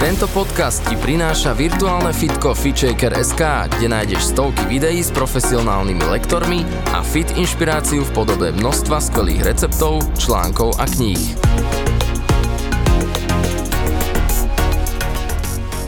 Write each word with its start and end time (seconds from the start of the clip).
Tento 0.00 0.24
podcast 0.32 0.80
ti 0.88 0.96
prináša 0.96 1.52
virtuálne 1.52 2.16
fitko 2.16 2.56
FitShaker.sk, 2.56 3.68
kde 3.68 3.86
nájdeš 3.92 4.32
stovky 4.32 4.64
videí 4.64 5.04
s 5.04 5.12
profesionálnymi 5.12 6.08
lektormi 6.08 6.64
a 6.96 7.04
fit 7.04 7.28
inšpiráciu 7.36 8.08
v 8.08 8.10
podobe 8.16 8.48
množstva 8.48 8.96
skvelých 8.96 9.44
receptov, 9.44 10.00
článkov 10.16 10.72
a 10.80 10.88
kníh. 10.88 11.20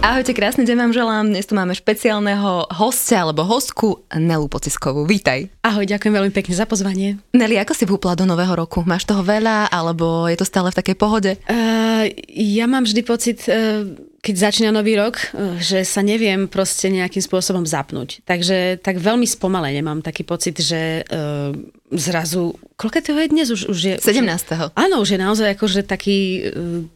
Ahojte, 0.02 0.34
krásny 0.34 0.68
deň 0.68 0.76
vám 0.76 0.92
želám. 0.92 1.24
Dnes 1.30 1.46
tu 1.46 1.54
máme 1.54 1.72
špeciálneho 1.72 2.68
hostia 2.74 3.22
alebo 3.22 3.46
hostku 3.46 4.04
Nelu 4.12 4.44
Pociskovú. 4.44 5.08
Vítaj. 5.08 5.48
Ahoj, 5.64 5.88
ďakujem 5.88 6.12
veľmi 6.12 6.32
pekne 6.34 6.52
za 6.52 6.68
pozvanie. 6.68 7.22
Neli, 7.32 7.56
ako 7.56 7.72
si 7.72 7.88
vúpla 7.88 8.12
do 8.12 8.28
nového 8.28 8.52
roku? 8.52 8.84
Máš 8.84 9.08
toho 9.08 9.24
veľa 9.24 9.72
alebo 9.72 10.28
je 10.28 10.36
to 10.36 10.44
stále 10.44 10.68
v 10.68 10.78
takej 10.84 10.96
pohode? 10.98 11.38
Uh, 11.48 12.10
ja 12.28 12.68
mám 12.68 12.82
vždy 12.82 13.00
pocit, 13.06 13.46
uh, 13.46 13.88
keď 14.22 14.34
začína 14.38 14.70
nový 14.70 14.94
rok, 14.94 15.18
uh, 15.34 15.58
že 15.58 15.82
sa 15.82 16.00
neviem 16.00 16.46
proste 16.46 16.86
nejakým 16.86 17.20
spôsobom 17.20 17.66
zapnúť. 17.66 18.22
Takže 18.22 18.78
tak 18.78 19.02
veľmi 19.02 19.26
spomalene 19.26 19.82
mám 19.82 19.98
taký 19.98 20.22
pocit, 20.22 20.62
že 20.62 21.02
uh, 21.02 21.50
zrazu... 21.90 22.54
Koľko 22.78 22.98
to 23.02 23.18
je 23.18 23.28
dnes? 23.28 23.50
Už, 23.50 23.66
už 23.66 23.78
je, 23.82 23.94
17. 23.98 24.78
Áno, 24.78 25.02
už 25.02 25.14
je 25.14 25.18
naozaj 25.18 25.58
akože 25.58 25.82
taký... 25.82 26.48
Uh, 26.54 26.86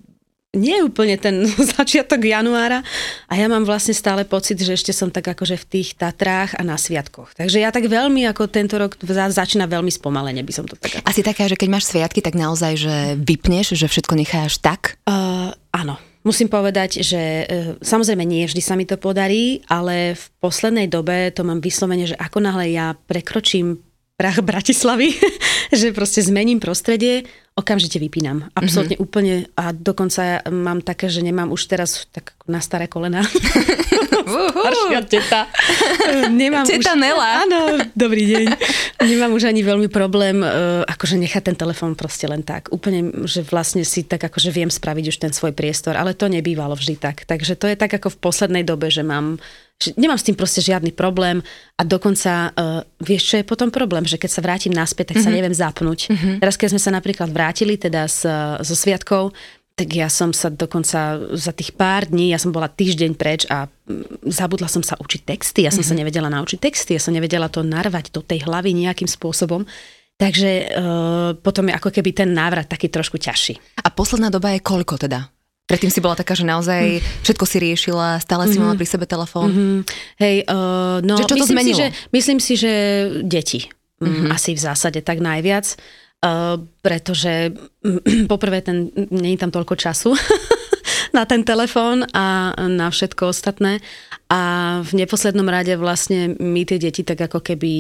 nie 0.57 0.81
je 0.81 0.87
úplne 0.89 1.21
ten 1.21 1.45
začiatok 1.77 2.25
januára 2.25 2.81
a 3.29 3.33
ja 3.37 3.47
mám 3.47 3.69
vlastne 3.69 3.93
stále 3.93 4.25
pocit, 4.25 4.57
že 4.57 4.79
ešte 4.79 4.95
som 4.95 5.13
tak 5.13 5.29
akože 5.29 5.61
v 5.61 5.69
tých 5.69 5.99
Tatrách 5.99 6.57
a 6.57 6.65
na 6.65 6.81
sviatkoch. 6.81 7.37
Takže 7.37 7.61
ja 7.61 7.69
tak 7.75 7.87
veľmi 7.87 8.25
ako 8.33 8.49
tento 8.49 8.81
rok 8.81 8.97
začína 9.05 9.69
veľmi 9.69 9.93
spomalene, 9.93 10.41
by 10.41 10.53
som 10.55 10.65
to 10.65 10.75
tak... 10.81 11.05
Asi 11.05 11.21
taká, 11.21 11.47
že 11.47 11.61
keď 11.61 11.69
máš 11.69 11.93
sviatky, 11.93 12.25
tak 12.25 12.35
naozaj, 12.35 12.73
že 12.81 12.95
vypneš, 13.21 13.77
že 13.77 13.87
všetko 13.87 14.15
necháš 14.17 14.59
tak? 14.59 14.97
Uh, 15.05 15.53
áno. 15.71 16.01
Musím 16.27 16.51
povedať, 16.51 17.07
že 17.07 17.23
e, 17.23 17.45
samozrejme 17.79 18.27
nie 18.27 18.51
vždy 18.51 18.59
sa 18.59 18.75
mi 18.75 18.83
to 18.83 18.99
podarí, 18.99 19.63
ale 19.71 20.19
v 20.19 20.25
poslednej 20.43 20.91
dobe 20.91 21.31
to 21.31 21.47
mám 21.47 21.63
vyslovene, 21.63 22.03
že 22.03 22.19
ako 22.19 22.43
náhle 22.43 22.75
ja 22.75 22.99
prekročím 23.07 23.86
prach 24.17 24.41
Bratislavy, 24.41 25.13
že 25.79 25.93
proste 25.93 26.25
zmením 26.25 26.57
prostredie, 26.57 27.29
okamžite 27.57 27.97
vypínam. 27.97 28.49
Absolutne 28.53 29.01
mm-hmm. 29.01 29.07
úplne 29.09 29.35
a 29.57 29.73
dokonca 29.73 30.45
mám 30.53 30.85
také, 30.85 31.09
že 31.09 31.25
nemám 31.25 31.49
už 31.53 31.73
teraz 31.73 32.05
tak 32.13 32.37
na 32.45 32.61
staré 32.61 32.85
kolena. 32.85 33.25
Staršia 34.27 35.01
teta. 35.09 35.49
Nemám 36.29 36.69
teta 36.69 36.93
už, 36.93 37.01
Nela. 37.01 37.49
Áno, 37.49 37.81
dobrý 37.97 38.29
deň. 38.29 38.47
Nemám 39.09 39.33
už 39.33 39.49
ani 39.49 39.65
veľmi 39.65 39.89
problém, 39.89 40.45
uh, 40.45 40.85
akože 40.85 41.17
nechať 41.17 41.53
ten 41.53 41.57
telefón 41.57 41.97
proste 41.97 42.29
len 42.29 42.45
tak. 42.45 42.69
Úplne, 42.69 43.25
že 43.25 43.41
vlastne 43.47 43.87
si 43.89 44.05
tak 44.05 44.29
akože 44.29 44.53
viem 44.53 44.69
spraviť 44.69 45.05
už 45.09 45.17
ten 45.17 45.33
svoj 45.33 45.57
priestor, 45.57 45.97
ale 45.97 46.13
to 46.13 46.29
nebývalo 46.29 46.77
vždy 46.77 47.01
tak. 47.01 47.25
Takže 47.25 47.57
to 47.57 47.73
je 47.73 47.77
tak 47.79 47.93
ako 47.97 48.13
v 48.13 48.21
poslednej 48.21 48.65
dobe, 48.69 48.93
že 48.93 49.01
mám 49.01 49.41
že 49.77 49.93
nemám 50.01 50.17
s 50.17 50.25
tým 50.25 50.37
proste 50.37 50.65
žiadny 50.65 50.97
problém 50.97 51.45
a 51.77 51.83
dokonca, 51.85 52.49
uh, 52.57 52.81
vieš, 53.05 53.33
čo 53.33 53.35
je 53.41 53.45
potom 53.45 53.69
problém, 53.69 54.09
že 54.09 54.17
keď 54.17 54.31
sa 54.33 54.45
vrátim 54.45 54.73
naspäť, 54.73 55.13
tak 55.13 55.21
sa 55.21 55.29
mm-hmm. 55.29 55.37
neviem 55.37 55.55
zapnúť. 55.55 56.01
Mm-hmm. 56.09 56.35
Teraz, 56.41 56.57
keď 56.57 56.69
sme 56.73 56.81
sa 56.81 56.91
napríklad 56.97 57.29
vrátili 57.29 57.77
teda 57.77 58.09
z, 58.09 58.25
zo 58.65 58.75
sviatkov, 58.75 59.37
tak 59.77 59.93
ja 59.93 60.09
som 60.09 60.33
sa 60.33 60.49
dokonca 60.49 61.21
za 61.37 61.53
tých 61.53 61.77
pár 61.77 62.09
dní, 62.09 62.33
ja 62.33 62.41
som 62.41 62.49
bola 62.49 62.73
týždeň 62.73 63.13
preč 63.13 63.45
a 63.53 63.69
mm, 63.69 64.25
zabudla 64.25 64.73
som 64.73 64.81
sa 64.81 64.97
učiť 64.97 65.21
texty, 65.29 65.69
ja 65.69 65.71
som 65.71 65.85
mm-hmm. 65.85 65.93
sa 65.93 66.01
nevedela 66.01 66.29
naučiť 66.33 66.57
texty, 66.57 66.97
ja 66.97 67.03
som 67.05 67.13
nevedela 67.13 67.53
to 67.53 67.61
narvať 67.61 68.09
do 68.17 68.25
tej 68.25 68.49
hlavy 68.49 68.73
nejakým 68.73 69.05
spôsobom. 69.05 69.69
Takže 70.17 70.73
uh, 70.73 71.37
potom 71.45 71.69
je 71.69 71.77
ako 71.77 71.93
keby 71.93 72.17
ten 72.17 72.33
návrat 72.33 72.73
taký 72.73 72.89
trošku 72.89 73.21
ťažší. 73.21 73.61
A 73.85 73.93
posledná 73.93 74.33
doba 74.33 74.57
je 74.57 74.65
koľko 74.65 74.97
teda? 74.97 75.29
Predtým 75.67 75.91
si 75.91 75.99
bola 75.99 76.15
taká, 76.15 76.39
že 76.39 76.47
naozaj 76.47 77.03
všetko 77.27 77.43
si 77.43 77.59
riešila, 77.59 78.23
stále 78.23 78.47
si 78.47 78.55
mm-hmm. 78.55 78.71
mala 78.71 78.79
pri 78.79 78.87
sebe 78.87 79.03
telefón. 79.03 79.51
Mm-hmm. 79.51 79.79
Hej, 80.23 80.37
uh, 80.47 81.03
no 81.03 81.19
že 81.19 81.27
čo 81.27 81.35
to 81.35 81.43
myslím, 81.43 81.59
si, 81.67 81.73
že, 81.75 81.87
myslím 82.15 82.39
si, 82.39 82.55
že 82.55 82.73
deti. 83.27 83.67
Mm-hmm. 83.99 84.31
Asi 84.31 84.55
v 84.55 84.61
zásade 84.63 85.03
tak 85.03 85.19
najviac. 85.19 85.75
Uh, 86.23 86.63
pretože 86.87 87.51
poprvé 88.33 88.63
ten, 88.63 88.95
je 89.11 89.37
tam 89.37 89.51
toľko 89.51 89.75
času 89.75 90.15
na 91.17 91.27
ten 91.27 91.43
telefón 91.43 92.07
a 92.15 92.55
na 92.71 92.87
všetko 92.87 93.35
ostatné. 93.35 93.83
A 94.27 94.83
v 94.83 95.07
neposlednom 95.07 95.47
rade 95.47 95.71
vlastne 95.79 96.35
my 96.35 96.67
tie 96.67 96.83
deti 96.83 97.07
tak 97.07 97.31
ako 97.31 97.39
keby, 97.47 97.73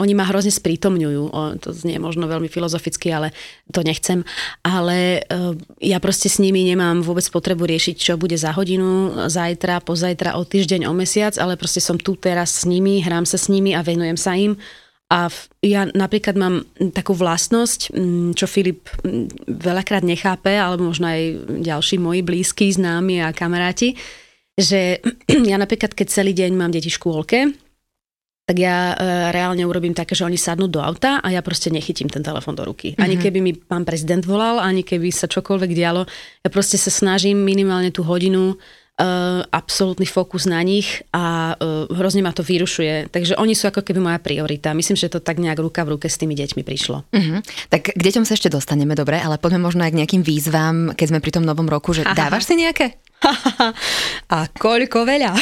oni 0.00 0.12
ma 0.16 0.24
hrozne 0.24 0.48
sprítomňujú. 0.48 1.22
O, 1.28 1.40
to 1.60 1.76
znie 1.76 2.00
možno 2.00 2.24
veľmi 2.24 2.48
filozoficky, 2.48 3.12
ale 3.12 3.36
to 3.68 3.84
nechcem. 3.84 4.24
Ale 4.64 5.20
uh, 5.28 5.52
ja 5.84 6.00
proste 6.00 6.32
s 6.32 6.40
nimi 6.40 6.64
nemám 6.64 7.04
vôbec 7.04 7.28
potrebu 7.28 7.68
riešiť, 7.68 8.00
čo 8.00 8.16
bude 8.16 8.40
za 8.40 8.56
hodinu, 8.56 9.12
zajtra, 9.28 9.84
pozajtra, 9.84 10.40
o 10.40 10.48
týždeň, 10.48 10.88
o 10.88 10.96
mesiac, 10.96 11.36
ale 11.36 11.60
proste 11.60 11.84
som 11.84 12.00
tu 12.00 12.16
teraz 12.16 12.64
s 12.64 12.64
nimi, 12.64 13.04
hrám 13.04 13.28
sa 13.28 13.36
s 13.36 13.52
nimi 13.52 13.76
a 13.76 13.84
venujem 13.84 14.16
sa 14.16 14.32
im. 14.40 14.56
A 15.12 15.28
ja 15.60 15.84
napríklad 15.92 16.32
mám 16.40 16.64
takú 16.96 17.12
vlastnosť, 17.12 17.92
čo 18.32 18.46
Filip 18.48 18.88
veľakrát 19.46 20.00
nechápe, 20.00 20.56
alebo 20.56 20.88
možno 20.88 21.12
aj 21.12 21.44
ďalší 21.60 22.00
moji 22.00 22.24
blízki, 22.24 22.72
známi 22.72 23.20
a 23.20 23.36
kamaráti, 23.36 24.00
že 24.54 25.02
ja 25.50 25.56
napríklad, 25.58 25.92
keď 25.92 26.06
celý 26.10 26.32
deň 26.32 26.54
mám 26.54 26.70
deti 26.70 26.90
v 26.90 26.96
škôlke, 26.98 27.38
tak 28.44 28.56
ja 28.60 28.92
e, 28.92 29.32
reálne 29.32 29.64
urobím 29.64 29.96
také, 29.96 30.12
že 30.12 30.28
oni 30.28 30.36
sadnú 30.36 30.68
do 30.68 30.76
auta 30.84 31.16
a 31.24 31.32
ja 31.32 31.40
proste 31.40 31.72
nechytím 31.72 32.12
ten 32.12 32.20
telefon 32.20 32.52
do 32.52 32.68
ruky. 32.68 32.92
Ani 33.00 33.16
mhm. 33.16 33.22
keby 33.24 33.38
mi 33.40 33.52
pán 33.56 33.88
prezident 33.88 34.20
volal, 34.20 34.60
ani 34.60 34.84
keby 34.84 35.08
sa 35.08 35.24
čokoľvek 35.24 35.70
dialo, 35.72 36.04
ja 36.44 36.48
proste 36.52 36.76
sa 36.76 36.92
snažím 36.92 37.40
minimálne 37.40 37.88
tú 37.88 38.04
hodinu 38.04 38.60
uh, 39.00 39.42
absolútny 39.50 40.06
fokus 40.06 40.46
na 40.46 40.62
nich 40.62 41.02
a 41.10 41.54
uh, 41.54 41.90
hrozne 41.90 42.22
ma 42.22 42.30
to 42.30 42.46
vyrušuje. 42.46 43.10
Takže 43.10 43.34
oni 43.38 43.54
sú 43.58 43.70
ako 43.70 43.82
keby 43.82 44.00
moja 44.02 44.18
priorita. 44.22 44.76
Myslím, 44.76 44.94
že 44.94 45.10
to 45.10 45.18
tak 45.18 45.42
nejak 45.42 45.58
ruka 45.58 45.82
v 45.82 45.98
ruke 45.98 46.06
s 46.06 46.20
tými 46.20 46.38
deťmi 46.38 46.62
prišlo. 46.62 47.02
Uh-huh. 47.10 47.38
Tak 47.70 47.94
k 47.94 48.00
deťom 48.00 48.24
sa 48.26 48.38
ešte 48.38 48.52
dostaneme, 48.52 48.94
dobre, 48.94 49.18
ale 49.18 49.40
poďme 49.40 49.66
možno 49.66 49.82
aj 49.82 49.92
k 49.94 49.98
nejakým 50.04 50.22
výzvam, 50.22 50.94
keď 50.94 51.06
sme 51.10 51.22
pri 51.22 51.32
tom 51.34 51.44
novom 51.46 51.66
roku, 51.66 51.90
že 51.94 52.06
Aha. 52.06 52.14
dávaš 52.26 52.46
si 52.46 52.54
nejaké? 52.54 52.98
a 54.34 54.38
koľko 54.52 55.08
veľa. 55.08 55.32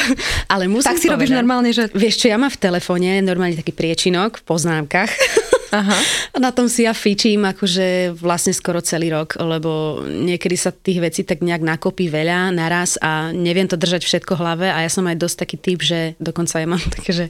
Ale 0.47 0.71
musím 0.71 0.95
tak 0.95 0.97
si 0.99 1.07
povedať, 1.07 1.13
robíš 1.19 1.31
normálne, 1.35 1.69
že... 1.75 1.91
Vieš 1.91 2.15
čo, 2.23 2.27
ja 2.31 2.39
mám 2.39 2.51
v 2.53 2.59
telefóne 2.61 3.19
normálne 3.19 3.59
taký 3.59 3.75
priečinok 3.75 4.39
v 4.39 4.43
poznámkach. 4.47 5.11
Aha. 5.73 5.97
A 6.33 6.37
na 6.37 6.53
tom 6.53 6.69
si 6.69 6.85
ja 6.85 6.93
fičím 6.93 7.49
akože 7.49 8.13
vlastne 8.13 8.53
skoro 8.53 8.77
celý 8.85 9.09
rok, 9.09 9.41
lebo 9.41 10.05
niekedy 10.05 10.53
sa 10.53 10.69
tých 10.69 11.01
vecí 11.01 11.21
tak 11.25 11.41
nejak 11.41 11.65
nakopí 11.65 12.13
veľa 12.13 12.53
naraz 12.53 13.01
a 13.01 13.33
neviem 13.33 13.65
to 13.65 13.73
držať 13.73 14.05
všetko 14.05 14.37
v 14.37 14.41
hlave 14.45 14.67
a 14.69 14.85
ja 14.85 14.89
som 14.93 15.09
aj 15.09 15.17
dosť 15.17 15.37
taký 15.41 15.57
typ, 15.57 15.79
že 15.81 15.99
dokonca 16.21 16.61
ja 16.61 16.69
mám 16.69 16.83
také, 17.01 17.11
že 17.11 17.25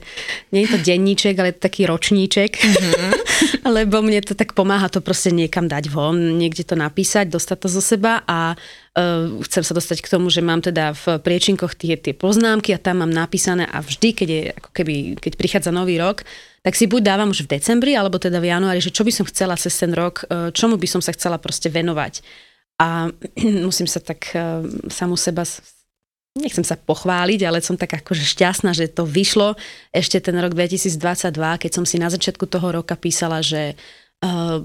nie 0.51 0.67
je 0.67 0.75
to 0.75 0.79
denníček, 0.83 1.39
ale 1.39 1.55
taký 1.55 1.87
ročníček, 1.87 2.51
mm-hmm. 2.59 3.11
lebo 3.79 4.03
mne 4.03 4.19
to 4.19 4.35
tak 4.35 4.51
pomáha 4.51 4.91
to 4.91 4.99
proste 4.99 5.31
niekam 5.31 5.71
dať 5.71 5.87
von, 5.87 6.35
niekde 6.35 6.67
to 6.67 6.75
napísať, 6.75 7.31
dostať 7.31 7.57
to 7.63 7.67
zo 7.71 7.79
seba 7.79 8.27
a 8.27 8.59
uh, 8.59 9.39
chcem 9.47 9.63
sa 9.63 9.71
dostať 9.71 10.03
k 10.03 10.11
tomu, 10.11 10.27
že 10.27 10.43
mám 10.43 10.59
teda 10.59 10.91
v 10.91 11.15
priečinkoch 11.23 11.79
tie, 11.79 11.95
tie 11.95 12.11
poznámky 12.11 12.75
a 12.75 12.81
tam 12.81 13.07
mám 13.07 13.13
napísané 13.15 13.63
a 13.71 13.79
vždy, 13.79 14.09
keď 14.11 14.27
je 14.27 14.41
ako 14.51 14.69
keby, 14.75 14.95
keď 15.23 15.33
prichádza 15.39 15.71
nový 15.71 15.95
rok, 15.95 16.27
tak 16.63 16.79
si 16.79 16.87
buď 16.87 17.01
dávam 17.03 17.29
už 17.29 17.43
v 17.43 17.59
decembri, 17.59 17.91
alebo 17.93 18.15
teda 18.15 18.39
v 18.39 18.47
januári, 18.47 18.79
že 18.79 18.95
čo 18.95 19.03
by 19.03 19.11
som 19.11 19.27
chcela 19.27 19.59
cez 19.59 19.75
ten 19.75 19.91
rok, 19.91 20.23
e, 20.31 20.49
čomu 20.55 20.79
by 20.79 20.87
som 20.87 21.03
sa 21.03 21.11
chcela 21.11 21.35
proste 21.35 21.67
venovať. 21.67 22.23
A 22.79 23.11
musím 23.67 23.85
sa 23.85 23.99
tak 23.99 24.31
e, 24.31 24.63
samu 24.87 25.19
seba 25.19 25.43
nechcem 26.33 26.65
sa 26.65 26.73
pochváliť, 26.73 27.45
ale 27.45 27.61
som 27.61 27.77
tak 27.77 27.93
akože 28.01 28.25
šťastná, 28.25 28.73
že 28.73 28.89
to 28.89 29.05
vyšlo 29.05 29.53
ešte 29.93 30.17
ten 30.17 30.33
rok 30.41 30.57
2022, 30.57 31.29
keď 31.61 31.71
som 31.71 31.85
si 31.85 32.01
na 32.01 32.09
začiatku 32.09 32.49
toho 32.49 32.81
roka 32.81 32.97
písala, 32.97 33.45
že 33.45 33.77
uh, 34.25 34.57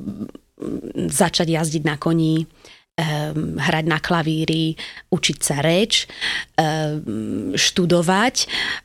začať 1.13 1.53
jazdiť 1.53 1.83
na 1.85 2.01
koní, 2.01 2.49
um, 2.99 3.57
hrať 3.57 3.85
na 3.87 4.03
klavíri, 4.03 4.75
učiť 5.09 5.39
sa 5.39 5.63
reč, 5.63 6.11
um, 6.59 7.55
študovať 7.55 8.35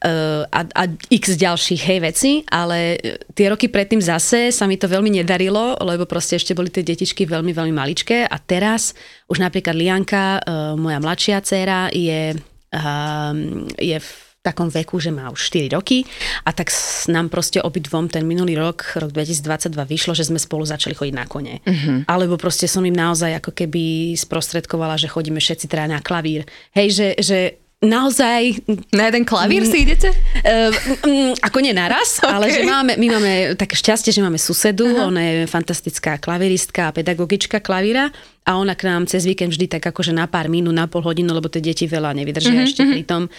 uh, 0.06 0.45
a, 0.48 0.60
a 0.69 0.83
x 1.10 1.33
ďalších 1.36 1.81
hej 1.89 2.00
veci, 2.00 2.31
ale 2.48 3.01
tie 3.33 3.50
roky 3.50 3.68
predtým 3.68 4.00
zase 4.00 4.54
sa 4.54 4.69
mi 4.69 4.77
to 4.77 4.86
veľmi 4.86 5.10
nedarilo, 5.10 5.81
lebo 5.81 6.06
proste 6.06 6.38
ešte 6.38 6.54
boli 6.54 6.69
tie 6.69 6.86
detičky 6.86 7.25
veľmi, 7.25 7.51
veľmi 7.51 7.74
maličké 7.74 8.30
a 8.30 8.38
teraz 8.38 8.94
už 9.27 9.42
napríklad 9.42 9.74
Lianka, 9.74 10.39
uh, 10.39 10.77
moja 10.77 11.01
mladšia 11.01 11.42
dcéra, 11.42 11.89
je, 11.89 12.38
uh, 12.38 13.33
je 13.81 13.98
v 13.98 14.33
takom 14.44 14.68
veku, 14.68 15.00
že 15.00 15.07
má 15.07 15.31
už 15.31 15.56
4 15.56 15.72
roky 15.72 16.04
a 16.44 16.51
tak 16.51 16.68
nám 17.07 17.31
proste 17.31 17.63
obidvom 17.63 18.12
ten 18.12 18.28
minulý 18.28 18.60
rok, 18.60 18.84
rok 19.00 19.16
2022 19.16 19.72
vyšlo, 19.72 20.12
že 20.12 20.28
sme 20.28 20.36
spolu 20.36 20.68
začali 20.68 20.92
chodiť 20.92 21.16
na 21.16 21.24
kone. 21.24 21.63
Uh-huh. 21.63 22.04
Alebo 22.12 22.36
proste 22.36 22.68
som 22.68 22.84
im 22.84 22.94
naozaj 22.94 23.40
ako 23.40 23.56
keby 23.56 24.13
sprostredkovala, 24.19 25.00
že 25.00 25.07
chodíme 25.07 25.40
všetci 25.40 25.72
teda 25.72 25.88
na 25.88 26.04
klavír. 26.04 26.44
Hej, 26.75 26.88
že, 26.92 27.07
že 27.24 27.38
naozaj... 27.80 28.68
Na 28.92 29.07
jeden 29.07 29.24
klavír 29.24 29.63
si 29.63 29.88
idete? 29.88 30.12
Uh, 30.44 30.75
um, 31.07 31.31
ako 31.39 31.63
nie 31.63 31.72
naraz, 31.72 32.19
okay. 32.19 32.31
ale 32.36 32.46
že 32.51 32.68
máme, 32.68 33.00
my 33.00 33.07
máme 33.16 33.31
také 33.56 33.80
šťastie, 33.80 34.12
že 34.12 34.19
máme 34.19 34.36
susedu, 34.36 34.92
uh-huh. 34.92 35.07
ona 35.07 35.24
je 35.24 35.34
fantastická 35.48 36.19
klaviristka 36.19 36.92
a 36.92 36.96
pedagogička 36.96 37.63
klavíra 37.63 38.12
a 38.44 38.60
ona 38.60 38.75
k 38.75 38.92
nám 38.92 39.07
cez 39.07 39.24
víkend 39.24 39.56
vždy 39.56 39.72
tak 39.72 39.88
akože 39.88 40.12
na 40.12 40.28
pár 40.28 40.51
minút, 40.51 40.75
na 40.75 40.92
pol 40.92 41.00
hodinu, 41.00 41.31
lebo 41.31 41.48
tie 41.48 41.63
deti 41.63 41.88
veľa 41.88 42.12
nevydržia 42.12 42.51
uh-huh, 42.51 42.68
ešte 42.68 42.84
pri 42.84 43.07
tom 43.07 43.31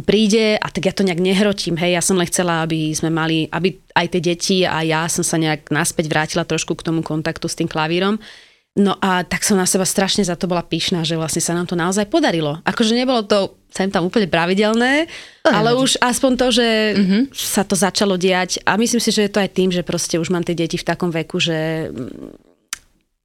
príde 0.00 0.56
a 0.56 0.66
tak 0.72 0.88
ja 0.88 0.94
to 0.96 1.04
nejak 1.04 1.20
nehrotím, 1.20 1.76
hej, 1.76 2.00
ja 2.00 2.02
som 2.02 2.16
len 2.16 2.24
chcela, 2.24 2.64
aby 2.64 2.96
sme 2.96 3.12
mali, 3.12 3.44
aby 3.52 3.76
aj 3.92 4.06
tie 4.08 4.22
deti 4.24 4.58
a 4.64 4.80
ja 4.80 5.04
som 5.04 5.20
sa 5.20 5.36
nejak 5.36 5.68
naspäť 5.68 6.08
vrátila 6.08 6.48
trošku 6.48 6.72
k 6.72 6.86
tomu 6.88 7.04
kontaktu 7.04 7.44
s 7.44 7.58
tým 7.60 7.68
klavírom. 7.68 8.16
No 8.72 8.96
a 9.04 9.20
tak 9.20 9.44
som 9.44 9.60
na 9.60 9.68
seba 9.68 9.84
strašne 9.84 10.24
za 10.24 10.32
to 10.32 10.48
bola 10.48 10.64
pyšná, 10.64 11.04
že 11.04 11.20
vlastne 11.20 11.44
sa 11.44 11.52
nám 11.52 11.68
to 11.68 11.76
naozaj 11.76 12.08
podarilo. 12.08 12.56
Akože 12.64 12.96
nebolo 12.96 13.20
to 13.20 13.60
sem 13.68 13.92
tam 13.92 14.08
úplne 14.08 14.32
pravidelné, 14.32 15.12
to 15.44 15.52
ale 15.52 15.76
už 15.76 16.00
aspoň 16.00 16.32
to, 16.40 16.46
že 16.56 16.68
mm-hmm. 16.96 17.22
sa 17.36 17.64
to 17.64 17.76
začalo 17.76 18.16
diať 18.16 18.64
a 18.64 18.80
myslím 18.80 19.00
si, 19.00 19.12
že 19.12 19.28
je 19.28 19.32
to 19.32 19.44
aj 19.44 19.50
tým, 19.52 19.68
že 19.68 19.84
proste 19.84 20.16
už 20.16 20.32
mám 20.32 20.44
tie 20.44 20.56
deti 20.56 20.80
v 20.80 20.88
takom 20.88 21.12
veku, 21.12 21.36
že 21.36 21.88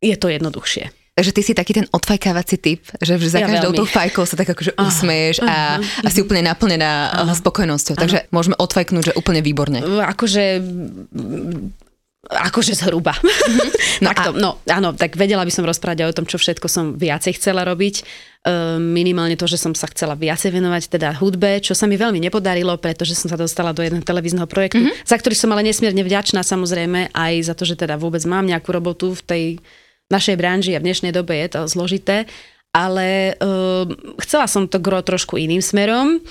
je 0.03 0.15
to 0.19 0.27
jednoduchšie. 0.27 1.06
Takže 1.17 1.33
ty 1.33 1.41
si 1.41 1.57
taký 1.57 1.73
ten 1.73 1.89
odfajkávací 1.89 2.61
typ, 2.61 2.85
že 3.01 3.17
za 3.17 3.41
ja 3.41 3.49
každou 3.49 3.73
tou 3.73 3.89
fajkou 3.89 4.21
sa 4.21 4.37
tak 4.37 4.53
akože 4.53 4.77
usmeješ 4.77 5.41
a, 5.41 5.81
a 5.81 6.07
si 6.13 6.21
úplne 6.21 6.45
naplnená 6.45 7.25
uh-huh. 7.25 7.33
spokojnosťou. 7.41 7.97
Takže 7.97 8.29
môžeme 8.29 8.53
odfajknúť, 8.53 9.09
že 9.09 9.17
úplne 9.17 9.41
výborne. 9.41 9.81
Akože 9.81 10.61
akože 12.27 12.75
zhruba. 12.75 13.15
Mm-hmm. 13.15 14.03
No, 14.03 14.09
a... 14.13 14.23
no, 14.35 14.49
áno, 14.67 14.89
tak 14.93 15.15
vedela 15.15 15.47
by 15.47 15.49
som 15.49 15.63
rozprávať 15.63 16.03
aj 16.03 16.09
o 16.11 16.17
tom, 16.21 16.25
čo 16.27 16.37
všetko 16.37 16.67
som 16.67 16.85
viacej 16.99 17.39
chcela 17.39 17.63
robiť. 17.63 18.03
Uh, 18.43 18.77
minimálne 18.77 19.39
to, 19.39 19.47
že 19.47 19.57
som 19.57 19.71
sa 19.73 19.87
chcela 19.91 20.13
viacej 20.13 20.53
venovať 20.53 20.83
teda 20.91 21.15
hudbe, 21.17 21.59
čo 21.63 21.73
sa 21.73 21.87
mi 21.87 21.95
veľmi 21.95 22.19
nepodarilo, 22.19 22.77
pretože 22.77 23.15
som 23.15 23.31
sa 23.31 23.39
dostala 23.39 23.71
do 23.73 23.81
jedného 23.81 24.03
televízneho 24.03 24.45
projektu, 24.45 24.83
mm-hmm. 24.83 25.07
za 25.07 25.15
ktorý 25.17 25.35
som 25.35 25.51
ale 25.55 25.65
nesmierne 25.65 26.03
vďačná 26.03 26.43
samozrejme 26.43 27.15
aj 27.15 27.33
za 27.47 27.53
to, 27.55 27.63
že 27.63 27.79
teda 27.79 27.95
vôbec 27.97 28.21
mám 28.27 28.45
nejakú 28.45 28.69
robotu 28.75 29.17
v 29.17 29.21
tej 29.23 29.43
našej 30.07 30.35
branži 30.39 30.71
a 30.75 30.81
v 30.81 30.87
dnešnej 30.87 31.11
dobe 31.11 31.35
je 31.35 31.47
to 31.53 31.61
zložité 31.67 32.25
ale 32.75 33.33
uh, 33.41 33.87
chcela 34.21 34.45
som 34.45 34.69
to 34.69 34.77
gro 34.77 35.01
trošku 35.01 35.39
iným 35.39 35.63
smerom 35.63 36.21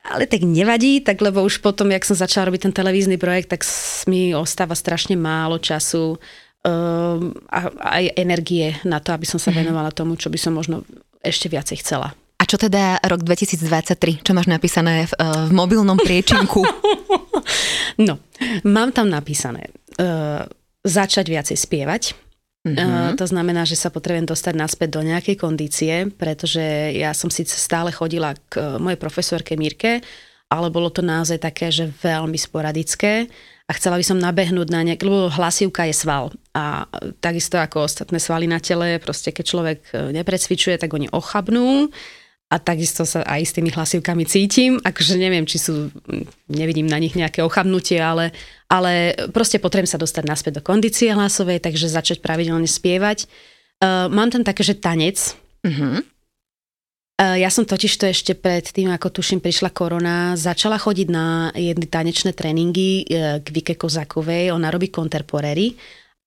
ale 0.00 0.24
tak 0.24 0.42
nevadí, 0.42 1.04
tak 1.04 1.20
lebo 1.20 1.44
už 1.44 1.60
potom, 1.60 1.92
jak 1.92 2.08
som 2.08 2.16
začala 2.16 2.48
robiť 2.48 2.68
ten 2.68 2.74
televízny 2.74 3.20
projekt, 3.20 3.52
tak 3.52 3.62
mi 4.08 4.32
ostáva 4.32 4.72
strašne 4.72 5.12
málo 5.12 5.60
času 5.60 6.16
um, 6.16 7.36
a 7.52 7.58
aj 8.00 8.04
energie 8.16 8.74
na 8.88 8.98
to, 8.98 9.12
aby 9.12 9.28
som 9.28 9.36
sa 9.36 9.52
mhm. 9.52 9.56
venovala 9.60 9.92
tomu, 9.92 10.16
čo 10.16 10.32
by 10.32 10.38
som 10.40 10.56
možno 10.56 10.88
ešte 11.20 11.52
viacej 11.52 11.84
chcela. 11.84 12.16
A 12.40 12.48
čo 12.48 12.56
teda 12.56 12.96
rok 13.04 13.20
2023? 13.20 14.24
Čo 14.24 14.32
máš 14.32 14.48
napísané 14.48 15.04
v, 15.04 15.12
uh, 15.20 15.44
v 15.44 15.52
mobilnom 15.52 16.00
priečinku? 16.00 16.64
no, 18.08 18.16
mám 18.64 18.96
tam 18.96 19.12
napísané 19.12 19.68
uh, 20.00 20.48
začať 20.80 21.28
viacej 21.28 21.56
spievať, 21.60 22.16
Uh-huh. 22.60 23.16
to 23.16 23.24
znamená, 23.24 23.64
že 23.64 23.72
sa 23.72 23.88
potrebujem 23.88 24.28
dostať 24.28 24.52
naspäť 24.52 25.00
do 25.00 25.00
nejakej 25.00 25.40
kondície, 25.40 26.12
pretože 26.12 26.92
ja 26.92 27.16
som 27.16 27.32
síce 27.32 27.56
stále 27.56 27.88
chodila 27.88 28.36
k 28.52 28.60
e, 28.60 28.76
mojej 28.76 29.00
profesorke 29.00 29.56
Mirke, 29.56 30.04
ale 30.52 30.68
bolo 30.68 30.92
to 30.92 31.00
naozaj 31.00 31.40
také, 31.40 31.72
že 31.72 31.88
veľmi 31.88 32.36
sporadické 32.36 33.32
a 33.64 33.72
chcela 33.72 33.96
by 33.96 34.04
som 34.04 34.20
nabehnúť 34.20 34.68
na 34.68 34.84
nejak, 34.84 35.00
lebo 35.00 35.32
hlasivka 35.32 35.88
je 35.88 35.96
sval 35.96 36.36
a 36.52 36.84
takisto 37.24 37.56
ako 37.56 37.88
ostatné 37.88 38.20
svaly 38.20 38.44
na 38.44 38.60
tele, 38.60 39.00
proste 39.00 39.32
keď 39.32 39.44
človek 39.46 39.80
neprecvičuje, 40.12 40.76
tak 40.76 40.92
oni 40.92 41.08
ochabnú 41.08 41.88
a 42.50 42.58
takisto 42.58 43.06
sa 43.06 43.22
aj 43.22 43.40
s 43.46 43.54
tými 43.54 43.70
hlasivkami 43.70 44.26
cítim, 44.26 44.82
akože 44.82 45.14
neviem, 45.16 45.46
či 45.46 45.62
sú, 45.62 45.94
nevidím 46.50 46.90
na 46.90 46.98
nich 46.98 47.14
nejaké 47.14 47.46
ochabnutie, 47.46 48.02
ale, 48.02 48.34
ale 48.70 49.18
proste 49.34 49.58
potrebujem 49.58 49.90
sa 49.90 49.98
dostať 49.98 50.24
naspäť 50.24 50.52
do 50.58 50.62
kondície 50.62 51.10
hlasovej, 51.10 51.58
takže 51.58 51.90
začať 51.90 52.22
pravidelne 52.22 52.70
spievať. 52.70 53.26
Uh, 53.82 54.06
mám 54.06 54.30
tam 54.30 54.46
také, 54.46 54.62
že 54.62 54.78
tanec. 54.78 55.34
Uh-huh. 55.66 55.98
Uh, 57.18 57.36
ja 57.36 57.50
som 57.50 57.66
totiž 57.66 57.90
to 57.98 58.06
ešte 58.06 58.38
pred 58.38 58.62
tým, 58.62 58.94
ako 58.94 59.10
tuším 59.10 59.42
prišla 59.42 59.74
korona, 59.74 60.38
začala 60.38 60.78
chodiť 60.78 61.08
na 61.10 61.50
jedny 61.52 61.90
tanečné 61.90 62.30
tréningy 62.30 63.10
uh, 63.10 63.42
k 63.42 63.46
Vike 63.50 63.74
Kozakovej, 63.74 64.54
ona 64.54 64.70
robí 64.70 64.88
kontemporery 64.88 65.74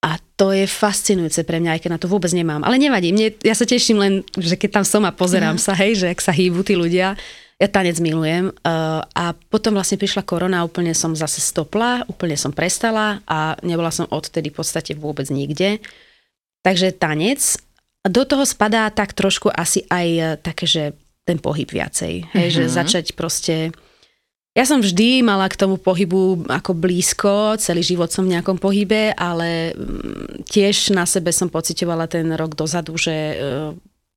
a 0.04 0.20
to 0.36 0.52
je 0.52 0.68
fascinujúce 0.68 1.48
pre 1.48 1.64
mňa, 1.64 1.80
aj 1.80 1.82
keď 1.88 1.92
na 1.96 2.02
to 2.02 2.12
vôbec 2.12 2.28
nemám. 2.36 2.60
Ale 2.68 2.76
nevadí, 2.76 3.16
mne, 3.16 3.40
ja 3.40 3.56
sa 3.56 3.64
teším 3.64 4.04
len, 4.04 4.14
že 4.36 4.60
keď 4.60 4.84
tam 4.84 4.86
som 4.86 5.08
a 5.08 5.16
pozerám 5.16 5.56
mm. 5.56 5.64
sa, 5.64 5.72
hej, 5.80 5.96
že 5.96 6.12
ak 6.12 6.20
sa 6.20 6.36
hýbu 6.36 6.60
tí 6.68 6.76
ľudia, 6.76 7.16
ja 7.62 7.68
tanec 7.70 7.98
milujem. 8.02 8.50
Uh, 8.66 9.06
a 9.14 9.38
potom 9.50 9.78
vlastne 9.78 10.02
prišla 10.02 10.26
korona, 10.26 10.66
úplne 10.66 10.92
som 10.98 11.14
zase 11.14 11.40
stopla, 11.40 12.04
úplne 12.10 12.36
som 12.36 12.52
prestala 12.52 13.22
a 13.30 13.56
nebola 13.62 13.94
som 13.94 14.10
odtedy 14.10 14.50
v 14.50 14.58
podstate 14.58 14.98
vôbec 14.98 15.30
nikde. 15.30 15.80
Takže 16.64 16.96
tanec. 16.96 17.40
Do 18.04 18.28
toho 18.28 18.44
spadá 18.44 18.92
tak 18.92 19.16
trošku 19.16 19.48
asi 19.48 19.88
aj 19.88 20.08
e, 20.12 20.24
také, 20.36 20.68
že 20.68 20.84
ten 21.24 21.40
pohyb 21.40 21.72
viacej. 21.72 22.36
Hej, 22.36 22.48
mm-hmm. 22.52 22.58
že 22.60 22.64
mhm. 22.68 22.74
začať 22.76 23.06
proste 23.16 23.56
ja 24.54 24.70
som 24.70 24.86
vždy 24.86 25.26
mala 25.26 25.50
k 25.50 25.58
tomu 25.58 25.82
pohybu 25.82 26.46
ako 26.46 26.78
blízko, 26.78 27.58
celý 27.58 27.82
život 27.82 28.14
som 28.14 28.30
v 28.30 28.38
nejakom 28.38 28.62
pohybe, 28.62 29.10
ale 29.18 29.74
mm, 29.74 30.46
tiež 30.46 30.94
na 30.94 31.10
sebe 31.10 31.34
som 31.34 31.50
pocitovala 31.50 32.06
ten 32.06 32.30
rok 32.38 32.54
dozadu, 32.54 32.94
že 32.94 33.10
e, 33.10 33.36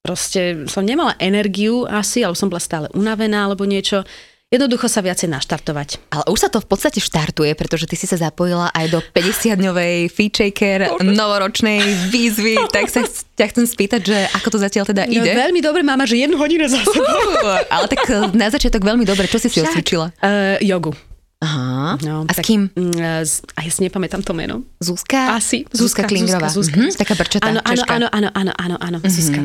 proste 0.07 0.71
som 0.71 0.87
nemala 0.87 1.19
energiu 1.19 1.83
asi, 1.91 2.23
alebo 2.23 2.39
som 2.39 2.47
bola 2.47 2.63
stále 2.63 2.87
unavená 2.95 3.51
alebo 3.51 3.67
niečo 3.67 4.07
jednoducho 4.47 4.87
sa 4.87 5.03
viacej 5.03 5.27
naštartovať. 5.27 5.89
Ale 6.15 6.25
už 6.31 6.39
sa 6.39 6.49
to 6.49 6.63
v 6.63 6.69
podstate 6.71 7.03
štartuje, 7.03 7.51
pretože 7.59 7.91
ty 7.91 7.99
si 7.99 8.07
sa 8.07 8.15
zapojila 8.15 8.71
aj 8.71 8.87
do 8.95 8.99
50-dňovej 9.03 10.07
Feature 10.15 10.87
novoročnej 11.03 11.83
výzvy, 12.15 12.55
tak 12.75 12.87
sa 12.87 13.03
ťa 13.07 13.47
chcem 13.51 13.67
spýtať, 13.67 14.01
že 14.07 14.19
ako 14.39 14.55
to 14.55 14.59
zatiaľ 14.63 14.85
teda 14.87 15.11
no, 15.11 15.13
ide? 15.13 15.35
No, 15.35 15.43
veľmi 15.43 15.61
dobre, 15.61 15.83
máma, 15.83 16.07
že 16.07 16.23
jednu 16.23 16.39
hodinu 16.39 16.71
za 16.71 16.79
sebou. 16.79 17.03
Uh, 17.43 17.59
ale 17.67 17.91
tak 17.91 18.07
eh, 18.07 18.31
na 18.33 18.47
začiatok 18.47 18.87
veľmi 18.87 19.03
dobre, 19.03 19.27
čo 19.27 19.43
si 19.43 19.51
si 19.51 19.59
osvičila? 19.59 20.15
Uh, 20.23 20.63
jogu. 20.63 20.95
Aha. 21.37 22.01
No, 22.01 22.25
a 22.25 22.33
s 22.33 22.41
kým? 22.41 22.73
Uh, 22.73 23.21
a 23.57 23.61
ja 23.61 23.71
si 23.71 23.85
nepamätám 23.85 24.25
to 24.25 24.33
meno. 24.33 24.65
Zuzka? 24.81 25.37
Asi. 25.37 25.69
Zuzka, 25.69 25.77
Zuzka 25.77 26.03
Klingrová. 26.09 26.49
Zuzka, 26.49 26.73
Zuzka. 26.73 26.79
Mm-hmm, 26.81 26.97
taká 26.97 27.15
brčatá 27.15 27.45
áno, 27.45 27.61
áno, 27.61 27.83
áno, 27.85 28.07
áno, 28.09 28.29
áno, 28.33 28.53
áno, 28.57 28.77
áno, 28.81 28.99
mm-hmm. 29.05 29.13
Zuzka. 29.13 29.41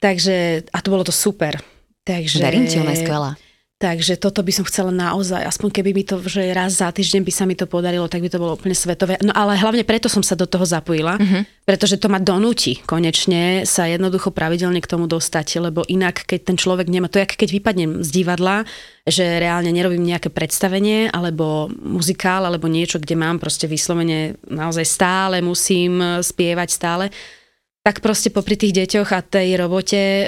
Takže, 0.00 0.36
a 0.72 0.78
to 0.80 0.88
bolo 0.88 1.04
to 1.04 1.12
super. 1.12 1.60
Takže... 2.00 2.40
Verím 2.40 2.64
ti, 2.64 2.80
ona 2.80 2.96
je 2.96 3.04
skvelá. 3.04 3.36
Takže 3.84 4.16
toto 4.16 4.40
by 4.40 4.48
som 4.48 4.64
chcela 4.64 4.88
naozaj, 4.88 5.44
aspoň 5.44 5.68
keby 5.68 5.92
mi 5.92 6.08
to, 6.08 6.16
že 6.24 6.40
raz 6.56 6.80
za 6.80 6.88
týždeň 6.88 7.20
by 7.20 7.32
sa 7.36 7.44
mi 7.44 7.52
to 7.52 7.68
podarilo, 7.68 8.08
tak 8.08 8.24
by 8.24 8.32
to 8.32 8.40
bolo 8.40 8.56
úplne 8.56 8.72
svetové. 8.72 9.20
No 9.20 9.36
ale 9.36 9.60
hlavne 9.60 9.84
preto 9.84 10.08
som 10.08 10.24
sa 10.24 10.32
do 10.32 10.48
toho 10.48 10.64
zapojila, 10.64 11.20
uh-huh. 11.20 11.44
pretože 11.68 12.00
to 12.00 12.08
ma 12.08 12.16
donúti 12.16 12.80
konečne 12.88 13.68
sa 13.68 13.84
jednoducho 13.84 14.32
pravidelne 14.32 14.80
k 14.80 14.88
tomu 14.88 15.04
dostať, 15.04 15.60
lebo 15.60 15.84
inak, 15.84 16.24
keď 16.24 16.40
ten 16.48 16.56
človek 16.56 16.88
nemá, 16.88 17.12
to 17.12 17.20
je 17.20 17.28
keď 17.28 17.60
vypadnem 17.60 18.00
z 18.00 18.08
divadla, 18.08 18.64
že 19.04 19.20
reálne 19.20 19.68
nerobím 19.68 20.00
nejaké 20.00 20.32
predstavenie 20.32 21.12
alebo 21.12 21.68
muzikál 21.68 22.48
alebo 22.48 22.72
niečo, 22.72 22.96
kde 22.96 23.20
mám 23.20 23.36
proste 23.36 23.68
vyslovene 23.68 24.40
naozaj 24.48 24.88
stále 24.88 25.44
musím 25.44 26.24
spievať 26.24 26.68
stále, 26.72 27.12
tak 27.84 28.00
proste 28.00 28.32
popri 28.32 28.56
tých 28.56 28.72
deťoch 28.72 29.12
a 29.12 29.20
tej 29.20 29.60
robote 29.60 30.00
e, 30.00 30.26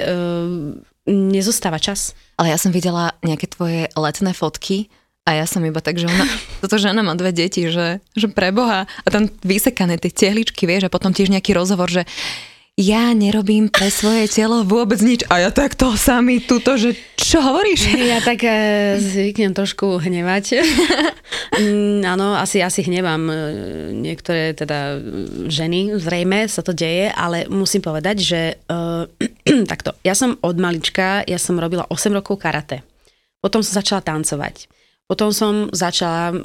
nezostáva 1.07 1.79
čas. 1.81 2.13
Ale 2.37 2.53
ja 2.53 2.57
som 2.59 2.75
videla 2.75 3.15
nejaké 3.25 3.49
tvoje 3.49 3.89
letné 3.95 4.31
fotky 4.35 4.91
a 5.27 5.35
ja 5.35 5.45
som 5.49 5.59
iba 5.65 5.83
tak, 5.83 5.99
že 5.99 6.07
ona, 6.07 6.23
toto 6.63 6.79
žena 6.79 7.03
má 7.03 7.15
dve 7.17 7.35
deti, 7.35 7.67
že, 7.67 7.99
že 8.13 8.27
preboha 8.31 8.85
a 8.85 9.07
tam 9.07 9.31
vysekané 9.41 9.97
tie 9.97 10.11
tehličky, 10.11 10.63
vieš, 10.63 10.87
a 10.87 10.93
potom 10.93 11.11
tiež 11.11 11.33
nejaký 11.33 11.51
rozhovor, 11.51 11.91
že 11.91 12.07
ja 12.77 13.09
nerobím 13.17 13.73
pre 13.73 13.89
svoje 13.89 14.29
telo 14.29 14.61
vôbec 14.61 15.01
nič. 15.01 15.25
A 15.33 15.41
ja 15.41 15.49
takto 15.49 15.97
sami 15.97 16.45
tuto, 16.45 16.77
že 16.77 16.93
čo 17.17 17.41
hovoríš? 17.41 17.89
Ja 17.97 18.21
tak 18.21 18.45
e, 18.45 19.01
zvyknem 19.01 19.57
trošku 19.57 19.97
hnevať. 19.97 20.61
Mm, 21.57 22.05
áno, 22.05 22.37
asi, 22.37 22.61
asi 22.61 22.85
hnevám 22.85 23.23
e, 23.27 23.35
niektoré 23.97 24.53
teda 24.53 25.01
ženy, 25.49 25.97
zrejme 25.97 26.45
sa 26.45 26.61
to 26.61 26.69
deje, 26.69 27.09
ale 27.09 27.49
musím 27.49 27.81
povedať, 27.81 28.15
že 28.21 28.41
uh, 28.69 29.09
takto, 29.71 29.97
ja 30.05 30.13
som 30.13 30.37
od 30.45 30.55
malička, 30.61 31.25
ja 31.25 31.41
som 31.41 31.57
robila 31.57 31.89
8 31.89 32.13
rokov 32.13 32.37
karate. 32.37 32.85
Potom 33.41 33.65
som 33.65 33.81
začala 33.81 34.05
tancovať. 34.05 34.69
Potom 35.07 35.31
som 35.31 35.71
začala, 35.71 36.35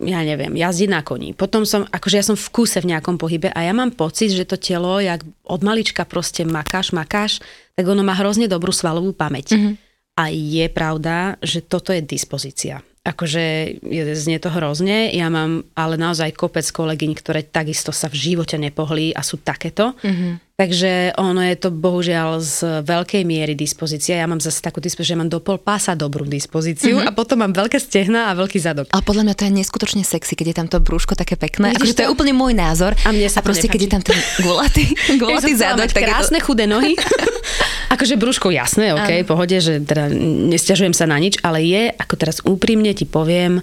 ja 0.00 0.20
neviem, 0.24 0.56
jazdiť 0.56 0.88
na 0.88 1.04
koni. 1.04 1.36
Potom 1.36 1.68
som, 1.68 1.84
akože 1.84 2.16
ja 2.16 2.24
som 2.24 2.40
v 2.40 2.48
kúse 2.48 2.80
v 2.80 2.88
nejakom 2.96 3.20
pohybe 3.20 3.52
a 3.52 3.60
ja 3.60 3.76
mám 3.76 3.92
pocit, 3.92 4.32
že 4.32 4.48
to 4.48 4.56
telo, 4.56 4.96
jak 4.96 5.20
od 5.44 5.60
malička 5.60 6.08
proste 6.08 6.48
makáš, 6.48 6.96
makáš, 6.96 7.44
tak 7.76 7.84
ono 7.84 8.00
má 8.00 8.16
hrozne 8.16 8.48
dobrú 8.48 8.72
svalovú 8.72 9.12
pamäť. 9.12 9.52
Mm-hmm. 9.52 9.74
A 10.18 10.32
je 10.32 10.66
pravda, 10.72 11.36
že 11.44 11.60
toto 11.60 11.92
je 11.92 12.00
dispozícia. 12.00 12.80
akože 13.08 13.76
znie 14.16 14.38
to 14.40 14.52
hrozne. 14.52 15.08
Ja 15.12 15.32
mám 15.32 15.64
ale 15.72 15.96
naozaj 15.96 16.36
kopec 16.36 16.68
kolegyň, 16.68 17.12
ktoré 17.16 17.40
takisto 17.44 17.92
sa 17.92 18.12
v 18.12 18.16
živote 18.16 18.60
nepohli 18.60 19.16
a 19.16 19.24
sú 19.24 19.40
takéto. 19.40 19.96
Mm-hmm. 20.04 20.47
Takže 20.58 21.14
ono 21.14 21.38
je 21.38 21.54
to 21.54 21.70
bohužiaľ 21.70 22.42
z 22.42 22.82
veľkej 22.82 23.22
miery 23.22 23.54
dispozícia. 23.54 24.18
Ja 24.18 24.26
mám 24.26 24.42
zase 24.42 24.58
takú 24.58 24.82
dispozíciu, 24.82 25.14
že 25.14 25.18
mám 25.22 25.30
do 25.30 25.38
pol 25.38 25.54
pása 25.54 25.94
dobrú 25.94 26.26
dispozíciu 26.26 26.98
mm-hmm. 26.98 27.14
a 27.14 27.14
potom 27.14 27.46
mám 27.46 27.54
veľké 27.54 27.78
stehna 27.78 28.26
a 28.26 28.34
veľký 28.34 28.58
zadok. 28.58 28.90
Ale 28.90 29.06
podľa 29.06 29.22
mňa 29.30 29.34
to 29.38 29.46
je 29.46 29.52
neskutočne 29.54 30.02
sexy, 30.02 30.34
keď 30.34 30.46
je 30.50 30.56
tam 30.58 30.66
to 30.66 30.82
brúško 30.82 31.14
také 31.14 31.38
pekné. 31.38 31.78
Akože 31.78 31.94
to 31.94 32.02
je 32.02 32.10
úplne 32.10 32.34
môj 32.34 32.58
názor. 32.58 32.98
A 33.06 33.14
mne 33.14 33.30
sa 33.30 33.38
a 33.38 33.46
proste, 33.46 33.70
keď 33.70 33.80
je 33.86 33.90
tam 33.94 34.02
ten 34.02 34.18
gulatý, 34.50 34.98
gulatý 35.14 35.54
zadok. 35.54 35.94
Tak 35.94 36.02
krásne 36.02 36.42
to... 36.42 36.50
chudé 36.50 36.66
nohy. 36.66 36.98
akože 37.94 38.18
brúško 38.18 38.50
jasné, 38.50 38.98
ok, 38.98 39.30
pohode, 39.30 39.62
že 39.62 39.78
teda 39.78 40.10
nestiažujem 40.50 40.90
sa 40.90 41.06
na 41.06 41.22
nič, 41.22 41.38
ale 41.38 41.62
je, 41.62 41.94
ako 41.94 42.14
teraz 42.18 42.42
úprimne 42.42 42.90
ti 42.98 43.06
poviem, 43.06 43.62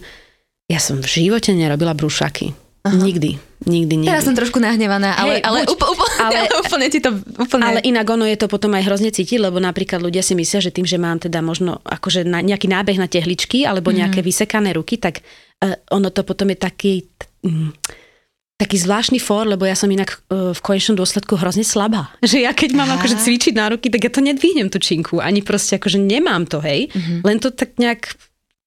ja 0.72 0.80
som 0.80 1.04
v 1.04 1.08
živote 1.12 1.52
nerobila 1.52 1.92
brúšaky. 1.92 2.65
Aha. 2.86 3.02
Nikdy. 3.02 3.42
Nikdy, 3.66 3.94
nikdy. 3.98 4.14
Teraz 4.14 4.30
som 4.30 4.38
trošku 4.38 4.62
nahnevaná, 4.62 5.18
ale, 5.18 5.42
hey, 5.42 5.46
ale, 5.48 5.66
buď, 5.66 5.74
úpl, 5.74 5.86
úpl, 5.98 6.06
ale, 6.22 6.46
úplne 6.62 6.86
ti 6.94 7.02
to... 7.02 7.18
Úplne... 7.18 7.64
Ale 7.66 7.80
inak 7.82 8.06
ono 8.06 8.30
je 8.30 8.38
to 8.38 8.46
potom 8.46 8.78
aj 8.78 8.86
hrozne 8.86 9.10
cítiť, 9.10 9.42
lebo 9.42 9.58
napríklad 9.58 10.06
ľudia 10.06 10.22
si 10.22 10.38
myslia, 10.38 10.62
že 10.62 10.70
tým, 10.70 10.86
že 10.86 11.02
mám 11.02 11.18
teda 11.18 11.42
možno 11.42 11.82
akože 11.82 12.30
na, 12.30 12.46
nejaký 12.46 12.70
nábeh 12.70 13.02
na 13.02 13.10
tehličky 13.10 13.66
alebo 13.66 13.90
mm. 13.90 13.96
nejaké 14.06 14.20
vysekané 14.22 14.78
ruky, 14.78 15.02
tak 15.02 15.26
uh, 15.66 15.74
ono 15.90 16.14
to 16.14 16.22
potom 16.22 16.54
je 16.54 16.58
taký... 16.62 16.94
Mm, 17.42 17.74
taký 18.56 18.80
zvláštny 18.80 19.20
for, 19.20 19.44
lebo 19.44 19.68
ja 19.68 19.76
som 19.76 19.92
inak 19.92 20.16
uh, 20.32 20.56
v 20.56 20.62
konečnom 20.64 20.96
dôsledku 20.96 21.36
hrozne 21.36 21.68
slabá. 21.68 22.16
Že 22.24 22.48
ja 22.48 22.56
keď 22.56 22.72
mám 22.72 22.88
Aha. 22.88 23.02
akože 23.02 23.20
cvičiť 23.20 23.54
na 23.58 23.68
ruky, 23.74 23.92
tak 23.92 24.08
ja 24.08 24.12
to 24.14 24.24
nedvihnem 24.24 24.72
tú 24.72 24.80
činku. 24.80 25.20
Ani 25.20 25.44
proste 25.44 25.76
akože 25.76 26.00
nemám 26.00 26.48
to, 26.48 26.64
hej. 26.64 26.88
Mm-hmm. 26.88 27.20
Len 27.26 27.38
to 27.44 27.52
tak 27.52 27.76
nejak 27.76 28.16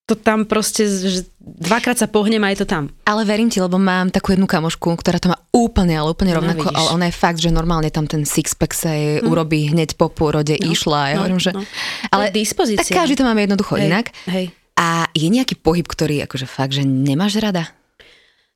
to 0.08 0.16
tam 0.16 0.48
proste, 0.48 0.88
že 0.88 1.28
dvakrát 1.36 2.00
sa 2.00 2.08
pohnem 2.08 2.40
a 2.40 2.48
je 2.48 2.64
to 2.64 2.68
tam. 2.72 2.88
Ale 3.04 3.28
verím 3.28 3.52
ti, 3.52 3.60
lebo 3.60 3.76
mám 3.76 4.08
takú 4.08 4.32
jednu 4.32 4.48
kamošku, 4.48 4.88
ktorá 4.96 5.20
to 5.20 5.28
má 5.28 5.36
úplne, 5.52 6.00
ale 6.00 6.16
úplne 6.16 6.32
no, 6.32 6.40
rovnako, 6.40 6.72
no, 6.72 6.76
ale 6.80 6.88
ona 6.96 7.06
je 7.12 7.14
fakt, 7.14 7.44
že 7.44 7.52
normálne 7.52 7.92
tam 7.92 8.08
ten 8.08 8.24
sixpack 8.24 8.72
sa 8.72 8.96
jej 8.96 9.20
hm. 9.20 9.28
urobí 9.28 9.68
hneď 9.68 10.00
po 10.00 10.08
pôrode, 10.08 10.56
no, 10.56 10.64
išla. 10.64 11.12
Ja 11.12 11.14
no, 11.20 11.28
hovorím, 11.28 11.40
že... 11.44 11.52
No. 11.52 11.60
Ale 12.08 12.32
dispozícia. 12.32 12.88
Tak 12.88 13.04
každý 13.04 13.20
to 13.20 13.28
máme 13.28 13.44
jednoducho 13.44 13.76
hej, 13.76 13.92
inak. 13.92 14.08
Hej. 14.32 14.48
A 14.80 15.12
je 15.12 15.28
nejaký 15.28 15.60
pohyb, 15.60 15.84
ktorý 15.84 16.24
akože 16.24 16.48
fakt, 16.48 16.72
že 16.72 16.88
nemáš 16.88 17.36
rada? 17.36 17.68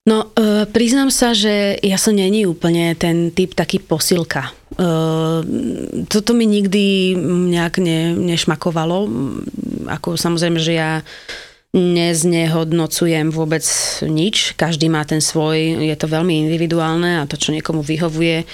No, 0.03 0.35
uh, 0.35 0.67
priznám 0.67 1.15
sa, 1.15 1.31
že 1.31 1.79
ja 1.79 1.95
som 1.95 2.19
není 2.19 2.43
úplne 2.43 2.99
ten 2.99 3.31
typ 3.31 3.55
taký 3.55 3.79
posilka. 3.79 4.51
Uh, 4.75 5.47
toto 6.11 6.35
mi 6.35 6.43
nikdy 6.43 7.15
nejak 7.55 7.79
ne, 7.79 8.11
nešmakovalo. 8.11 9.07
Ako 9.87 10.19
samozrejme, 10.19 10.59
že 10.59 10.75
ja 10.75 10.91
neznehodnocujem 11.73 13.31
vôbec 13.31 13.63
nič. 14.05 14.59
Každý 14.59 14.91
má 14.91 15.07
ten 15.07 15.23
svoj, 15.23 15.87
je 15.87 15.97
to 15.97 16.11
veľmi 16.11 16.51
individuálne 16.51 17.23
a 17.23 17.29
to, 17.31 17.39
čo 17.39 17.55
niekomu 17.55 17.81
vyhovuje, 17.81 18.45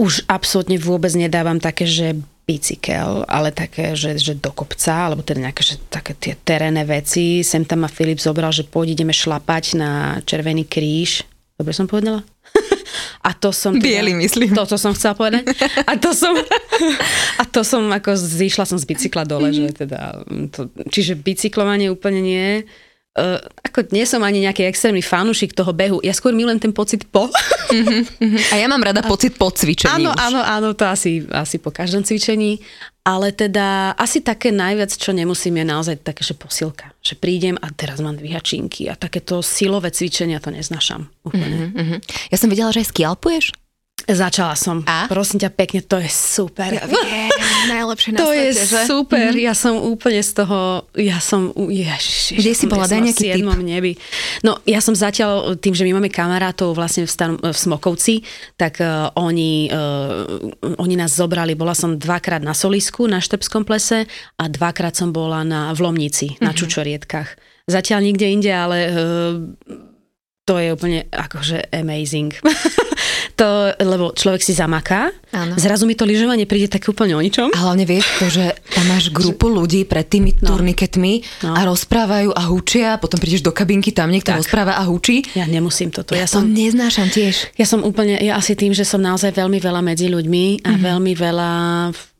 už 0.00 0.24
absolútne 0.26 0.80
vôbec 0.80 1.12
nedávam 1.14 1.60
také, 1.60 1.86
že 1.86 2.18
bicykel, 2.42 3.22
ale 3.30 3.54
také, 3.54 3.94
že, 3.94 4.18
že 4.18 4.34
do 4.34 4.50
kopca, 4.50 5.06
alebo 5.06 5.22
teda 5.22 5.46
nejaké 5.46 5.62
že 5.62 5.78
také 5.86 6.12
tie 6.18 6.34
terénne 6.34 6.82
veci. 6.82 7.46
Sem 7.46 7.62
tam 7.62 7.86
ma 7.86 7.90
Filip 7.90 8.18
zobral, 8.18 8.50
že 8.50 8.66
poď 8.66 8.98
ideme 8.98 9.14
šlapať 9.14 9.78
na 9.78 9.90
Červený 10.26 10.66
kríž. 10.66 11.22
Dobre 11.54 11.70
som 11.70 11.86
povedala? 11.86 12.26
A 13.26 13.30
to 13.32 13.54
som... 13.54 13.78
Teda, 13.78 13.86
Bielý, 13.86 14.12
myslím. 14.18 14.52
Toto 14.52 14.74
som 14.74 14.92
chcela 14.92 15.14
povedať. 15.14 15.46
A 15.86 15.94
to 15.96 16.10
som... 16.12 16.34
A 17.40 17.42
to 17.46 17.62
som 17.62 17.86
ako 17.88 18.18
zišla 18.18 18.66
som 18.66 18.76
z 18.76 18.84
bicykla 18.90 19.22
dole, 19.22 19.54
že 19.54 19.70
teda... 19.72 20.26
To, 20.52 20.68
čiže 20.90 21.14
bicyklovanie 21.14 21.88
úplne 21.88 22.20
nie. 22.20 22.46
Uh, 23.12 23.36
ako 23.60 23.92
nie 23.92 24.08
som 24.08 24.24
ani 24.24 24.40
nejaký 24.40 24.64
extrémny 24.64 25.04
fanúšik 25.04 25.52
toho 25.52 25.68
behu, 25.76 26.00
ja 26.00 26.16
skôr 26.16 26.32
milujem 26.32 26.56
ten 26.56 26.72
pocit 26.72 27.04
po. 27.12 27.28
A 28.52 28.54
ja 28.56 28.64
mám 28.72 28.80
rada 28.80 29.04
pocit 29.04 29.36
po 29.36 29.52
cvičení. 29.52 30.00
Áno, 30.00 30.16
už. 30.16 30.20
áno, 30.20 30.40
áno, 30.40 30.68
to 30.72 30.88
asi, 30.88 31.28
asi 31.28 31.60
po 31.60 31.68
každom 31.68 32.08
cvičení. 32.08 32.64
Ale 33.02 33.34
teda 33.34 33.98
asi 33.98 34.22
také 34.22 34.54
najviac, 34.54 34.94
čo 34.94 35.10
nemusím, 35.10 35.60
je 35.60 35.66
naozaj 35.66 35.96
také, 36.06 36.22
že 36.24 36.38
posilka. 36.38 36.94
Že 37.02 37.14
prídem 37.18 37.56
a 37.58 37.68
teraz 37.74 37.98
mám 37.98 38.16
dvíhačinky 38.16 38.88
a 38.88 38.96
takéto 38.96 39.42
silové 39.42 39.92
cvičenia 39.92 40.40
to 40.40 40.54
neznašam 40.54 41.10
úplne. 41.26 41.68
Uh-huh, 41.68 41.80
uh-huh. 41.82 41.98
Ja 42.30 42.36
som 42.38 42.48
vedela, 42.48 42.70
že 42.70 42.86
aj 42.86 42.94
skialpuješ? 42.94 43.52
Začala 44.08 44.58
som. 44.58 44.82
A? 44.82 45.06
Prosím 45.06 45.46
ťa 45.46 45.50
pekne, 45.54 45.80
to 45.86 45.94
je 46.02 46.10
super. 46.10 46.74
Ja 46.74 46.90
viem, 46.90 47.30
najlepšie 47.70 48.10
na 48.14 48.18
To 48.18 48.34
svete, 48.34 48.42
je 48.42 48.50
že? 48.66 48.80
super, 48.90 49.30
mm-hmm. 49.30 49.46
ja 49.46 49.54
som 49.54 49.74
úplne 49.78 50.18
z 50.18 50.30
toho, 50.42 50.90
ja 50.98 51.22
som, 51.22 51.54
ježiš. 51.54 52.34
Kde 52.34 52.52
si 52.52 52.64
bola, 52.66 52.90
daj 52.90 52.98
nejaký 52.98 53.30
tip. 53.30 53.46
nebi. 53.46 53.92
No, 54.42 54.58
ja 54.66 54.82
som 54.82 54.98
zatiaľ, 54.98 55.54
tým, 55.58 55.74
že 55.74 55.86
my 55.86 56.02
máme 56.02 56.10
kamarátov 56.10 56.74
vlastne 56.74 57.06
v, 57.06 57.10
Stan- 57.10 57.38
v 57.38 57.54
Smokovci, 57.54 58.26
tak 58.58 58.82
uh, 58.82 59.14
oni, 59.14 59.70
uh, 59.70 60.82
oni 60.82 60.94
nás 60.98 61.14
zobrali, 61.14 61.54
bola 61.54 61.76
som 61.78 61.94
dvakrát 61.94 62.42
na 62.42 62.58
Solisku, 62.58 63.06
na 63.06 63.22
Štrbskom 63.22 63.62
plese 63.62 64.10
a 64.34 64.44
dvakrát 64.50 64.98
som 64.98 65.14
bola 65.14 65.46
na, 65.46 65.70
v 65.70 65.78
Lomnici, 65.86 66.34
mm-hmm. 66.34 66.42
na 66.42 66.50
mhm. 66.50 66.58
Čučorietkách. 66.58 67.28
Zatiaľ 67.70 68.02
nikde 68.02 68.26
inde, 68.26 68.50
ale 68.50 68.78
uh, 68.90 69.38
to 70.42 70.58
je 70.58 70.74
úplne 70.74 71.06
akože 71.14 71.70
amazing. 71.70 72.34
to, 73.32 73.72
lebo 73.80 74.12
človek 74.12 74.44
si 74.44 74.52
zamaká, 74.52 75.10
Áno. 75.32 75.56
zrazu 75.56 75.88
mi 75.88 75.96
to 75.96 76.04
lyžovanie 76.04 76.44
príde 76.44 76.68
tak 76.68 76.84
úplne 76.86 77.16
o 77.16 77.22
ničom. 77.24 77.50
A 77.52 77.58
hlavne 77.68 77.88
vieš 77.88 78.06
to, 78.20 78.28
že 78.28 78.52
tam 78.72 78.84
máš 78.92 79.08
grupu 79.10 79.48
ľudí 79.48 79.88
pred 79.88 80.04
tými 80.06 80.36
no. 80.40 80.54
turniketmi 80.54 81.44
no. 81.48 81.56
a 81.56 81.60
rozprávajú 81.66 82.30
a 82.36 82.42
hučia, 82.52 83.00
potom 83.00 83.16
prídeš 83.16 83.42
do 83.44 83.52
kabinky, 83.52 83.90
tam 83.90 84.12
niekto 84.12 84.32
tak. 84.32 84.44
rozpráva 84.44 84.76
a 84.76 84.82
hučí. 84.86 85.24
Ja 85.32 85.48
nemusím 85.48 85.88
toto. 85.90 86.12
Ja, 86.12 86.24
ja 86.24 86.26
som, 86.28 86.46
neznášam 86.48 87.08
tiež. 87.08 87.56
Ja 87.56 87.64
som 87.64 87.82
úplne, 87.82 88.20
ja 88.20 88.36
asi 88.36 88.52
tým, 88.52 88.76
že 88.76 88.84
som 88.84 89.00
naozaj 89.00 89.32
veľmi 89.32 89.58
veľa 89.58 89.80
medzi 89.80 90.12
ľuďmi 90.12 90.68
a 90.68 90.76
mm-hmm. 90.76 90.82
veľmi 90.84 91.12
veľa 91.16 91.50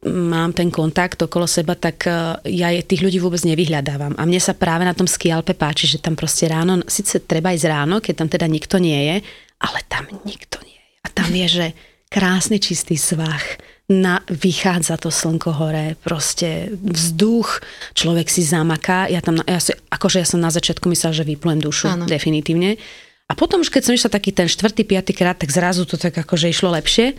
mám 0.03 0.51
ten 0.51 0.67
kontakt 0.67 1.23
okolo 1.23 1.47
seba, 1.47 1.79
tak 1.79 2.11
e, 2.11 2.11
ja 2.59 2.75
tých 2.83 3.07
ľudí 3.07 3.23
vôbec 3.23 3.39
nevyhľadávam. 3.47 4.19
A 4.19 4.23
mne 4.27 4.43
sa 4.43 4.59
práve 4.59 4.83
na 4.83 4.95
tom 4.99 5.07
skialpe 5.07 5.55
páči, 5.55 5.87
že 5.87 6.03
tam 6.03 6.19
proste 6.19 6.51
ráno, 6.51 6.83
síce 6.91 7.23
treba 7.23 7.55
ísť 7.55 7.71
ráno, 7.71 8.03
keď 8.03 8.15
tam 8.19 8.29
teda 8.29 8.47
nikto 8.51 8.83
nie 8.83 8.99
je, 8.99 9.17
ale 9.63 9.79
tam 9.87 10.11
nikto 10.27 10.59
nie. 10.67 10.72
A 11.03 11.09
tam 11.11 11.31
je, 11.35 11.47
že 11.49 11.67
krásny 12.09 12.63
čistý 12.63 12.95
svah, 12.95 13.43
na, 13.91 14.23
vychádza 14.31 14.97
to 14.97 15.11
slnko 15.13 15.53
hore, 15.53 15.99
proste 16.01 16.73
vzduch, 16.81 17.61
človek 17.93 18.31
si 18.31 18.41
zamaká, 18.41 19.11
ja 19.11 19.21
tam, 19.21 19.43
ja 19.45 19.61
si, 19.61 19.75
akože 19.91 20.23
ja 20.23 20.27
som 20.29 20.41
na 20.41 20.49
začiatku 20.49 20.89
myslela, 20.89 21.19
že 21.19 21.29
vyplujem 21.29 21.61
dušu, 21.61 21.87
ano. 21.91 22.05
definitívne. 22.09 22.81
A 23.29 23.33
potom 23.37 23.61
už 23.61 23.73
keď 23.73 23.83
som 23.91 23.97
išla 23.97 24.13
taký 24.13 24.33
ten 24.33 24.49
štvrtý, 24.49 24.87
piatý 24.87 25.13
krát, 25.13 25.37
tak 25.41 25.53
zrazu 25.53 25.85
to 25.85 26.01
tak 26.01 26.15
akože 26.15 26.49
išlo 26.49 26.73
lepšie, 26.73 27.17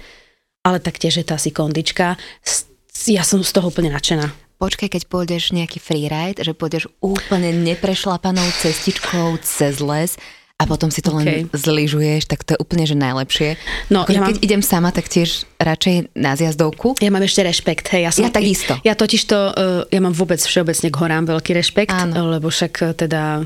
ale 0.64 0.78
taktiež 0.80 1.20
je 1.20 1.26
to 1.28 1.36
asi 1.36 1.52
kondička 1.52 2.16
ja 3.10 3.26
som 3.26 3.44
z 3.44 3.52
toho 3.52 3.68
úplne 3.68 3.92
nadšená. 3.92 4.32
Počkaj, 4.62 4.96
keď 4.96 5.04
pôjdeš 5.12 5.52
nejaký 5.52 5.82
freeride, 5.82 6.40
že 6.40 6.56
pôjdeš 6.56 6.88
úplne 7.04 7.52
neprešlapanou 7.52 8.46
cestičkou 8.64 9.36
cez 9.44 9.84
les 9.84 10.16
a 10.64 10.66
potom 10.66 10.88
si 10.88 11.04
to 11.04 11.12
okay. 11.12 11.44
len 11.44 11.52
zlyžuješ, 11.52 12.32
tak 12.32 12.48
to 12.48 12.56
je 12.56 12.60
úplne 12.64 12.88
že 12.88 12.96
najlepšie. 12.96 13.60
No, 13.92 14.08
ja 14.08 14.08
keď 14.08 14.16
mám... 14.24 14.40
idem 14.40 14.62
sama, 14.64 14.96
tak 14.96 15.12
tiež 15.12 15.44
radšej 15.60 16.16
na 16.16 16.40
zjazdovku. 16.40 16.96
Ja 17.04 17.12
mám 17.12 17.28
ešte 17.28 17.44
rešpekt, 17.44 17.92
hej. 17.92 18.08
Ja, 18.08 18.12
som, 18.16 18.24
ja 18.24 18.32
takisto. 18.32 18.80
Ja 18.88 18.96
totiž 18.96 19.22
to, 19.28 19.40
uh, 19.52 19.84
ja 19.92 20.00
mám 20.00 20.16
vôbec 20.16 20.40
všeobecne 20.40 20.88
k 20.88 20.96
horám 20.96 21.28
veľký 21.28 21.52
rešpekt, 21.60 21.92
Áno. 21.92 22.32
lebo 22.32 22.48
však 22.48 22.74
uh, 22.80 22.96
teda, 22.96 23.44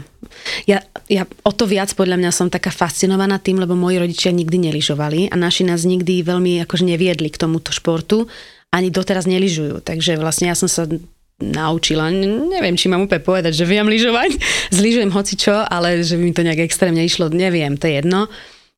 ja, 0.70 0.78
ja 1.10 1.24
o 1.42 1.52
to 1.52 1.66
viac 1.66 1.90
podľa 1.98 2.22
mňa 2.22 2.32
som 2.32 2.48
taká 2.54 2.70
fascinovaná 2.70 3.42
tým, 3.42 3.58
lebo 3.58 3.74
moji 3.74 3.98
rodičia 3.98 4.30
nikdy 4.30 4.70
neližovali 4.70 5.34
a 5.34 5.36
naši 5.36 5.66
nás 5.66 5.82
nikdy 5.90 6.22
veľmi 6.22 6.62
akože 6.70 6.86
neviedli 6.86 7.34
k 7.34 7.42
tomuto 7.42 7.74
športu 7.74 8.30
ani 8.68 8.92
doteraz 8.92 9.26
neližujú. 9.26 9.80
Takže 9.80 10.20
vlastne 10.20 10.52
ja 10.52 10.56
som 10.58 10.68
sa 10.68 10.86
naučila, 11.38 12.10
neviem, 12.14 12.74
či 12.74 12.90
mám 12.90 13.06
úplne 13.06 13.22
povedať, 13.22 13.54
že 13.54 13.70
viem 13.70 13.86
lyžovať, 13.86 14.38
zlyžujem 14.78 15.14
čo, 15.38 15.54
ale 15.54 16.02
že 16.02 16.18
by 16.18 16.24
mi 16.26 16.34
to 16.34 16.46
nejak 16.46 16.66
extrémne 16.66 17.02
išlo, 17.06 17.30
neviem, 17.30 17.78
to 17.78 17.86
je 17.88 18.02
jedno. 18.02 18.26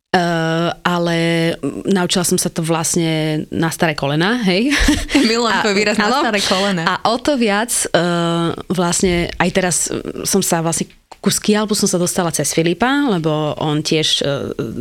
Uh, 0.10 0.74
ale 0.82 1.54
naučila 1.86 2.26
som 2.26 2.34
sa 2.42 2.50
to 2.50 2.66
vlastne 2.66 3.46
na 3.54 3.70
staré 3.70 3.94
kolena, 3.94 4.42
hej. 4.42 4.74
Tvoj 5.62 5.78
výraz 5.78 6.02
na 6.02 6.10
staré 6.10 6.42
kolena. 6.42 6.82
A 6.82 7.14
o 7.14 7.22
to 7.22 7.38
viac 7.38 7.70
uh, 7.94 8.50
vlastne 8.74 9.30
aj 9.38 9.50
teraz 9.54 9.86
som 10.26 10.42
sa 10.42 10.66
vlastne 10.66 10.90
ku 11.20 11.28
skialpu 11.28 11.76
som 11.76 11.88
sa 11.88 12.00
dostala 12.00 12.32
cez 12.32 12.56
Filipa, 12.56 12.88
lebo 13.12 13.54
on 13.60 13.84
tiež 13.84 14.24
e, 14.24 14.34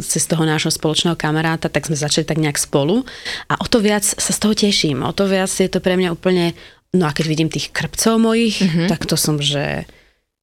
cez 0.07 0.23
toho 0.31 0.47
nášho 0.47 0.71
spoločného 0.71 1.19
kamaráta, 1.19 1.67
tak 1.67 1.91
sme 1.91 1.99
začali 1.99 2.23
tak 2.23 2.39
nejak 2.39 2.55
spolu. 2.55 3.03
A 3.51 3.59
o 3.59 3.67
to 3.67 3.83
viac 3.83 4.07
sa 4.07 4.31
z 4.31 4.39
toho 4.39 4.55
teším. 4.55 5.03
O 5.03 5.11
to 5.11 5.27
viac 5.27 5.51
je 5.51 5.67
to 5.67 5.83
pre 5.83 5.99
mňa 5.99 6.15
úplne... 6.15 6.55
No 6.97 7.05
a 7.05 7.13
keď 7.13 7.27
vidím 7.29 7.53
tých 7.53 7.69
krpcov 7.69 8.17
mojich, 8.17 8.65
mm-hmm. 8.65 8.89
tak 8.89 9.05
to 9.05 9.17
som, 9.19 9.37
že... 9.37 9.85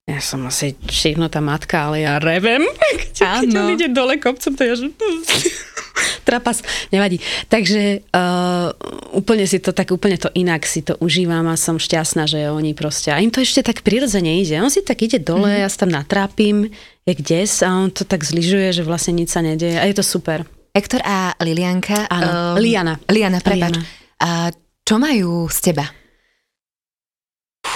Ja 0.06 0.22
som 0.22 0.46
asi 0.46 0.78
šiknutá 0.86 1.42
matka, 1.42 1.90
ale 1.90 2.06
ja 2.06 2.22
revem. 2.22 2.62
Keď, 3.16 3.48
keď 3.48 3.54
on 3.58 3.74
ide 3.74 3.88
dole 3.90 4.20
kopcom, 4.20 4.54
to 4.54 4.62
ja 4.62 4.76
že... 4.78 4.92
Trapas, 6.28 6.60
nevadí. 6.92 7.16
Takže 7.48 8.04
uh, 8.12 8.68
úplne 9.16 9.48
si 9.48 9.56
to 9.58 9.72
tak, 9.72 9.88
úplne 9.90 10.20
to 10.20 10.28
inak 10.36 10.68
si 10.68 10.84
to 10.84 10.94
užívam 11.00 11.48
a 11.48 11.56
som 11.56 11.80
šťastná, 11.80 12.28
že 12.28 12.52
oni 12.52 12.76
proste, 12.76 13.08
a 13.08 13.18
im 13.24 13.32
to 13.32 13.40
ešte 13.40 13.64
tak 13.64 13.80
prirodzene 13.80 14.36
ide. 14.36 14.60
On 14.60 14.68
si 14.68 14.84
tak 14.84 15.00
ide 15.00 15.16
dole, 15.16 15.48
mm. 15.48 15.60
ja 15.64 15.68
sa 15.72 15.88
tam 15.88 15.96
natrapím, 15.96 16.68
jak 17.08 17.18
des 17.24 17.64
a 17.64 17.72
on 17.72 17.88
to 17.88 18.04
tak 18.04 18.20
zlyžuje, 18.20 18.76
že 18.76 18.82
vlastne 18.84 19.16
nič 19.16 19.32
sa 19.32 19.40
nedeje 19.40 19.80
a 19.80 19.88
je 19.88 19.96
to 19.96 20.04
super. 20.04 20.44
Hektor 20.76 21.00
a 21.02 21.32
Lilianka. 21.40 22.04
Áno, 22.12 22.28
uh, 22.28 22.60
Liana. 22.60 23.00
Liana, 23.08 23.40
prepač. 23.40 23.80
Liana. 23.80 23.82
A 24.20 24.52
čo 24.84 25.00
majú 25.00 25.48
z 25.48 25.72
teba? 25.72 25.88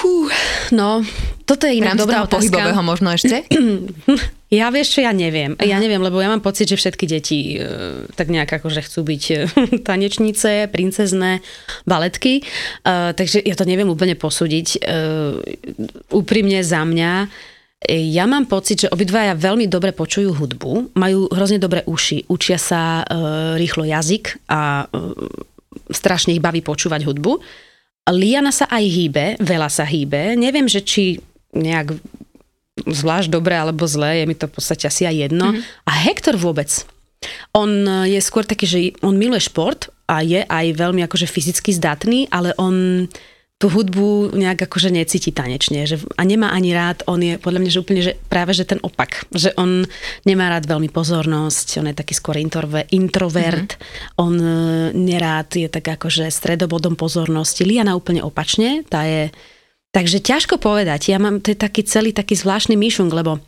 Fú, 0.01 0.33
no, 0.73 1.05
toto 1.45 1.69
je 1.69 1.77
inak 1.77 2.01
dobrá 2.01 2.25
otázka. 2.25 2.41
pohybového 2.41 2.81
možno 2.81 3.13
ešte? 3.13 3.45
Ja 4.51 4.67
vieš 4.75 4.99
čo, 4.99 5.07
ja 5.07 5.15
neviem. 5.15 5.55
Ja 5.63 5.79
neviem, 5.79 6.03
lebo 6.03 6.19
ja 6.19 6.27
mám 6.27 6.43
pocit, 6.43 6.67
že 6.67 6.75
všetky 6.75 7.07
deti 7.07 7.55
e, 7.55 8.03
tak 8.19 8.35
nejak 8.35 8.51
akože 8.51 8.83
chcú 8.83 9.07
byť 9.07 9.23
e, 9.31 9.35
tanečnice, 9.87 10.67
princezné, 10.75 11.39
baletky. 11.87 12.43
E, 12.43 13.15
takže 13.15 13.47
ja 13.47 13.55
to 13.55 13.63
neviem 13.63 13.87
úplne 13.87 14.19
posúdiť. 14.19 14.67
E, 14.75 14.79
úprimne 16.11 16.67
za 16.67 16.83
mňa, 16.83 17.31
e, 17.87 18.11
ja 18.11 18.27
mám 18.27 18.51
pocit, 18.51 18.83
že 18.83 18.89
obidvaja 18.91 19.39
veľmi 19.39 19.71
dobre 19.71 19.95
počujú 19.95 20.35
hudbu, 20.35 20.99
majú 20.99 21.31
hrozne 21.31 21.63
dobré 21.63 21.87
uši, 21.87 22.27
učia 22.27 22.59
sa 22.59 23.07
e, 23.07 23.15
rýchlo 23.55 23.87
jazyk 23.87 24.51
a 24.51 24.83
e, 24.83 25.15
strašne 25.95 26.35
ich 26.35 26.43
baví 26.43 26.59
počúvať 26.59 27.07
hudbu. 27.07 27.39
Liana 28.11 28.51
sa 28.55 28.67
aj 28.71 28.85
hýbe, 28.85 29.27
veľa 29.41 29.71
sa 29.73 29.87
hýbe. 29.87 30.35
Neviem, 30.37 30.67
že 30.67 30.83
či 30.85 31.19
nejak 31.55 31.95
zvlášť 32.81 33.29
dobre 33.29 33.53
alebo 33.59 33.85
zlé, 33.85 34.23
je 34.23 34.29
mi 34.31 34.37
to 34.39 34.49
v 34.49 34.55
podstate 34.57 34.89
asi 34.89 35.05
aj 35.05 35.17
jedno. 35.29 35.53
Mm-hmm. 35.53 35.85
A 35.85 35.93
Hector 36.07 36.37
vôbec. 36.39 36.71
On 37.53 37.69
je 38.09 38.17
skôr 38.25 38.49
taký, 38.49 38.65
že 38.65 38.79
on 39.05 39.21
miluje 39.21 39.45
šport 39.45 39.93
a 40.09 40.25
je 40.25 40.41
aj 40.41 40.67
veľmi 40.73 41.05
akože 41.05 41.29
fyzicky 41.29 41.77
zdatný, 41.77 42.27
ale 42.33 42.57
on 42.57 43.05
tú 43.61 43.69
hudbu 43.69 44.33
nejak 44.33 44.65
akože 44.65 44.89
necíti 44.89 45.37
tanečne 45.37 45.85
že, 45.85 46.01
a 46.17 46.23
nemá 46.25 46.49
ani 46.49 46.73
rád, 46.73 47.05
on 47.05 47.21
je 47.21 47.37
podľa 47.37 47.61
mňa, 47.61 47.71
že 47.71 47.83
úplne, 47.85 48.01
že 48.01 48.13
práve 48.33 48.57
že 48.57 48.65
ten 48.65 48.81
opak, 48.81 49.29
že 49.37 49.53
on 49.61 49.85
nemá 50.25 50.49
rád 50.49 50.65
veľmi 50.65 50.89
pozornosť, 50.89 51.85
on 51.85 51.93
je 51.93 52.01
taký 52.01 52.17
skôr 52.17 52.41
introve, 52.41 52.89
introvert, 52.89 53.77
mm-hmm. 53.77 54.17
on 54.17 54.35
e, 54.41 54.49
nerád 54.97 55.53
je 55.61 55.69
tak 55.69 55.85
akože 56.01 56.33
stredobodom 56.33 56.97
pozornosti, 56.97 57.69
Liana 57.69 57.93
úplne 57.93 58.25
opačne, 58.25 58.81
tá 58.89 59.05
je 59.05 59.29
Takže 59.91 60.23
ťažko 60.23 60.63
povedať. 60.63 61.11
Ja 61.11 61.19
mám, 61.19 61.43
to 61.43 61.51
je 61.51 61.59
taký 61.59 61.83
celý 61.83 62.15
taký 62.15 62.39
zvláštny 62.39 62.79
myšung, 62.79 63.11
lebo 63.11 63.43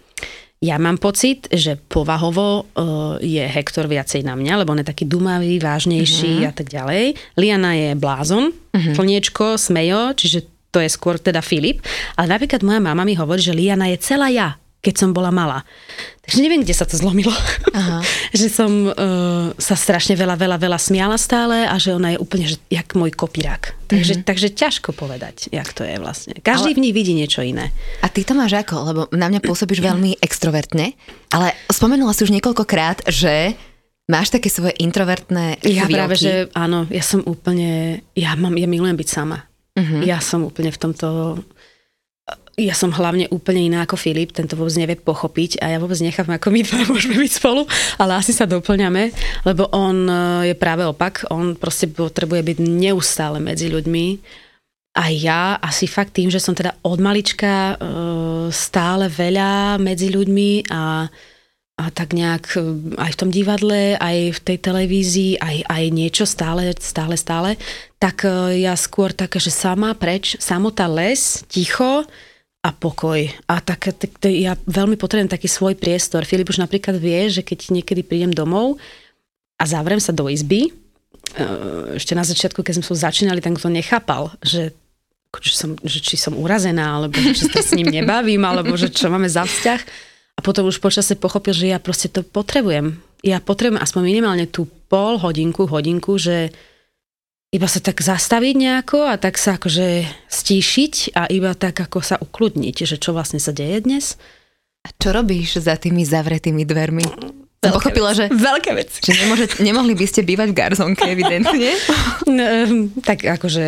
ja 0.62 0.78
mám 0.78 1.02
pocit, 1.02 1.50
že 1.50 1.74
povahovo 1.74 2.62
uh, 2.62 3.18
je 3.18 3.42
Hektor 3.42 3.90
viacej 3.90 4.22
na 4.22 4.38
mňa, 4.38 4.62
lebo 4.62 4.70
on 4.70 4.80
je 4.80 4.86
taký 4.86 5.10
dumavý, 5.10 5.58
vážnejší 5.58 6.46
uh-huh. 6.46 6.50
a 6.50 6.52
tak 6.54 6.70
ďalej. 6.70 7.18
Liana 7.34 7.74
je 7.74 7.90
blázon, 7.98 8.54
uh-huh. 8.54 8.94
slniečko, 8.94 9.58
smejo, 9.58 10.14
čiže 10.14 10.46
to 10.70 10.78
je 10.78 10.86
skôr 10.86 11.18
teda 11.18 11.42
Filip. 11.42 11.82
Ale 12.14 12.30
napríklad 12.30 12.62
moja 12.62 12.78
mama 12.78 13.02
mi 13.02 13.18
hovorí, 13.18 13.42
že 13.42 13.52
Liana 13.52 13.90
je 13.90 13.98
celá 13.98 14.30
ja 14.30 14.61
keď 14.82 14.94
som 14.98 15.10
bola 15.14 15.30
malá. 15.30 15.62
Takže 16.26 16.42
neviem, 16.42 16.66
kde 16.66 16.74
sa 16.74 16.82
to 16.82 16.98
zlomilo. 16.98 17.30
Aha. 17.70 18.02
že 18.34 18.50
som 18.50 18.90
uh, 18.90 19.54
sa 19.54 19.78
strašne 19.78 20.18
veľa, 20.18 20.34
veľa, 20.34 20.58
veľa 20.58 20.78
smiala 20.78 21.14
stále 21.14 21.70
a 21.70 21.78
že 21.78 21.94
ona 21.94 22.12
je 22.12 22.18
úplne 22.18 22.50
že, 22.50 22.58
jak 22.66 22.98
môj 22.98 23.14
kopírák. 23.14 23.78
Takže, 23.86 24.20
mm-hmm. 24.20 24.26
takže 24.26 24.48
ťažko 24.50 24.90
povedať, 24.90 25.54
jak 25.54 25.70
to 25.70 25.86
je 25.86 25.94
vlastne. 26.02 26.34
Každý 26.42 26.74
ale... 26.74 26.76
v 26.76 26.82
nich 26.82 26.94
vidí 26.98 27.14
niečo 27.14 27.46
iné. 27.46 27.70
A 28.02 28.10
ty 28.10 28.26
to 28.26 28.34
máš 28.34 28.58
ako? 28.58 28.74
Lebo 28.82 29.00
na 29.14 29.30
mňa 29.30 29.40
pôsobíš 29.40 29.78
veľmi 29.88 30.18
extrovertne, 30.18 30.98
ale 31.30 31.54
spomenula 31.70 32.10
si 32.10 32.26
už 32.26 32.34
niekoľkokrát, 32.34 33.06
že 33.06 33.54
Máš 34.10 34.34
také 34.34 34.50
svoje 34.50 34.74
introvertné 34.82 35.62
chvíľky? 35.62 35.78
Ja 35.78 35.86
práve, 35.86 36.14
že 36.18 36.50
áno, 36.58 36.90
ja 36.90 37.06
som 37.06 37.22
úplne, 37.22 38.02
ja, 38.18 38.34
mám, 38.34 38.58
ja 38.58 38.66
milujem 38.66 38.98
byť 38.98 39.08
sama. 39.08 39.46
Uh-huh. 39.78 40.02
Ja 40.02 40.18
som 40.18 40.42
úplne 40.42 40.74
v 40.74 40.80
tomto 40.82 41.38
ja 42.60 42.76
som 42.76 42.92
hlavne 42.92 43.32
úplne 43.32 43.72
iná 43.72 43.88
ako 43.88 43.96
Filip, 43.96 44.36
tento 44.36 44.60
vôbec 44.60 44.76
nevie 44.76 44.96
pochopiť 45.00 45.64
a 45.64 45.72
ja 45.72 45.78
vôbec 45.80 45.96
nechápem, 46.04 46.36
ako 46.36 46.52
my 46.52 46.60
dva 46.60 46.84
môžeme 46.92 47.16
byť 47.16 47.32
spolu, 47.32 47.64
ale 47.96 48.20
asi 48.20 48.36
sa 48.36 48.44
doplňame, 48.44 49.08
lebo 49.48 49.72
on 49.72 50.04
e, 50.04 50.52
je 50.52 50.54
práve 50.56 50.84
opak, 50.84 51.24
on 51.32 51.56
proste 51.56 51.88
potrebuje 51.88 52.44
byť 52.44 52.58
neustále 52.60 53.40
medzi 53.40 53.72
ľuďmi. 53.72 54.06
A 54.92 55.08
ja 55.08 55.56
asi 55.56 55.88
fakt 55.88 56.12
tým, 56.20 56.28
že 56.28 56.36
som 56.36 56.52
teda 56.52 56.76
od 56.84 57.00
malička 57.00 57.72
e, 57.72 57.74
stále 58.52 59.08
veľa 59.08 59.80
medzi 59.80 60.12
ľuďmi 60.12 60.68
a 60.68 61.08
a 61.80 61.88
tak 61.88 62.12
nejak 62.12 62.52
e, 62.60 62.60
aj 63.00 63.10
v 63.16 63.18
tom 63.18 63.30
divadle, 63.32 63.96
aj 63.96 64.36
v 64.36 64.40
tej 64.44 64.58
televízii, 64.60 65.40
aj, 65.40 65.56
aj 65.72 65.84
niečo 65.88 66.28
stále, 66.28 66.68
stále, 66.76 67.16
stále, 67.16 67.50
tak 67.96 68.28
ja 68.52 68.76
skôr 68.76 69.16
také, 69.16 69.40
že 69.40 69.48
sama 69.48 69.96
preč, 69.96 70.36
samota 70.36 70.84
les, 70.84 71.40
ticho, 71.48 72.04
a 72.62 72.70
pokoj. 72.70 73.26
A 73.50 73.58
tak, 73.58 73.90
tak 73.90 74.22
ja 74.30 74.54
veľmi 74.54 74.94
potrebujem 74.94 75.26
taký 75.26 75.50
svoj 75.50 75.74
priestor. 75.74 76.22
Filip 76.22 76.46
už 76.46 76.62
napríklad 76.62 76.94
vie, 76.94 77.26
že 77.26 77.42
keď 77.42 77.74
niekedy 77.74 78.06
prídem 78.06 78.30
domov 78.30 78.78
a 79.58 79.66
zavrem 79.66 79.98
sa 79.98 80.14
do 80.14 80.30
izby, 80.30 80.70
eh, 81.34 81.98
ešte 81.98 82.14
na 82.14 82.22
začiatku, 82.22 82.62
keď 82.62 82.78
sme 82.78 82.86
sa 82.86 83.10
začínali, 83.10 83.42
tak 83.42 83.58
to 83.58 83.66
nechápal, 83.66 84.30
že, 84.46 84.70
že, 85.42 85.52
som, 85.58 85.74
že 85.82 85.98
či 85.98 86.14
som 86.14 86.38
urazená, 86.38 87.02
alebo 87.02 87.18
že 87.34 87.50
sa 87.50 87.66
s 87.66 87.74
ním 87.74 87.90
nebavím, 87.90 88.46
alebo 88.46 88.78
že 88.78 88.94
čo 88.94 89.10
máme 89.10 89.26
za 89.26 89.42
vzťah. 89.42 89.82
A 90.32 90.40
potom 90.40 90.70
už 90.70 90.78
počasie 90.78 91.18
pochopil, 91.18 91.52
že 91.52 91.74
ja 91.74 91.82
proste 91.82 92.08
to 92.08 92.22
potrebujem. 92.22 93.02
Ja 93.26 93.42
potrebujem 93.42 93.82
aspoň 93.82 94.02
minimálne 94.06 94.46
tú 94.46 94.70
pol 94.86 95.18
hodinku, 95.18 95.66
hodinku, 95.66 96.14
že 96.14 96.54
iba 97.52 97.68
sa 97.68 97.84
tak 97.84 98.00
zastaviť 98.00 98.54
nejako 98.56 99.12
a 99.12 99.20
tak 99.20 99.36
sa 99.36 99.60
akože 99.60 100.08
stíšiť 100.32 101.12
a 101.12 101.28
iba 101.28 101.52
tak 101.52 101.76
ako 101.84 102.00
sa 102.00 102.16
ukludniť, 102.16 102.88
že 102.88 102.96
čo 102.96 103.12
vlastne 103.12 103.36
sa 103.36 103.52
deje 103.52 103.84
dnes. 103.84 104.16
A 104.82 104.90
čo 104.96 105.12
robíš 105.12 105.62
za 105.62 105.76
tými 105.76 106.02
zavretými 106.02 106.64
dvermi? 106.64 107.06
Veľké 107.62 107.78
pochopila, 107.78 108.10
veci. 108.10 108.18
že... 108.18 108.24
Veľké 108.34 108.70
veci. 108.74 108.98
Že 109.06 109.12
nemôže, 109.22 109.44
nemohli 109.62 109.94
by 109.94 110.06
ste 110.10 110.26
bývať 110.26 110.48
v 110.50 110.58
garzonke, 110.58 111.04
evidentne. 111.06 111.70
No, 112.22 112.46
tak 113.04 113.28
akože 113.28 113.66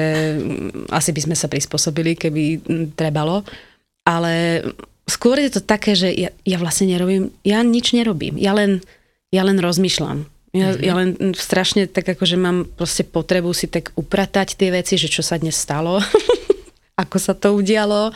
asi 0.88 1.10
by 1.12 1.20
sme 1.20 1.36
sa 1.36 1.46
prispôsobili, 1.52 2.16
keby 2.16 2.64
trebalo. 2.96 3.44
Ale 4.08 4.64
skôr 5.04 5.36
je 5.38 5.52
to 5.52 5.60
také, 5.60 5.92
že 5.92 6.08
ja, 6.10 6.32
ja 6.42 6.56
vlastne 6.56 6.88
nerobím, 6.88 7.30
ja 7.44 7.60
nič 7.60 7.92
nerobím. 7.92 8.40
Ja 8.40 8.56
len, 8.56 8.80
ja 9.30 9.44
len 9.44 9.60
rozmýšľam. 9.60 10.26
Ja, 10.54 10.70
mm-hmm. 10.70 10.86
ja 10.86 10.92
len 10.94 11.08
strašne 11.34 11.90
tak 11.90 12.06
akože 12.14 12.38
mám 12.38 12.70
proste 12.78 13.02
potrebu 13.02 13.50
si 13.50 13.66
tak 13.66 13.90
upratať 13.98 14.54
tie 14.54 14.70
veci, 14.70 14.94
že 14.94 15.10
čo 15.10 15.18
sa 15.18 15.34
dnes 15.34 15.58
stalo, 15.58 15.98
ako 17.02 17.16
sa 17.18 17.34
to 17.34 17.58
udialo 17.58 18.14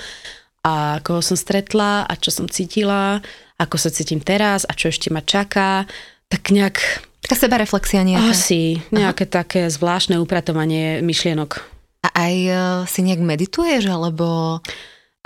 a 0.63 1.03
koho 1.03 1.19
som 1.19 1.35
stretla 1.35 2.07
a 2.07 2.13
čo 2.15 2.31
som 2.31 2.47
cítila, 2.47 3.19
ako 3.59 3.75
sa 3.75 3.91
cítim 3.91 4.23
teraz 4.23 4.63
a 4.71 4.73
čo 4.75 4.87
ešte 4.87 5.11
ma 5.11 5.19
čaká. 5.19 5.91
Tak 6.31 6.55
nejak... 6.55 6.79
Taká 7.27 7.35
sebareflexia 7.35 8.07
nejaká. 8.07 8.31
Asi, 8.31 8.79
nejaké 8.95 9.27
Aha. 9.27 9.35
také 9.43 9.61
zvláštne 9.67 10.23
upratovanie 10.23 11.03
myšlienok. 11.03 11.59
A 12.07 12.09
aj 12.15 12.35
uh, 12.47 12.61
si 12.87 13.03
nejak 13.03 13.19
medituješ, 13.19 13.91
alebo... 13.91 14.59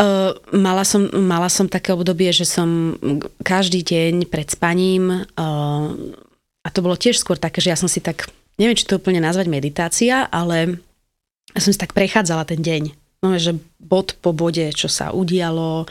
Uh, 0.01 0.33
mala, 0.57 0.89
som, 0.89 1.05
mala 1.13 1.53
som 1.53 1.69
také 1.69 1.93
obdobie, 1.93 2.33
že 2.33 2.49
som 2.49 2.97
každý 3.45 3.85
deň 3.85 4.25
pred 4.25 4.49
spaním 4.49 5.29
uh, 5.37 5.93
a 6.63 6.69
to 6.71 6.79
bolo 6.81 6.95
tiež 6.95 7.19
skôr 7.19 7.39
také, 7.39 7.59
že 7.59 7.75
ja 7.75 7.79
som 7.79 7.91
si 7.91 7.99
tak, 7.99 8.31
neviem, 8.57 8.79
či 8.79 8.87
to 8.87 9.03
úplne 9.03 9.19
nazvať 9.19 9.47
meditácia, 9.51 10.31
ale 10.31 10.79
ja 11.53 11.61
som 11.61 11.75
si 11.75 11.79
tak 11.79 11.93
prechádzala 11.93 12.47
ten 12.47 12.63
deň. 12.63 12.95
No, 13.23 13.39
že 13.39 13.55
bod 13.79 14.19
po 14.19 14.35
bode, 14.35 14.71
čo 14.75 14.91
sa 14.91 15.15
udialo, 15.15 15.87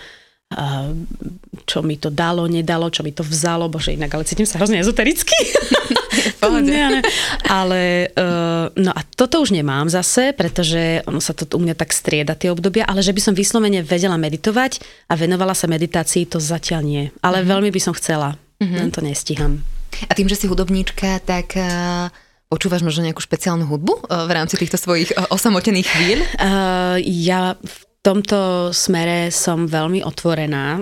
čo 1.64 1.80
mi 1.80 1.96
to 1.96 2.12
dalo, 2.12 2.44
nedalo, 2.44 2.92
čo 2.92 3.08
mi 3.08 3.16
to 3.16 3.24
vzalo, 3.24 3.72
bože 3.72 3.96
inak, 3.96 4.12
ale 4.12 4.28
cítim 4.28 4.44
sa 4.44 4.60
hrozne 4.60 4.84
ezotericky. 4.84 5.32
ne, 6.60 7.00
ale 7.48 8.12
uh, 8.12 8.68
no 8.76 8.92
a 8.92 9.02
toto 9.16 9.40
už 9.40 9.56
nemám 9.56 9.88
zase, 9.88 10.36
pretože 10.36 11.08
ono 11.08 11.24
sa 11.24 11.32
to 11.32 11.48
u 11.56 11.62
mňa 11.64 11.76
tak 11.80 11.96
strieda 11.96 12.36
tie 12.36 12.52
obdobia, 12.52 12.84
ale 12.84 13.00
že 13.00 13.16
by 13.16 13.22
som 13.24 13.34
vyslovene 13.34 13.80
vedela 13.80 14.20
meditovať 14.20 14.84
a 15.08 15.16
venovala 15.16 15.56
sa 15.56 15.72
meditácii, 15.72 16.28
to 16.28 16.44
zatiaľ 16.44 16.82
nie. 16.84 17.04
Ale 17.24 17.42
mm-hmm. 17.42 17.52
veľmi 17.52 17.70
by 17.72 17.82
som 17.82 17.96
chcela, 17.96 18.36
mm-hmm. 18.60 18.80
len 18.80 18.90
to 18.92 19.00
nestíham. 19.00 19.64
A 20.08 20.14
tým, 20.14 20.28
že 20.28 20.38
si 20.38 20.46
hudobníčka, 20.50 21.22
tak 21.24 21.56
uh, 21.56 22.10
počúvaš 22.52 22.84
možno 22.84 23.06
nejakú 23.08 23.24
špeciálnu 23.24 23.68
hudbu 23.68 23.94
uh, 24.08 24.26
v 24.28 24.32
rámci 24.36 24.60
týchto 24.60 24.76
svojich 24.76 25.14
uh, 25.14 25.30
osamotených 25.32 25.88
chvíľ? 25.88 26.20
Uh, 26.40 26.98
ja 27.02 27.56
v 27.60 27.78
tomto 28.02 28.72
smere 28.74 29.30
som 29.30 29.70
veľmi 29.70 30.02
otvorená 30.02 30.82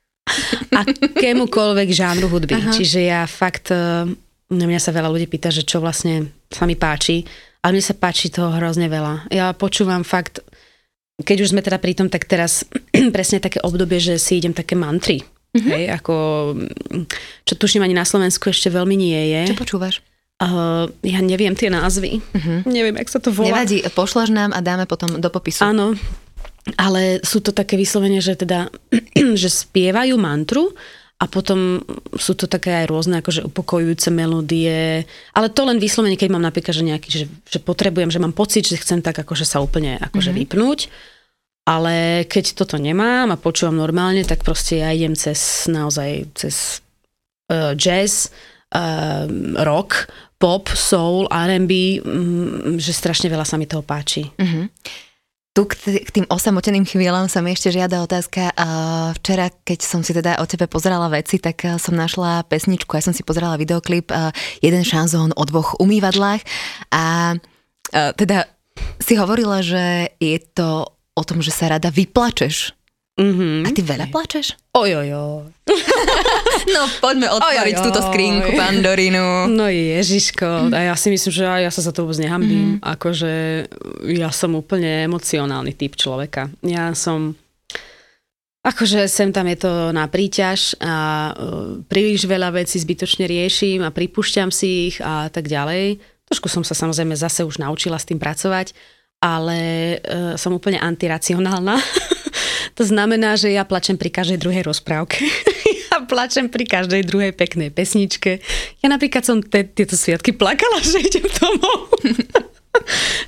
akémukoľvek 0.82 1.88
žánru 1.92 2.26
hudby. 2.32 2.56
Aha. 2.56 2.72
Čiže 2.72 3.00
ja 3.04 3.22
fakt, 3.28 3.70
na 3.70 4.64
mňa 4.64 4.80
sa 4.80 4.90
veľa 4.90 5.12
ľudí 5.12 5.28
pýta, 5.28 5.52
že 5.52 5.68
čo 5.68 5.84
vlastne 5.84 6.32
sa 6.48 6.64
mi 6.64 6.74
páči, 6.74 7.28
ale 7.60 7.76
mne 7.76 7.84
sa 7.84 7.92
páči 7.92 8.32
toho 8.32 8.50
hrozne 8.56 8.88
veľa. 8.88 9.28
Ja 9.28 9.52
počúvam 9.52 10.00
fakt, 10.00 10.40
keď 11.20 11.44
už 11.44 11.52
sme 11.52 11.60
teda 11.60 11.76
pri 11.76 11.92
tom, 11.92 12.08
tak 12.08 12.24
teraz 12.24 12.64
presne 13.14 13.38
také 13.38 13.60
obdobie, 13.60 14.00
že 14.00 14.16
si 14.16 14.40
idem 14.40 14.56
také 14.56 14.74
mantry 14.74 15.20
Mm-hmm. 15.56 15.72
Hej, 15.72 15.84
ako, 15.96 16.14
čo 17.48 17.54
tuším 17.56 17.82
ani 17.82 17.96
na 17.96 18.04
Slovensku 18.04 18.52
ešte 18.52 18.68
veľmi 18.68 18.92
nie 18.92 19.20
je. 19.32 19.56
Čo 19.56 19.58
počúvaš? 19.58 20.04
Uh, 20.36 20.92
ja 21.00 21.24
neviem 21.24 21.56
tie 21.56 21.72
názvy. 21.72 22.20
Uh-huh. 22.20 22.60
Neviem, 22.68 23.00
jak 23.00 23.08
sa 23.08 23.24
to 23.24 23.32
volá. 23.32 23.56
Nevadí, 23.56 23.80
pošlaš 23.88 24.28
nám 24.28 24.52
a 24.52 24.60
dáme 24.60 24.84
potom 24.84 25.16
do 25.16 25.28
popisu. 25.32 25.64
Áno, 25.64 25.96
ale 26.76 27.24
sú 27.24 27.40
to 27.40 27.56
také 27.56 27.80
vyslovene, 27.80 28.20
že 28.20 28.36
teda, 28.36 28.68
že 29.40 29.48
spievajú 29.48 30.18
mantru 30.20 30.76
a 31.16 31.24
potom 31.24 31.80
sú 32.20 32.36
to 32.36 32.44
také 32.44 32.84
aj 32.84 32.92
rôzne 32.92 33.24
akože 33.24 33.48
upokojujúce 33.48 34.12
melódie, 34.12 35.08
ale 35.32 35.48
to 35.48 35.64
len 35.64 35.80
vyslovene, 35.80 36.20
keď 36.20 36.28
mám 36.28 36.44
napríklad, 36.44 36.76
že 36.76 36.84
nejaký, 36.84 37.08
že, 37.08 37.24
že 37.48 37.56
potrebujem, 37.56 38.12
že 38.12 38.20
mám 38.20 38.36
pocit, 38.36 38.68
že 38.68 38.76
chcem 38.76 39.00
tak 39.00 39.16
akože 39.16 39.48
sa 39.48 39.64
úplne 39.64 39.96
akože 39.96 40.36
mm-hmm. 40.36 40.40
vypnúť, 40.44 40.78
ale 41.66 42.24
keď 42.30 42.62
toto 42.62 42.78
nemám 42.78 43.34
a 43.34 43.40
počúvam 43.40 43.74
normálne, 43.74 44.22
tak 44.22 44.46
proste 44.46 44.78
ja 44.86 44.94
idem 44.94 45.18
cez 45.18 45.66
naozaj 45.66 46.30
cez 46.38 46.78
uh, 47.50 47.74
jazz, 47.74 48.30
uh, 48.70 49.26
rock, 49.66 50.06
pop, 50.38 50.70
soul, 50.70 51.26
R&B, 51.26 52.00
um, 52.06 52.78
že 52.78 52.94
strašne 52.94 53.26
veľa 53.26 53.42
sa 53.42 53.58
mi 53.58 53.66
toho 53.66 53.82
páči. 53.82 54.30
Mm-hmm. 54.38 54.64
Tu 55.56 55.62
k, 55.66 55.72
tým 56.12 56.28
osamoteným 56.28 56.84
chvíľam 56.84 57.26
sa 57.32 57.40
mi 57.40 57.56
ešte 57.56 57.72
žiada 57.72 58.04
otázka. 58.04 58.52
Včera, 59.16 59.48
keď 59.48 59.80
som 59.80 60.04
si 60.04 60.12
teda 60.12 60.36
o 60.36 60.44
tebe 60.44 60.68
pozerala 60.68 61.08
veci, 61.08 61.40
tak 61.40 61.64
som 61.80 61.96
našla 61.96 62.44
pesničku, 62.44 62.92
aj 62.92 63.08
som 63.08 63.16
si 63.16 63.24
pozerala 63.24 63.56
videoklip 63.56 64.12
Jeden 64.60 64.84
šanzón 64.84 65.32
o 65.32 65.42
dvoch 65.48 65.80
umývadlách 65.80 66.44
a 66.92 67.40
teda 67.88 68.52
si 69.00 69.16
hovorila, 69.16 69.64
že 69.64 70.12
je 70.20 70.36
to 70.44 70.92
o 71.16 71.22
tom, 71.24 71.40
že 71.40 71.50
sa 71.50 71.72
rada 71.72 71.88
vyplačeš. 71.88 72.76
Mm-hmm. 73.16 73.64
A 73.64 73.68
ty 73.72 73.80
veľa 73.80 74.06
plačeš? 74.12 74.60
Ojojo. 74.76 75.48
no 76.76 76.82
poďme 77.00 77.32
otvoriť 77.32 77.74
oj, 77.74 77.80
oj, 77.80 77.84
túto 77.88 78.00
skrinku 78.04 78.52
Pandorinu. 78.52 79.48
No 79.48 79.72
ježiško, 79.72 80.68
a 80.68 80.92
ja 80.92 80.94
si 81.00 81.08
myslím, 81.08 81.32
že 81.32 81.48
ja 81.48 81.72
sa 81.72 81.80
za 81.80 81.96
to 81.96 82.04
vôbec 82.04 82.20
nehambím. 82.20 82.76
Mm-hmm. 82.76 82.92
Akože 82.92 83.32
ja 84.12 84.28
som 84.28 84.52
úplne 84.52 85.08
emocionálny 85.08 85.72
typ 85.72 85.96
človeka. 85.96 86.52
Ja 86.60 86.92
som 86.92 87.32
Akože 88.66 89.06
sem 89.06 89.30
tam 89.30 89.46
je 89.46 89.62
to 89.62 89.94
na 89.94 90.10
príťaž 90.10 90.74
a 90.82 91.30
uh, 91.30 91.78
príliš 91.86 92.26
veľa 92.26 92.50
vecí 92.50 92.82
zbytočne 92.82 93.22
riešim 93.30 93.78
a 93.86 93.94
pripúšťam 93.94 94.50
si 94.50 94.90
ich 94.90 94.98
a 94.98 95.30
tak 95.30 95.46
ďalej. 95.46 96.02
Trošku 96.26 96.50
som 96.50 96.66
sa 96.66 96.74
samozrejme 96.74 97.14
zase 97.14 97.46
už 97.46 97.62
naučila 97.62 97.94
s 97.94 98.10
tým 98.10 98.18
pracovať, 98.18 98.74
ale 99.20 99.58
uh, 100.02 100.34
som 100.36 100.52
úplne 100.54 100.80
antiracionálna. 100.80 101.76
To 102.76 102.84
znamená, 102.84 103.40
že 103.40 103.56
ja 103.56 103.64
plačem 103.64 103.96
pri 103.96 104.12
každej 104.12 104.36
druhej 104.36 104.68
rozprávke. 104.68 105.24
ja 105.88 106.04
plačem 106.04 106.52
pri 106.52 106.68
každej 106.68 107.08
druhej 107.08 107.32
peknej 107.32 107.72
pesničke. 107.72 108.44
Ja 108.84 108.92
napríklad 108.92 109.24
som 109.24 109.40
te, 109.40 109.64
tieto 109.64 109.96
sviatky 109.96 110.36
plakala, 110.36 110.84
že 110.84 111.00
idem 111.00 111.24
domov. 111.24 111.88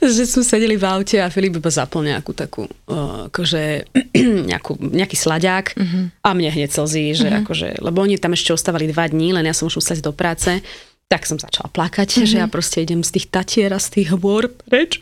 že 0.04 0.28
sme 0.28 0.44
sedeli 0.44 0.76
v 0.76 0.84
aute 0.84 1.16
a 1.16 1.32
Filip 1.32 1.56
iba 1.56 1.72
zapol 1.72 2.04
nejakú 2.04 2.36
takú, 2.36 2.68
uh, 2.68 3.32
akože 3.32 3.88
nejakú, 4.52 4.76
nejaký 4.76 5.16
slaďák 5.16 5.66
uh-huh. 5.72 6.04
a 6.20 6.28
mne 6.36 6.52
hneď 6.52 6.68
slzí, 6.68 7.16
že 7.16 7.32
uh-huh. 7.32 7.40
akože, 7.40 7.80
lebo 7.80 8.04
oni 8.04 8.20
tam 8.20 8.36
ešte 8.36 8.52
ostávali 8.52 8.92
dva 8.92 9.08
dní, 9.08 9.32
len 9.32 9.48
ja 9.48 9.56
som 9.56 9.72
už 9.72 9.80
musela 9.80 10.04
do 10.04 10.12
práce 10.12 10.60
tak 11.08 11.24
som 11.24 11.40
začala 11.40 11.72
plakať, 11.72 12.08
mm-hmm. 12.20 12.28
že 12.28 12.36
ja 12.36 12.46
proste 12.52 12.84
idem 12.84 13.00
z 13.00 13.16
tých 13.16 13.32
tatier 13.32 13.72
a 13.72 13.80
z 13.80 13.88
tých 13.96 14.12
hôr 14.12 14.52
preč. 14.68 15.00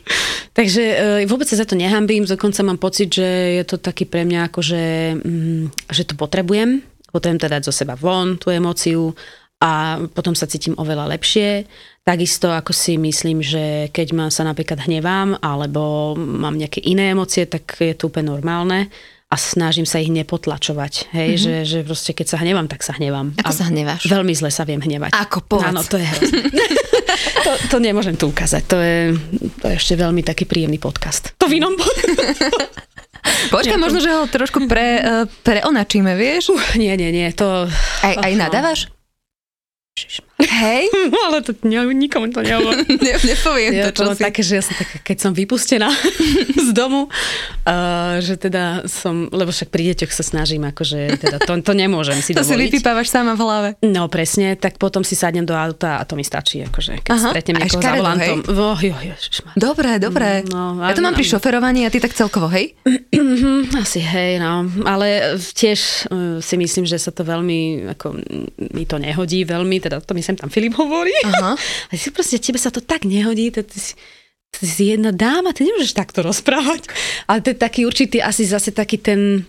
Takže 0.55 0.83
e, 0.83 1.27
vôbec 1.27 1.51
sa 1.51 1.59
za 1.59 1.67
to 1.67 1.75
nehambím, 1.75 2.23
dokonca 2.23 2.63
mám 2.63 2.79
pocit, 2.79 3.11
že 3.11 3.59
je 3.59 3.63
to 3.67 3.75
taký 3.75 4.07
pre 4.07 4.23
mňa 4.23 4.47
ako, 4.47 4.59
že, 4.63 4.83
mm, 5.19 5.91
že 5.91 6.07
to 6.07 6.15
potrebujem. 6.15 6.79
Potrebujem 7.11 7.43
teda 7.43 7.59
dať 7.59 7.63
zo 7.67 7.73
seba 7.75 7.99
von 7.99 8.39
tú 8.39 8.47
emóciu 8.55 9.11
a 9.59 9.99
potom 10.15 10.31
sa 10.31 10.47
cítim 10.47 10.79
oveľa 10.79 11.11
lepšie. 11.19 11.67
Takisto 12.07 12.55
ako 12.55 12.71
si 12.71 12.95
myslím, 12.95 13.43
že 13.43 13.91
keď 13.91 14.07
ma 14.15 14.25
sa 14.31 14.47
napríklad 14.47 14.87
hnevám 14.87 15.43
alebo 15.43 16.15
mám 16.15 16.55
nejaké 16.55 16.79
iné 16.87 17.11
emócie, 17.11 17.43
tak 17.51 17.83
je 17.83 17.91
to 17.91 18.07
úplne 18.07 18.31
normálne 18.31 18.87
a 19.27 19.35
snažím 19.35 19.83
sa 19.83 19.99
ich 19.99 20.07
nepotlačovať. 20.07 21.11
Hej, 21.11 21.29
mm-hmm. 21.35 21.43
že, 21.43 21.55
že 21.67 21.79
proste 21.83 22.11
keď 22.15 22.27
sa 22.31 22.37
hnevám, 22.39 22.71
tak 22.71 22.79
sa 22.79 22.95
hnevám. 22.95 23.35
Ako 23.35 23.51
a 23.51 23.57
sa 23.59 23.67
hneváš? 23.67 24.07
Veľmi 24.07 24.31
zle 24.31 24.47
sa 24.47 24.63
viem 24.63 24.79
hnevať. 24.79 25.11
Ako 25.11 25.43
povedz. 25.43 25.67
Áno, 25.67 25.83
to 25.83 25.99
je 25.99 26.07
to, 27.45 27.51
to 27.67 27.77
nemôžem 27.83 28.15
tu 28.15 28.31
ukázať. 28.31 28.63
To 28.71 28.79
je, 28.79 29.19
to 29.59 29.65
je 29.67 29.75
ešte 29.75 29.99
veľmi 29.99 30.23
taký 30.23 30.47
príjemný 30.47 30.79
podcast. 30.79 31.35
To 31.43 31.51
v 31.51 31.59
inom 31.59 31.75
Počkaj, 33.27 33.75
možno, 33.75 33.99
že 33.99 34.15
ho 34.15 34.23
trošku 34.23 34.71
pre, 34.71 35.03
uh, 35.03 35.27
preonačíme, 35.43 36.15
vieš? 36.15 36.55
Uh, 36.55 36.63
nie, 36.79 36.95
nie, 36.95 37.11
nie. 37.11 37.27
To... 37.35 37.67
Aj, 37.99 38.15
aj 38.23 38.31
nadávaš? 38.39 38.87
Hej? 40.37 40.85
Ale 41.25 41.41
to 41.41 41.57
ne, 41.65 41.81
nikomu 41.97 42.29
to 42.29 42.45
nehovor. 42.45 42.77
ne, 43.05 43.13
nepoviem 43.17 43.73
ja, 43.73 43.89
to, 43.89 44.05
čo 44.05 44.13
si. 44.13 44.21
také, 44.21 44.41
že 44.45 44.61
ja 44.61 44.63
som 44.63 44.77
taká, 44.77 45.01
keď 45.01 45.17
som 45.17 45.31
vypustená 45.33 45.89
z 46.67 46.69
domu, 46.77 47.09
uh, 47.09 48.21
že 48.21 48.37
teda 48.37 48.85
som, 48.85 49.33
lebo 49.33 49.49
však 49.49 49.73
pri 49.73 49.93
deťoch 49.93 50.13
sa 50.13 50.21
snažím, 50.21 50.69
akože 50.69 51.17
teda 51.17 51.41
to, 51.41 51.57
to 51.65 51.73
nemôžem 51.73 52.21
si 52.21 52.37
to 52.37 52.45
dovoliť. 52.45 52.53
To 52.53 52.53
si 52.53 52.63
vypípavaš 52.69 53.09
sama 53.09 53.33
v 53.33 53.41
hlave. 53.41 53.69
No 53.81 54.05
presne, 54.13 54.53
tak 54.53 54.77
potom 54.77 55.01
si 55.01 55.17
sadnem 55.17 55.41
do 55.41 55.57
auta 55.57 55.97
a 55.97 56.05
to 56.05 56.13
mi 56.13 56.21
stačí, 56.21 56.61
akože 56.69 57.01
keď 57.01 57.17
Aha, 57.17 57.29
stretnem 57.33 57.55
niekoho 57.57 57.81
za 57.81 57.93
volantom. 57.97 58.37
Oh, 58.53 58.77
jo, 58.77 58.93
jo, 58.93 59.15
dobre, 59.57 59.97
dobre. 59.97 60.45
No, 60.53 60.85
ja 60.85 60.93
to 60.93 61.01
mám 61.01 61.17
pri 61.17 61.25
šoferovaní 61.25 61.81
a 61.85 61.89
ty 61.89 61.97
tak 61.97 62.13
celkovo, 62.13 62.45
hej? 62.53 62.77
Asi 63.73 64.05
hej, 64.05 64.37
no. 64.37 64.69
Ale 64.85 65.41
tiež 65.41 65.79
uh, 66.13 66.37
si 66.45 66.55
myslím, 66.61 66.85
že 66.85 67.01
sa 67.01 67.09
to 67.09 67.25
veľmi, 67.25 67.89
ako 67.97 68.21
mi 68.77 68.85
to 68.85 69.01
nehodí 69.01 69.41
veľmi, 69.41 69.81
teda 69.81 69.97
to 70.05 70.13
mi 70.13 70.26
sem 70.27 70.35
tam 70.35 70.51
Filip 70.51 70.75
hovorí. 70.75 71.15
Aha. 71.23 71.55
A 71.55 71.91
si 71.95 72.11
proste, 72.11 72.35
tebe 72.35 72.59
sa 72.59 72.67
to 72.67 72.83
tak 72.83 73.07
nehodí, 73.07 73.47
to 73.55 73.63
ty 73.63 73.79
si, 73.79 73.95
ty 74.51 74.67
si 74.67 74.83
jedna 74.91 75.15
dáma, 75.15 75.55
ty 75.55 75.63
nemôžeš 75.63 75.95
takto 75.95 76.19
rozprávať. 76.19 76.91
Ale 77.31 77.39
to 77.39 77.55
je 77.55 77.57
taký 77.57 77.87
určitý, 77.87 78.19
asi 78.19 78.43
zase 78.43 78.75
taký 78.75 78.99
ten 78.99 79.47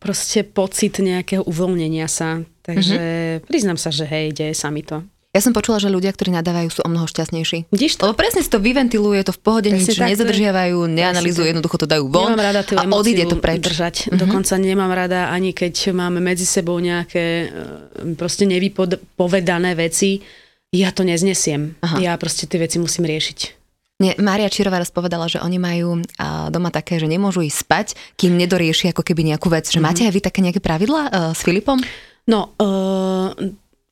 proste 0.00 0.44
pocit 0.44 1.00
nejakého 1.00 1.44
uvoľnenia 1.48 2.08
sa. 2.08 2.44
Takže 2.60 2.96
mm-hmm. 2.96 3.48
priznám 3.48 3.80
sa, 3.80 3.88
že 3.88 4.04
hej, 4.04 4.36
deje 4.36 4.52
sa 4.52 4.68
mi 4.68 4.84
to. 4.84 5.00
Ja 5.30 5.38
som 5.38 5.54
počula, 5.54 5.78
že 5.78 5.86
ľudia, 5.86 6.10
ktorí 6.10 6.34
nadávajú, 6.34 6.68
sú 6.74 6.80
o 6.82 6.90
mnoho 6.90 7.06
šťastnejší. 7.06 7.70
Vidíš 7.70 8.02
to? 8.02 8.10
Lebo 8.10 8.18
presne 8.18 8.42
si 8.42 8.50
to 8.50 8.58
vyventiluje, 8.58 9.22
to 9.22 9.30
v 9.30 9.38
pohode 9.38 9.70
nič 9.70 9.94
nezadržiavajú, 9.94 10.90
neanalizujú, 10.90 11.46
jednoducho 11.54 11.78
to 11.78 11.86
dajú 11.86 12.10
von 12.10 12.34
nemám 12.34 12.50
rada 12.50 12.66
a 12.66 12.82
odíde 12.90 13.30
to 13.30 13.38
preč. 13.38 13.62
držať. 13.62 13.94
Mm-hmm. 14.10 14.18
Dokonca 14.18 14.52
nemám 14.58 14.90
rada 14.90 15.30
ani 15.30 15.54
keď 15.54 15.94
máme 15.94 16.18
medzi 16.18 16.42
sebou 16.42 16.82
nejaké 16.82 17.46
e, 17.46 18.14
proste 18.18 18.42
nevypovedané 18.42 19.78
veci, 19.78 20.18
ja 20.74 20.90
to 20.90 21.06
neznesiem. 21.06 21.78
Aha. 21.78 22.02
Ja 22.02 22.18
proste 22.18 22.50
tie 22.50 22.58
veci 22.58 22.82
musím 22.82 23.06
riešiť. 23.06 23.38
Nie, 24.02 24.18
Mária 24.18 24.50
Čirová 24.50 24.82
raz 24.82 24.90
povedala, 24.90 25.28
že 25.28 25.44
oni 25.44 25.60
majú 25.60 26.00
doma 26.48 26.72
také, 26.72 26.96
že 26.96 27.04
nemôžu 27.04 27.44
ísť 27.44 27.58
spať, 27.60 27.86
kým 28.16 28.32
nedoriešia 28.34 28.96
ako 28.96 29.04
keby 29.04 29.28
nejakú 29.30 29.52
vec. 29.52 29.68
Že 29.68 29.78
mm-hmm. 29.78 29.86
máte 29.86 30.02
aj 30.08 30.12
vy 30.16 30.20
také 30.24 30.40
nejaké 30.40 30.58
pravidla 30.64 31.02
uh, 31.06 31.10
s 31.36 31.44
Filipom? 31.44 31.76
No, 32.24 32.56
uh, 32.56 33.36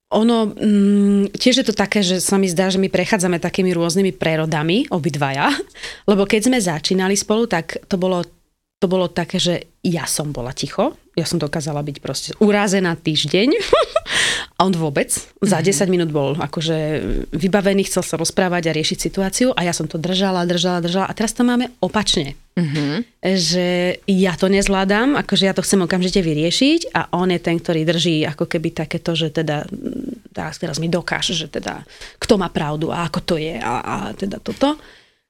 ono, 0.09 0.49
mm, 0.49 1.37
tiež 1.37 1.61
je 1.61 1.67
to 1.69 1.77
také, 1.77 2.01
že 2.01 2.25
sa 2.25 2.41
mi 2.41 2.49
zdá, 2.49 2.73
že 2.73 2.81
my 2.81 2.89
prechádzame 2.89 3.37
takými 3.37 3.77
rôznymi 3.77 4.17
prerodami, 4.17 4.89
obidvaja, 4.89 5.53
lebo 6.11 6.25
keď 6.25 6.49
sme 6.49 6.59
začínali 6.59 7.13
spolu, 7.13 7.45
tak 7.45 7.77
to 7.85 8.01
bolo, 8.01 8.25
to 8.79 8.87
bolo 8.87 9.11
také, 9.11 9.43
že 9.43 9.67
ja 9.83 10.07
som 10.07 10.31
bola 10.31 10.55
ticho, 10.55 10.95
ja 11.19 11.27
som 11.27 11.43
dokázala 11.43 11.83
byť 11.83 11.97
proste 11.99 12.31
urázená 12.39 12.95
týždeň 12.95 13.59
a 14.59 14.63
on 14.63 14.71
vôbec. 14.71 15.11
Za 15.43 15.59
mm-hmm. 15.59 15.83
10 15.91 15.95
minút 15.95 16.11
bol 16.15 16.39
akože 16.39 16.79
vybavený, 17.35 17.91
chcel 17.91 18.07
sa 18.07 18.15
rozprávať 18.15 18.71
a 18.71 18.77
riešiť 18.79 18.99
situáciu 19.03 19.51
a 19.51 19.67
ja 19.67 19.75
som 19.75 19.91
to 19.91 19.99
držala, 19.99 20.47
držala, 20.47 20.79
držala 20.79 21.11
a 21.11 21.17
teraz 21.19 21.35
to 21.35 21.43
máme 21.43 21.75
opačne. 21.83 22.39
Mm-hmm. 22.55 23.23
Že 23.23 23.67
ja 24.07 24.39
to 24.39 24.47
nezvládam, 24.47 25.19
akože 25.19 25.51
ja 25.51 25.55
to 25.59 25.67
chcem 25.67 25.83
okamžite 25.83 26.23
vyriešiť 26.23 26.95
a 26.95 27.11
on 27.19 27.35
je 27.35 27.43
ten, 27.43 27.59
ktorý 27.59 27.83
drží 27.83 28.23
ako 28.31 28.47
keby 28.47 28.79
takéto, 28.79 29.19
že 29.19 29.35
teda 29.35 29.67
teraz, 30.31 30.55
teraz 30.63 30.79
mi 30.79 30.87
dokáže, 30.87 31.35
že 31.35 31.51
teda 31.51 31.83
kto 32.23 32.39
má 32.39 32.47
pravdu 32.47 32.95
a 32.95 33.11
ako 33.11 33.21
to 33.27 33.35
je 33.43 33.59
a, 33.59 33.75
a 33.83 33.97
teda 34.15 34.39
toto. 34.39 34.79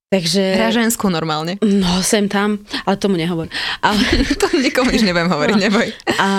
Takže... 0.09 0.41
Hra 0.41 0.73
ženskú 0.73 1.13
normálne. 1.13 1.61
No, 1.61 2.01
sem 2.01 2.33
tam, 2.33 2.65
ale 2.89 2.97
tomu 2.97 3.21
nehovor. 3.21 3.53
Ale... 3.85 4.01
to 4.41 4.49
nikomu 4.57 4.89
nič 4.89 5.05
nebudem 5.05 5.29
hovoriť, 5.29 5.57
no. 5.61 5.65
neboj. 5.69 5.87
A, 6.17 6.31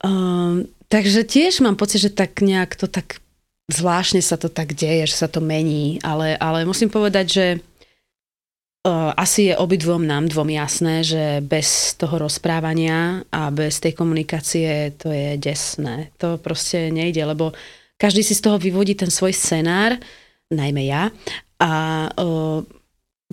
um, 0.00 0.64
takže 0.88 1.28
tiež 1.28 1.60
mám 1.60 1.76
pocit, 1.76 2.00
že 2.00 2.10
tak 2.16 2.40
nejak 2.40 2.72
to 2.72 2.88
tak 2.88 3.20
zvláštne 3.68 4.22
sa 4.24 4.40
to 4.40 4.48
tak 4.48 4.72
deje, 4.72 5.10
že 5.10 5.16
sa 5.20 5.28
to 5.28 5.44
mení, 5.44 6.00
ale, 6.00 6.38
ale 6.38 6.64
musím 6.64 6.88
povedať, 6.88 7.26
že 7.26 7.46
uh, 8.86 9.12
asi 9.12 9.52
je 9.52 9.58
obidvom 9.58 10.06
nám 10.06 10.30
dvom 10.30 10.48
jasné, 10.48 11.02
že 11.02 11.42
bez 11.42 11.98
toho 11.98 12.16
rozprávania 12.16 13.26
a 13.28 13.50
bez 13.50 13.82
tej 13.82 13.92
komunikácie 13.92 14.94
to 14.96 15.10
je 15.10 15.36
desné. 15.36 16.14
To 16.22 16.38
proste 16.38 16.94
nejde, 16.94 17.26
lebo 17.26 17.52
každý 17.98 18.22
si 18.22 18.32
z 18.32 18.40
toho 18.40 18.56
vyvodí 18.56 18.94
ten 18.94 19.10
svoj 19.10 19.34
scenár, 19.34 19.98
najmä 20.48 20.86
ja, 20.86 21.10
a 21.58 21.70
uh, 22.14 22.62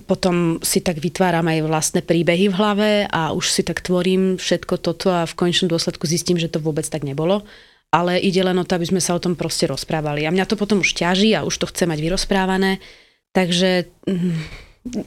potom 0.04 0.58
si 0.58 0.82
tak 0.82 0.98
vytváram 0.98 1.46
aj 1.46 1.70
vlastné 1.70 2.00
príbehy 2.02 2.50
v 2.50 2.58
hlave 2.58 2.90
a 3.06 3.30
už 3.30 3.46
si 3.46 3.62
tak 3.62 3.78
tvorím 3.78 4.36
všetko 4.36 4.74
toto 4.82 5.14
a 5.14 5.22
v 5.22 5.38
konečnom 5.38 5.70
dôsledku 5.70 6.04
zistím, 6.10 6.34
že 6.34 6.50
to 6.50 6.58
vôbec 6.58 6.84
tak 6.86 7.06
nebolo 7.06 7.46
ale 7.94 8.18
ide 8.18 8.42
len 8.42 8.58
o 8.58 8.66
to, 8.66 8.74
aby 8.74 8.90
sme 8.90 8.98
sa 8.98 9.14
o 9.14 9.22
tom 9.22 9.38
proste 9.38 9.70
rozprávali. 9.70 10.26
A 10.26 10.34
mňa 10.34 10.50
to 10.50 10.58
potom 10.58 10.82
už 10.82 10.98
ťaží 10.98 11.30
a 11.38 11.46
už 11.46 11.62
to 11.62 11.70
chce 11.70 11.86
mať 11.86 12.02
vyrozprávané. 12.02 12.82
Takže 13.30 13.86
mm, 14.10 14.34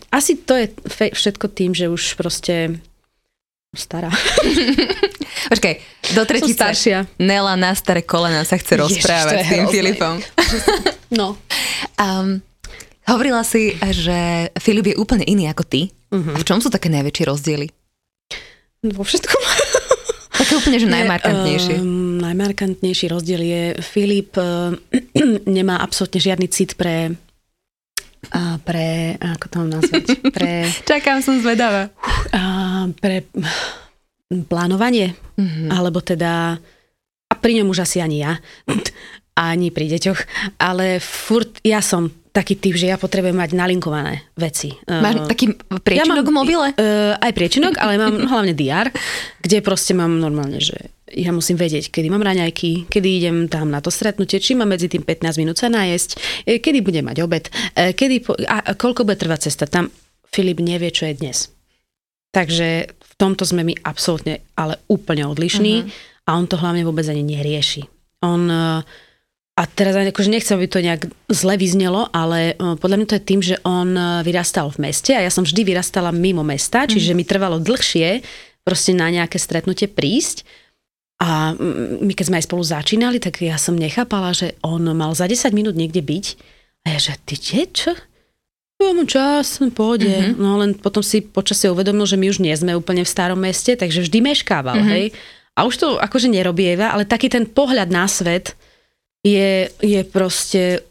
asi 0.08 0.40
to 0.40 0.56
je 0.56 0.72
všetko 1.12 1.52
tým, 1.52 1.76
že 1.76 1.92
už 1.92 2.16
proste 2.16 2.80
stará. 3.76 4.08
Počkaj, 5.52 5.74
do 6.16 6.24
tretice. 6.24 6.56
staršia. 6.56 6.98
Nela 7.20 7.60
na 7.60 7.76
staré 7.76 8.08
kolena 8.08 8.48
sa 8.48 8.56
chce 8.56 8.80
Ježiš, 8.80 9.04
rozprávať 9.04 9.36
s 9.36 9.48
tým 9.52 9.64
hrozné. 9.68 9.76
Filipom. 9.76 10.16
No. 11.12 11.36
Um, 11.98 12.46
hovorila 13.10 13.42
si, 13.42 13.72
že 13.74 14.18
Filip 14.56 14.88
je 14.88 14.96
úplne 14.96 15.24
iný 15.24 15.48
ako 15.48 15.64
ty. 15.64 15.92
Mhm. 16.10 16.34
A 16.34 16.42
v 16.42 16.46
čom 16.46 16.60
sú 16.60 16.68
také 16.68 16.88
najväčšie 16.88 17.24
rozdiely? 17.26 17.68
Vo 18.88 19.04
všetkom. 19.04 19.42
Také 20.38 20.54
úplne, 20.54 20.78
že 20.78 20.86
najmarkantnejšie. 20.86 21.82
Um, 21.82 22.22
najmarkantnejší 22.22 23.10
rozdiel 23.10 23.42
je, 23.42 23.62
Filip 23.82 24.38
uh, 24.38 24.70
nemá 25.50 25.82
absolútne 25.82 26.22
žiadny 26.22 26.46
cit 26.48 26.78
pre 26.78 27.18
a 28.30 28.58
pre, 28.60 29.18
ako 29.18 29.46
to 29.48 29.56
mám 29.58 29.72
nazvať, 29.74 30.06
pre, 30.36 30.70
Čakám, 30.84 31.26
som 31.26 31.42
zvedavá. 31.42 31.90
a 32.30 32.42
pre 32.94 33.26
plánovanie, 34.46 35.18
Mhm. 35.38 35.70
alebo 35.70 36.02
teda, 36.02 36.58
a 37.28 37.34
pri 37.34 37.62
ňom 37.62 37.70
už 37.70 37.82
asi 37.82 37.98
ani 37.98 38.22
ja, 38.22 38.38
ani 39.38 39.70
pri 39.70 39.90
deťoch, 39.90 40.20
ale 40.60 40.98
furt 41.00 41.62
ja 41.62 41.82
som 41.82 42.10
taký 42.38 42.54
typ, 42.62 42.78
že 42.78 42.94
ja 42.94 43.02
potrebujem 43.02 43.34
mať 43.34 43.58
nalinkované 43.58 44.30
veci. 44.38 44.70
Máš 44.86 45.26
Uh, 45.26 45.26
taký 45.26 45.58
priečinok 45.58 46.30
v 46.30 46.34
mobile? 46.34 46.68
Uh, 46.78 47.18
aj 47.18 47.34
priečinok, 47.34 47.82
ale 47.82 47.98
mám 47.98 48.14
hlavne 48.32 48.54
DR, 48.54 48.94
kde 49.42 49.66
proste 49.66 49.98
mám 49.98 50.22
normálne, 50.22 50.62
že 50.62 50.94
ja 51.10 51.32
musím 51.34 51.56
vedieť, 51.56 51.90
kedy 51.90 52.12
mám 52.12 52.22
raňajky, 52.22 52.92
kedy 52.92 53.08
idem 53.24 53.38
tam 53.48 53.72
na 53.72 53.80
to 53.80 53.88
stretnutie, 53.88 54.44
či 54.44 54.54
mám 54.54 54.70
medzi 54.70 54.92
tým 54.92 55.02
15 55.02 55.42
minút 55.42 55.58
sa 55.58 55.72
nájsť, 55.72 56.10
eh, 56.46 56.60
kedy 56.60 56.84
budem 56.84 57.08
mať 57.08 57.18
obed, 57.24 57.50
eh, 57.50 57.96
kedy 57.96 58.16
po, 58.22 58.36
a, 58.36 58.62
a 58.62 58.72
koľko 58.76 59.08
bude 59.08 59.18
trvať 59.18 59.50
cesta. 59.50 59.66
Tam 59.66 59.90
Filip 60.28 60.60
nevie, 60.60 60.92
čo 60.92 61.08
je 61.08 61.16
dnes. 61.16 61.38
Takže 62.36 62.92
v 62.92 63.14
tomto 63.16 63.48
sme 63.48 63.64
my 63.64 63.74
absolútne, 63.88 64.44
ale 64.60 64.78
úplne 64.92 65.24
odlišní 65.26 65.88
a 66.28 66.36
on 66.36 66.46
to 66.46 66.60
hlavne 66.60 66.84
vôbec 66.84 67.08
ani 67.08 67.24
nerieši. 67.24 67.88
On 68.22 68.42
eh, 68.46 68.84
a 69.58 69.66
teraz 69.66 69.98
akože 69.98 70.30
nechcem, 70.30 70.54
aby 70.54 70.68
to 70.70 70.86
nejak 70.86 71.10
zle 71.34 71.58
vyznelo, 71.58 72.06
ale 72.14 72.54
eh, 72.54 72.78
podľa 72.78 72.98
mňa 73.02 73.08
to 73.10 73.18
je 73.18 73.28
tým, 73.28 73.42
že 73.42 73.56
on 73.66 73.90
eh, 73.98 74.22
vyrastal 74.22 74.70
v 74.70 74.86
meste 74.86 75.18
a 75.18 75.26
ja 75.26 75.34
som 75.34 75.42
vždy 75.42 75.66
vyrastala 75.66 76.14
mimo 76.14 76.46
mesta, 76.46 76.86
čiže 76.86 77.18
mi 77.18 77.26
trvalo 77.26 77.58
dlhšie 77.58 78.22
proste 78.62 78.94
na 78.94 79.10
nejaké 79.10 79.42
stretnutie 79.42 79.90
prísť. 79.90 80.46
A 81.18 81.58
mm, 81.58 82.06
my 82.06 82.14
keď 82.14 82.26
sme 82.30 82.38
aj 82.38 82.46
spolu 82.46 82.62
začínali, 82.62 83.18
tak 83.18 83.42
ja 83.42 83.58
som 83.58 83.74
nechápala, 83.74 84.38
že 84.38 84.54
on 84.62 84.86
mal 84.94 85.18
za 85.18 85.26
10 85.26 85.50
minút 85.58 85.74
niekde 85.74 86.06
byť. 86.06 86.26
A 86.86 86.94
ja, 86.94 87.00
že 87.02 87.18
ty 87.26 87.34
kde, 87.42 87.62
čo? 87.74 87.92
Ja 88.78 88.94
mám 88.94 89.10
čas, 89.10 89.58
pôjde. 89.74 90.14
Mm-hmm. 90.14 90.38
No 90.38 90.62
len 90.62 90.78
potom 90.78 91.02
si 91.02 91.26
počasie 91.26 91.74
uvedomil, 91.74 92.06
že 92.06 92.22
my 92.22 92.30
už 92.30 92.38
nie 92.38 92.54
sme 92.54 92.78
úplne 92.78 93.02
v 93.02 93.10
starom 93.10 93.42
meste, 93.42 93.74
takže 93.74 94.06
vždy 94.06 94.22
meškával, 94.22 94.78
mm-hmm. 94.78 94.94
hej. 94.94 95.06
A 95.58 95.66
už 95.66 95.82
to 95.82 95.88
akože 95.98 96.30
nerobieva, 96.30 96.94
ale 96.94 97.10
taký 97.10 97.34
ten 97.34 97.50
pohľad 97.50 97.90
na 97.90 98.06
svet 98.06 98.54
je, 99.28 99.52
je 99.84 100.02
proste, 100.08 100.86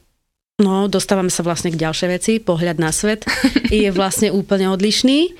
no 0.60 0.90
dostávame 0.92 1.32
sa 1.32 1.40
vlastne 1.40 1.72
k 1.72 1.80
ďalšej 1.80 2.08
veci, 2.12 2.32
pohľad 2.42 2.76
na 2.76 2.92
svet 2.92 3.24
je 3.72 3.88
vlastne 3.94 4.28
úplne 4.32 4.68
odlišný. 4.68 5.32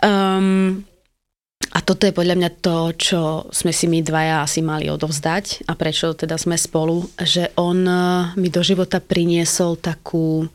Um, 0.00 0.84
a 1.68 1.84
toto 1.84 2.08
je 2.08 2.16
podľa 2.16 2.40
mňa 2.40 2.50
to, 2.64 2.96
čo 2.96 3.20
sme 3.52 3.76
si 3.76 3.84
my 3.90 4.00
dvaja 4.00 4.40
asi 4.40 4.64
mali 4.64 4.88
odovzdať 4.88 5.68
a 5.68 5.76
prečo 5.76 6.16
teda 6.16 6.40
sme 6.40 6.56
spolu, 6.56 7.04
že 7.20 7.52
on 7.60 7.84
eh, 7.84 8.00
mi 8.40 8.48
do 8.48 8.64
života 8.64 9.04
priniesol 9.04 9.76
takú 9.76 10.48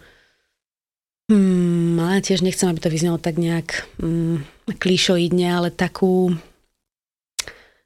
Hmm, 1.32 1.95
ale 2.03 2.19
tiež 2.19 2.43
nechcem, 2.43 2.67
aby 2.67 2.84
to 2.84 2.91
vyznelo 2.91 3.15
tak 3.15 3.39
nejak 3.39 3.88
hmm, 3.95 4.43
klíšoidne, 4.75 5.56
ale 5.56 5.69
takú 5.71 6.36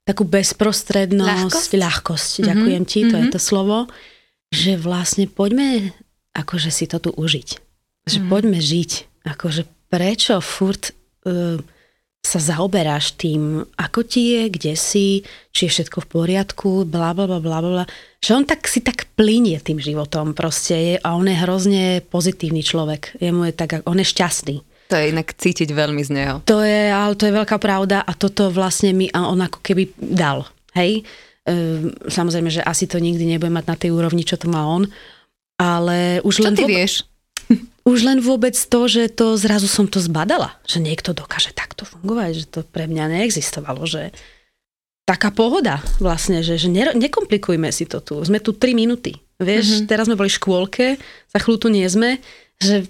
takú 0.08 0.24
bezprostrednosť, 0.24 1.52
ľahkosť, 1.52 1.72
ľahkosť 1.76 2.32
Mhm, 2.40 2.48
ďakujem 2.48 2.84
ti, 2.88 3.00
to 3.12 3.16
je 3.20 3.26
mhm. 3.28 3.34
to 3.36 3.40
slovo, 3.44 3.78
že 4.50 4.80
vlastne 4.80 5.28
poďme 5.28 5.92
akože 6.38 6.70
si 6.70 6.86
to 6.86 7.02
tu 7.02 7.10
užiť. 7.12 7.50
Že 8.08 8.18
Mhm. 8.24 8.28
poďme 8.30 8.60
žiť. 8.62 8.92
Akože 9.28 9.68
prečo 9.92 10.40
furt 10.40 10.96
uh, 11.28 11.60
sa 12.24 12.40
zaoberáš 12.40 13.16
tým, 13.16 13.64
ako 13.80 14.00
ti 14.04 14.36
je, 14.36 14.42
kde 14.52 14.74
si, 14.76 15.24
či 15.56 15.68
je 15.68 15.74
všetko 15.74 16.04
v 16.04 16.12
poriadku, 16.12 16.70
bla 16.84 17.16
bla 17.16 17.28
bla 17.28 17.40
bla 17.40 17.60
bla. 17.64 17.86
Že 18.20 18.44
on 18.44 18.46
tak 18.48 18.68
si 18.68 18.84
tak 18.84 19.08
plinie 19.16 19.60
tým 19.64 19.80
životom 19.80 20.36
proste 20.36 20.76
je, 20.76 20.94
a 21.00 21.08
on 21.16 21.28
je 21.28 21.38
hrozne 21.40 21.86
pozitívny 22.08 22.64
človek. 22.64 23.16
Jemu 23.24 23.52
je 23.52 23.54
tak, 23.56 23.84
on 23.88 24.00
je 24.00 24.08
šťastný. 24.08 24.56
To 24.88 24.96
je 24.96 25.12
inak 25.12 25.36
cítiť 25.36 25.70
veľmi 25.76 26.02
z 26.04 26.10
neho. 26.16 26.36
To 26.48 26.64
je, 26.64 26.88
ale 26.88 27.14
to 27.20 27.28
je 27.28 27.36
veľká 27.36 27.60
pravda 27.60 28.04
a 28.08 28.12
toto 28.16 28.48
vlastne 28.48 28.96
mi 28.96 29.12
a 29.12 29.28
on 29.28 29.44
ako 29.44 29.60
keby 29.60 29.92
dal. 30.00 30.48
Hej? 30.72 31.04
Ehm, 31.44 31.92
Samozrejme, 32.08 32.48
že 32.48 32.64
asi 32.64 32.88
to 32.88 33.00
nikdy 33.00 33.28
nebude 33.28 33.52
mať 33.52 33.66
na 33.68 33.76
tej 33.76 33.92
úrovni, 33.92 34.24
čo 34.24 34.40
to 34.40 34.48
má 34.48 34.64
on, 34.64 34.88
ale 35.60 36.24
už 36.24 36.40
Čo 36.40 36.44
len, 36.48 36.56
ty 36.56 36.64
vôbec, 36.64 36.76
vieš? 36.76 36.94
už 37.92 38.00
len 38.08 38.20
vôbec 38.24 38.56
to, 38.56 38.80
že 38.88 39.12
to 39.12 39.36
zrazu 39.36 39.68
som 39.68 39.88
to 39.88 40.00
zbadala, 40.00 40.56
že 40.64 40.80
niekto 40.80 41.12
dokáže 41.12 41.52
takto 41.52 41.84
fungovať, 41.84 42.32
že 42.36 42.46
to 42.48 42.60
pre 42.64 42.88
mňa 42.88 43.12
neexistovalo, 43.12 43.84
že 43.84 44.16
taká 45.08 45.32
pohoda 45.32 45.80
vlastne, 46.04 46.44
že, 46.44 46.60
že 46.60 46.68
ne, 46.68 46.92
nekomplikujme 46.92 47.72
si 47.72 47.88
to 47.88 48.04
tu. 48.04 48.20
Sme 48.28 48.44
tu 48.44 48.52
3 48.52 48.76
minúty. 48.76 49.16
Vieš, 49.40 49.66
mm-hmm. 49.66 49.88
teraz 49.88 50.12
sme 50.12 50.20
boli 50.20 50.28
v 50.28 50.38
škôlke, 50.40 50.86
za 51.32 51.38
chvíľu 51.40 51.58
tu 51.64 51.70
nie 51.72 51.88
sme, 51.88 52.20
že 52.60 52.84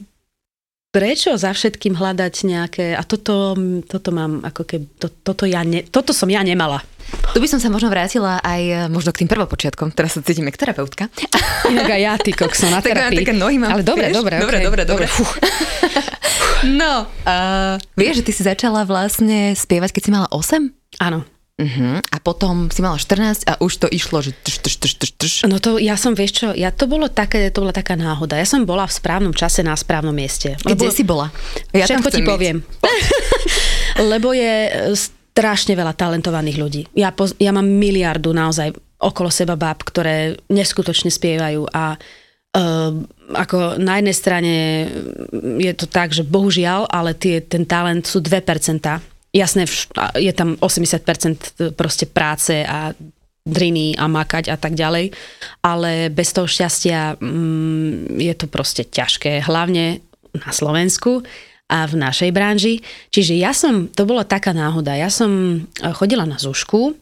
prečo 0.89 1.35
za 1.37 1.51
všetkým 1.53 1.93
hľadať 1.93 2.33
nejaké, 2.47 2.85
a 2.95 3.03
toto, 3.03 3.53
toto 3.85 4.09
mám 4.15 4.41
ako 4.41 4.63
keby, 4.65 4.85
to, 4.97 5.07
toto, 5.21 5.43
ja 5.45 5.61
ne, 5.61 5.83
toto 5.85 6.15
som 6.15 6.27
ja 6.31 6.41
nemala. 6.41 6.81
Tu 7.07 7.39
by 7.39 7.47
som 7.47 7.59
sa 7.63 7.71
možno 7.71 7.87
vrátila 7.87 8.43
aj 8.43 8.61
e, 8.67 8.75
možno 8.91 9.15
k 9.15 9.23
tým 9.23 9.31
prvopočiatkom. 9.31 9.95
Teraz 9.95 10.19
sa 10.19 10.25
cítime 10.25 10.51
k 10.51 10.59
terapeutka. 10.59 11.07
Inak 11.71 11.87
aj 11.87 12.01
ja, 12.03 12.13
ty 12.19 12.35
kokso, 12.35 12.67
na 12.67 12.79
Tak 12.83 12.91
terapii. 12.91 13.23
také 13.23 13.31
nohy 13.31 13.55
mám, 13.55 13.79
Ale 13.79 13.83
dobre, 13.87 14.11
dobre, 14.11 14.43
Dobre, 14.43 14.57
dobre, 14.63 14.81
dobre. 14.83 15.05
No, 16.65 17.05
uh, 17.05 17.77
vieš, 17.93 18.19
že 18.19 18.23
ty 18.25 18.31
si 18.33 18.41
začala 18.41 18.81
vlastne 18.81 19.53
spievať, 19.53 19.93
keď 19.93 20.01
si 20.01 20.09
mala 20.09 20.27
8? 20.33 20.73
Áno. 20.97 21.21
Uh-huh. 21.57 21.97
A 22.13 22.17
potom 22.21 22.69
si 22.69 22.85
mala 22.85 23.01
14 23.01 23.49
a 23.49 23.57
už 23.57 23.81
to 23.81 23.87
išlo, 23.89 24.21
že 24.21 24.29
trš, 24.45 24.57
trš, 24.61 24.75
trš, 24.77 24.93
trš, 24.93 25.11
trš. 25.17 25.33
No 25.49 25.57
to 25.57 25.81
ja 25.81 25.97
som, 25.97 26.13
vieš 26.13 26.45
čo, 26.45 26.47
ja 26.53 26.69
to 26.69 26.85
bolo 26.85 27.09
také, 27.09 27.49
to 27.49 27.65
bola 27.65 27.73
taká 27.73 27.97
náhoda. 27.97 28.37
Ja 28.37 28.45
som 28.45 28.61
bola 28.61 28.85
v 28.85 28.93
správnom 28.93 29.33
čase 29.33 29.65
na 29.65 29.73
správnom 29.73 30.13
mieste. 30.13 30.53
Kde 30.61 30.93
si 30.93 31.01
bola? 31.01 31.33
Ja 31.73 31.89
tam 31.89 32.05
Všetko 32.05 32.09
ti 32.13 32.21
byť. 32.21 32.29
poviem. 32.29 32.57
Lebo 34.13 34.37
je 34.37 34.53
e, 34.69 34.71
strašne 35.33 35.73
veľa 35.73 35.97
talentovaných 35.97 36.57
ľudí. 36.61 36.81
Ja, 36.93 37.09
poz, 37.09 37.33
ja 37.41 37.49
mám 37.49 37.65
miliardu 37.65 38.37
naozaj 38.37 38.77
okolo 39.01 39.33
seba 39.33 39.57
báb, 39.57 39.81
ktoré 39.81 40.37
neskutočne 40.49 41.13
spievajú 41.13 41.69
a 41.69 41.93
uh, 41.93 42.91
ako 43.37 43.77
na 43.77 44.01
jednej 44.01 44.15
strane 44.17 44.53
je 45.61 45.73
to 45.77 45.85
tak, 45.85 46.17
že 46.17 46.25
bohužiaľ, 46.25 46.89
ale 46.89 47.13
tie, 47.13 47.37
ten 47.45 47.69
talent 47.69 48.09
sú 48.09 48.17
2%. 48.17 48.41
Jasné, 49.37 49.69
je 50.17 50.33
tam 50.33 50.57
80% 50.57 51.77
proste 51.77 52.09
práce 52.09 52.65
a 52.65 52.97
driny 53.45 53.93
a 53.95 54.09
makať 54.09 54.49
a 54.49 54.57
tak 54.57 54.73
ďalej, 54.73 55.13
ale 55.61 56.09
bez 56.09 56.33
toho 56.33 56.49
šťastia 56.49 57.21
mm, 57.21 58.17
je 58.17 58.33
to 58.33 58.45
proste 58.49 58.89
ťažké, 58.89 59.45
hlavne 59.45 60.01
na 60.33 60.51
Slovensku 60.51 61.21
a 61.69 61.87
v 61.87 61.95
našej 61.95 62.31
branži. 62.35 62.83
Čiže 63.13 63.33
ja 63.39 63.55
som, 63.55 63.87
to 63.87 64.03
bola 64.03 64.27
taká 64.27 64.51
náhoda, 64.51 64.97
ja 64.97 65.07
som 65.07 65.63
eh, 65.63 65.93
chodila 65.95 66.27
na 66.27 66.35
zúšku, 66.35 66.97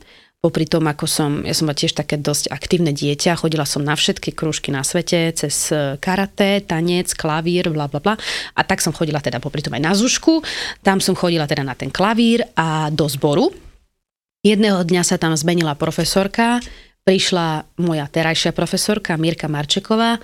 popri 0.46 0.70
tom, 0.70 0.86
ako 0.86 1.10
som, 1.10 1.42
ja 1.42 1.58
som 1.58 1.66
tiež 1.66 1.98
také 1.98 2.22
dosť 2.22 2.54
aktívne 2.54 2.94
dieťa, 2.94 3.42
chodila 3.42 3.66
som 3.66 3.82
na 3.82 3.98
všetky 3.98 4.30
krúžky 4.38 4.70
na 4.70 4.86
svete, 4.86 5.34
cez 5.34 5.74
eh, 5.74 5.98
karate, 5.98 6.62
tanec, 6.62 7.10
klavír, 7.18 7.74
bla 7.74 7.90
bla 7.90 7.98
bla. 7.98 8.14
A 8.54 8.62
tak 8.62 8.86
som 8.86 8.94
chodila 8.94 9.18
teda 9.18 9.42
popri 9.42 9.66
tom 9.66 9.74
aj 9.74 9.82
na 9.82 9.98
zušku, 9.98 10.46
tam 10.86 11.02
som 11.02 11.18
chodila 11.18 11.50
teda 11.50 11.66
na 11.66 11.74
ten 11.74 11.90
klavír 11.90 12.46
a 12.54 12.94
do 12.94 13.10
zboru. 13.10 13.50
Jedného 14.46 14.86
dňa 14.86 15.02
sa 15.02 15.18
tam 15.18 15.34
zmenila 15.34 15.74
profesorka, 15.74 16.62
prišla 17.02 17.66
moja 17.82 18.06
terajšia 18.06 18.54
profesorka 18.54 19.18
Mirka 19.18 19.50
Marčeková 19.50 20.22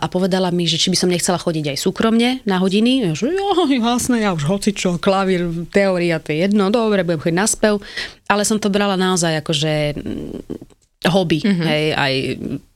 a 0.00 0.06
povedala 0.08 0.48
mi, 0.48 0.64
že 0.64 0.80
či 0.80 0.88
by 0.88 0.96
som 0.96 1.12
nechcela 1.12 1.36
chodiť 1.36 1.76
aj 1.76 1.78
súkromne 1.78 2.40
na 2.48 2.56
hodiny. 2.56 3.04
Ja, 3.04 3.12
že 3.12 3.28
jo, 3.28 3.68
jasné, 3.68 4.24
ja 4.24 4.32
už 4.32 4.48
hocičo, 4.48 4.96
klavír, 4.96 5.44
teória, 5.68 6.16
to 6.16 6.32
je 6.32 6.48
jedno, 6.48 6.72
dobre, 6.72 7.04
budem 7.04 7.20
chodiť 7.20 7.36
na 7.36 7.44
spev. 7.44 7.84
Ale 8.24 8.48
som 8.48 8.56
to 8.56 8.72
brala 8.72 8.96
naozaj 8.96 9.44
ako, 9.44 9.52
že 9.52 9.72
mm, 10.00 11.12
hobby, 11.12 11.44
mm-hmm. 11.44 11.66
hej, 11.68 11.84
aj 11.92 12.14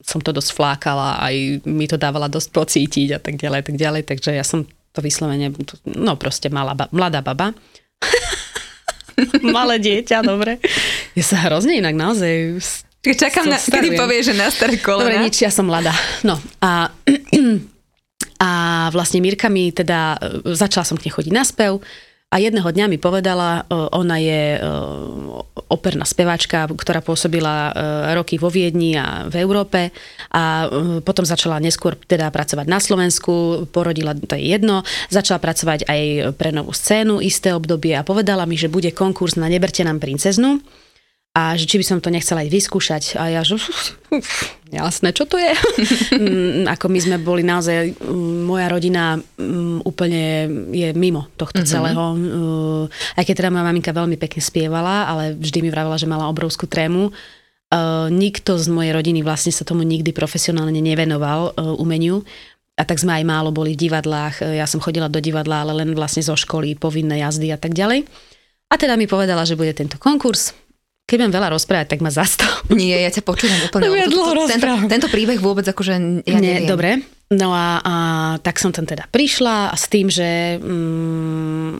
som 0.05 0.21
to 0.21 0.29
dosť 0.29 0.53
flákala, 0.53 1.17
aj 1.25 1.65
mi 1.65 1.89
to 1.89 1.97
dávala 1.97 2.29
dosť 2.29 2.53
pocítiť 2.53 3.17
a 3.17 3.19
tak 3.21 3.41
ďalej, 3.41 3.65
tak 3.65 3.77
ďalej, 3.81 4.01
takže 4.05 4.37
ja 4.37 4.45
som 4.45 4.69
to 4.93 5.01
vyslovene, 5.01 5.49
no 5.89 6.13
proste 6.15 6.53
malá, 6.53 6.77
ba- 6.77 6.89
mladá 6.93 7.25
baba. 7.25 7.51
Malé 9.55 9.79
dieťa, 9.79 10.27
dobre. 10.27 10.59
Ja 11.15 11.23
sa 11.23 11.39
hrozne 11.47 11.79
inak 11.79 11.95
naozaj 11.95 12.59
Čakám, 13.13 13.45
na, 13.45 13.61
kedy 13.61 13.93
povie, 13.93 14.25
že 14.25 14.33
na 14.33 14.49
staré 14.49 14.81
kolena. 14.81 15.05
Dobre, 15.05 15.29
nič, 15.29 15.45
ja 15.45 15.53
som 15.53 15.69
mladá. 15.69 15.93
No 16.25 16.41
a, 16.57 16.89
a 18.47 18.49
vlastne 18.89 19.21
Mirka 19.21 19.45
mi 19.53 19.69
teda, 19.69 20.17
e, 20.17 20.57
začala 20.57 20.81
som 20.81 20.97
k 20.97 21.05
nej 21.05 21.13
chodiť 21.13 21.33
na 21.35 21.45
spev 21.45 21.77
a 22.33 22.41
jedného 22.41 22.65
dňa 22.65 22.89
mi 22.89 22.97
povedala, 22.97 23.61
e, 23.61 23.77
ona 23.93 24.17
je 24.17 24.41
e, 24.57 24.59
operná 25.69 26.01
speváčka, 26.01 26.65
ktorá 26.65 27.05
pôsobila 27.05 27.73
roky 28.17 28.41
vo 28.41 28.49
Viedni 28.49 28.97
a 28.97 29.29
v 29.29 29.37
Európe 29.37 29.93
a 30.33 30.69
potom 31.01 31.25
začala 31.25 31.61
neskôr 31.61 31.97
teda 31.97 32.29
pracovať 32.33 32.65
na 32.65 32.81
Slovensku, 32.81 33.65
porodila, 33.69 34.17
to 34.17 34.33
je 34.33 34.55
jedno, 34.55 34.81
začala 35.13 35.37
pracovať 35.41 35.85
aj 35.89 36.01
pre 36.37 36.49
novú 36.53 36.73
scénu 36.73 37.21
isté 37.21 37.53
obdobie 37.53 37.97
a 37.97 38.05
povedala 38.05 38.45
mi, 38.49 38.57
že 38.57 38.71
bude 38.71 38.89
konkurs 38.93 39.37
na 39.37 39.49
Neberte 39.49 39.81
nám 39.81 39.97
princeznu 40.01 40.61
a 41.35 41.59
že 41.59 41.67
či 41.67 41.75
by 41.75 41.85
som 41.85 41.99
to 41.99 42.07
nechcela 42.07 42.47
aj 42.47 42.49
vyskúšať. 42.49 43.03
A 43.19 43.27
ja, 43.27 43.43
že 43.43 43.59
jasné, 44.79 45.11
čo 45.11 45.27
to 45.27 45.35
je? 45.35 45.51
Mm, 46.15 46.71
ako 46.71 46.87
my 46.87 46.99
sme 47.01 47.17
boli 47.19 47.43
naozaj, 47.43 47.99
mm, 47.99 48.47
moja 48.47 48.71
rodina 48.71 49.19
mm, 49.19 49.83
úplne 49.83 50.47
je 50.71 50.95
mimo 50.95 51.27
tohto 51.35 51.61
mm-hmm. 51.61 51.73
celého. 51.75 52.03
Uh, 52.15 52.83
aj 53.19 53.27
keď 53.27 53.35
teda 53.35 53.51
moja 53.51 53.67
maminka 53.67 53.91
veľmi 53.91 54.15
pekne 54.15 54.39
spievala, 54.39 55.11
ale 55.11 55.35
vždy 55.35 55.59
mi 55.59 55.69
vravila, 55.69 55.99
že 55.99 56.07
mala 56.07 56.31
obrovskú 56.31 56.71
trému. 56.71 57.11
Uh, 57.11 58.07
nikto 58.07 58.55
z 58.55 58.71
mojej 58.71 58.95
rodiny 58.95 59.27
vlastne 59.27 59.51
sa 59.51 59.67
tomu 59.67 59.83
nikdy 59.83 60.15
profesionálne 60.15 60.79
nevenoval 60.79 61.51
uh, 61.51 61.75
umeniu. 61.75 62.23
A 62.79 62.87
tak 62.87 63.03
sme 63.03 63.19
aj 63.19 63.23
málo 63.27 63.51
boli 63.51 63.75
v 63.75 63.91
divadlách. 63.91 64.55
Ja 64.55 64.65
som 64.69 64.79
chodila 64.79 65.11
do 65.11 65.19
divadla, 65.19 65.67
ale 65.67 65.83
len 65.83 65.91
vlastne 65.91 66.23
zo 66.23 66.39
školy, 66.39 66.79
povinné 66.79 67.19
jazdy 67.27 67.51
a 67.51 67.59
tak 67.59 67.75
ďalej. 67.75 68.07
A 68.71 68.73
teda 68.79 68.95
mi 68.95 69.05
povedala, 69.05 69.43
že 69.43 69.59
bude 69.59 69.75
tento 69.75 69.99
konkurs 69.99 70.55
keď 71.05 71.15
budem 71.21 71.33
veľa 71.37 71.49
rozprávať, 71.53 71.87
tak 71.95 72.01
ma 72.01 72.09
zastav. 72.09 72.49
Nie, 72.73 73.05
ja 73.05 73.13
ťa 73.13 73.21
počúvam 73.21 73.61
úplne. 73.69 73.93
ja 73.93 74.09
dlho 74.09 74.49
tento, 74.49 74.67
tento 74.89 75.07
príbeh 75.13 75.37
vôbec 75.37 75.65
akože 75.69 76.25
ja 76.25 76.37
Nie, 76.41 76.65
neviem. 76.65 76.69
Dobre, 76.69 76.89
no 77.29 77.53
a, 77.53 77.79
a 77.81 77.95
tak 78.41 78.57
som 78.57 78.73
tam 78.73 78.89
teda 78.89 79.05
prišla 79.13 79.69
a 79.69 79.75
s 79.77 79.85
tým, 79.85 80.09
že 80.09 80.57
mm, 80.57 81.73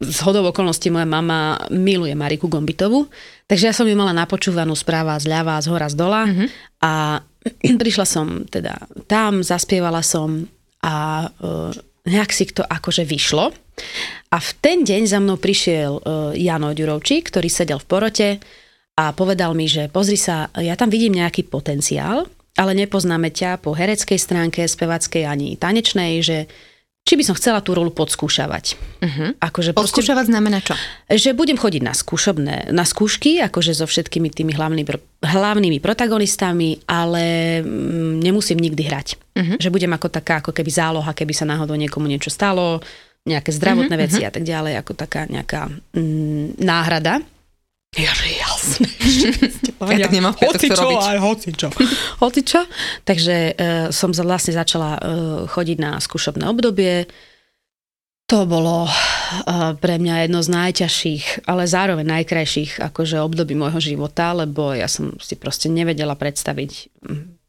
z 0.00 0.18
hodou 0.24 0.46
okolností 0.48 0.88
moja 0.88 1.04
mama 1.04 1.60
miluje 1.74 2.14
Mariku 2.14 2.46
Gombitovú, 2.46 3.10
takže 3.50 3.68
ja 3.68 3.74
som 3.74 3.84
ju 3.84 3.92
mala 3.98 4.16
napočúvanú 4.16 4.72
správa 4.78 5.18
z 5.18 5.28
ľava, 5.28 5.60
z 5.60 5.66
hora, 5.68 5.90
z 5.90 5.96
dola 5.98 6.24
mm-hmm. 6.24 6.48
a 6.86 6.92
prišla 7.82 8.06
som 8.06 8.46
teda 8.46 8.78
tam, 9.10 9.42
zaspievala 9.42 10.00
som 10.06 10.46
a 10.80 11.26
uh, 11.28 11.74
nejak 12.10 12.34
si 12.34 12.50
to 12.50 12.66
akože 12.66 13.06
vyšlo. 13.06 13.54
A 14.30 14.36
v 14.42 14.50
ten 14.60 14.82
deň 14.82 15.02
za 15.06 15.18
mnou 15.22 15.38
prišiel 15.38 15.92
uh, 15.96 16.02
Jano 16.36 16.74
Ďurovčík, 16.74 17.30
ktorý 17.30 17.48
sedel 17.48 17.78
v 17.78 17.88
porote 17.88 18.28
a 18.98 19.14
povedal 19.16 19.56
mi, 19.56 19.64
že 19.70 19.88
pozri 19.88 20.20
sa, 20.20 20.52
ja 20.58 20.76
tam 20.76 20.92
vidím 20.92 21.16
nejaký 21.16 21.48
potenciál, 21.48 22.28
ale 22.60 22.76
nepoznáme 22.76 23.32
ťa 23.32 23.62
po 23.62 23.72
hereckej 23.72 24.20
stránke, 24.20 24.66
spevackej 24.68 25.24
ani 25.24 25.56
tanečnej, 25.56 26.20
že 26.20 26.50
či 27.04 27.18
by 27.18 27.24
som 27.26 27.34
chcela 27.34 27.58
tú 27.58 27.74
rolu 27.74 27.90
podskúšavať. 27.90 28.78
Uh-huh. 29.02 29.34
Akože 29.42 29.74
Podskúšavať 29.74 30.30
proste, 30.30 30.32
znamená 30.36 30.58
čo? 30.62 30.78
Že 31.10 31.34
budem 31.34 31.58
chodiť 31.58 31.82
na, 31.82 31.90
skúšobné, 31.90 32.70
na 32.70 32.86
skúšky, 32.86 33.42
akože 33.42 33.74
so 33.74 33.88
všetkými 33.88 34.30
tými 34.30 34.54
hlavnými, 34.54 34.86
hlavnými 35.24 35.82
protagonistami, 35.82 36.86
ale 36.86 37.58
mm, 37.66 38.22
nemusím 38.22 38.62
nikdy 38.62 38.82
hrať. 38.86 39.08
Uh-huh. 39.34 39.56
Že 39.58 39.74
budem 39.74 39.90
ako 39.90 40.06
taká, 40.06 40.38
ako 40.38 40.54
keby 40.54 40.70
záloha, 40.70 41.10
keby 41.10 41.34
sa 41.34 41.48
náhodou 41.48 41.74
niekomu 41.74 42.06
niečo 42.06 42.30
stalo, 42.30 42.78
nejaké 43.26 43.52
zdravotné 43.52 43.90
uh-huh, 43.90 44.04
veci 44.06 44.22
a 44.22 44.30
tak 44.30 44.44
ďalej, 44.46 44.78
ako 44.80 44.92
taká 44.94 45.26
nejaká 45.26 45.66
mm, 45.96 46.62
náhrada. 46.62 47.24
Ja, 47.98 48.14
že 48.14 48.38
jasné. 48.38 48.86
ja 49.98 50.06
tak 50.06 50.14
nemám 50.14 50.34
hoci 50.38 50.70
čo, 50.70 50.94
aj 50.94 51.18
hoci 51.18 51.50
čo. 51.58 51.68
hoci 52.22 52.40
čo. 52.46 52.62
Takže 53.02 53.36
uh, 53.50 53.54
som 53.90 54.14
vlastne 54.14 54.54
začala 54.54 54.94
uh, 54.94 55.00
chodiť 55.50 55.78
na 55.82 55.98
skúšobné 55.98 56.46
obdobie. 56.46 57.10
To 58.30 58.46
bolo 58.46 58.86
uh, 58.86 59.74
pre 59.74 59.98
mňa 59.98 60.30
jedno 60.30 60.38
z 60.38 60.48
najťažších, 60.54 61.50
ale 61.50 61.66
zároveň 61.66 62.06
najkrajších 62.22 62.78
akože 62.78 63.18
období 63.26 63.58
môjho 63.58 63.82
života, 63.82 64.38
lebo 64.38 64.70
ja 64.70 64.86
som 64.86 65.18
si 65.18 65.34
proste 65.34 65.66
nevedela 65.66 66.14
predstaviť, 66.14 66.94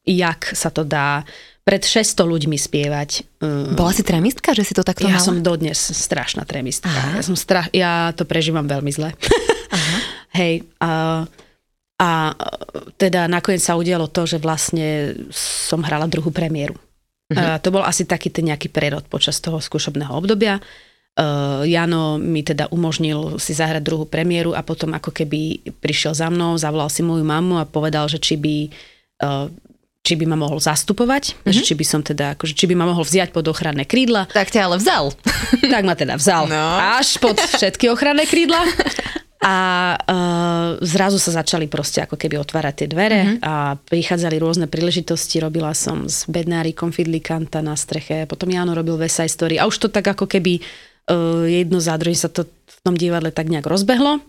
jak 0.09 0.57
sa 0.57 0.73
to 0.73 0.81
dá 0.81 1.21
pred 1.61 1.85
600 1.85 2.17
ľuďmi 2.17 2.57
spievať. 2.57 3.37
Bola 3.77 3.93
si 3.93 4.01
tremistka, 4.01 4.57
že 4.57 4.65
si 4.65 4.73
to 4.73 4.81
takto 4.81 5.05
Ja 5.05 5.21
mala? 5.21 5.27
som 5.29 5.45
dodnes 5.45 5.77
strašná 5.77 6.49
tremistka. 6.49 6.89
Ja, 6.89 7.21
som 7.21 7.37
stra- 7.37 7.69
ja 7.69 8.09
to 8.17 8.25
prežívam 8.25 8.65
veľmi 8.65 8.89
zle. 8.89 9.13
Aha. 9.69 9.97
Hej, 10.31 10.63
a, 10.79 11.23
a 11.99 12.09
teda 12.95 13.27
nakoniec 13.27 13.59
sa 13.59 13.75
udialo 13.75 14.07
to, 14.07 14.23
že 14.23 14.39
vlastne 14.39 15.15
som 15.35 15.83
hrala 15.83 16.07
druhú 16.07 16.31
premiéru. 16.31 16.75
Uh-huh. 17.31 17.39
A 17.39 17.59
to 17.59 17.71
bol 17.71 17.83
asi 17.83 18.07
taký 18.07 18.31
ten 18.31 18.47
nejaký 18.47 18.71
prerod 18.71 19.07
počas 19.11 19.39
toho 19.43 19.59
skúšobného 19.59 20.11
obdobia. 20.11 20.59
Uh, 21.11 21.67
Jano 21.67 22.15
mi 22.15 22.39
teda 22.39 22.71
umožnil 22.71 23.35
si 23.35 23.51
zahrať 23.51 23.83
druhú 23.83 24.07
premiéru 24.07 24.55
a 24.55 24.63
potom 24.63 24.95
ako 24.95 25.11
keby 25.11 25.59
prišiel 25.83 26.15
za 26.15 26.31
mnou, 26.31 26.55
zavolal 26.55 26.87
si 26.87 27.03
moju 27.03 27.27
mamu 27.27 27.59
a 27.59 27.67
povedal, 27.67 28.07
že 28.07 28.15
či 28.15 28.39
by 28.39 28.55
uh, 29.27 29.51
či 30.01 30.17
by 30.17 30.25
ma 30.25 30.33
mohol 30.33 30.57
zastupovať, 30.57 31.37
mm-hmm. 31.45 31.61
či 31.61 31.73
by 31.77 31.85
som 31.85 32.01
teda, 32.01 32.33
akože, 32.33 32.57
či 32.57 32.65
by 32.65 32.73
ma 32.73 32.89
mohol 32.89 33.05
vziať 33.05 33.29
pod 33.29 33.45
ochranné 33.45 33.85
krídla. 33.85 34.25
Tak 34.33 34.49
ťa 34.49 34.65
ale 34.65 34.81
vzal. 34.81 35.13
Tak 35.61 35.83
ma 35.85 35.93
teda 35.93 36.17
vzal. 36.17 36.49
No. 36.49 36.63
Až 36.97 37.21
pod 37.21 37.37
všetky 37.37 37.85
ochranné 37.93 38.25
krídla. 38.25 38.65
A 39.41 39.55
uh, 39.97 40.77
zrazu 40.85 41.17
sa 41.17 41.41
začali 41.41 41.65
proste 41.65 42.05
ako 42.05 42.13
keby 42.13 42.37
otvárať 42.37 42.73
tie 42.77 42.87
dvere 42.93 43.19
mm-hmm. 43.25 43.41
a 43.41 43.73
prichádzali 43.73 44.37
rôzne 44.37 44.69
príležitosti. 44.69 45.41
Robila 45.41 45.73
som 45.73 46.05
s 46.05 46.29
bednárikom 46.29 46.93
Fidlikanta 46.93 47.65
na 47.65 47.73
streche, 47.73 48.29
potom 48.29 48.53
Jano 48.53 48.77
robil 48.77 49.01
Vesaj 49.01 49.33
Story 49.33 49.57
a 49.57 49.65
už 49.65 49.81
to 49.81 49.87
tak 49.89 50.05
ako 50.13 50.29
keby 50.29 50.61
uh, 50.61 51.49
jedno 51.49 51.81
za 51.81 51.97
druhým 51.97 52.13
sa 52.13 52.29
to 52.29 52.45
v 52.45 52.77
tom 52.85 52.93
divadle 52.93 53.33
tak 53.33 53.49
nejak 53.49 53.65
rozbehlo. 53.65 54.21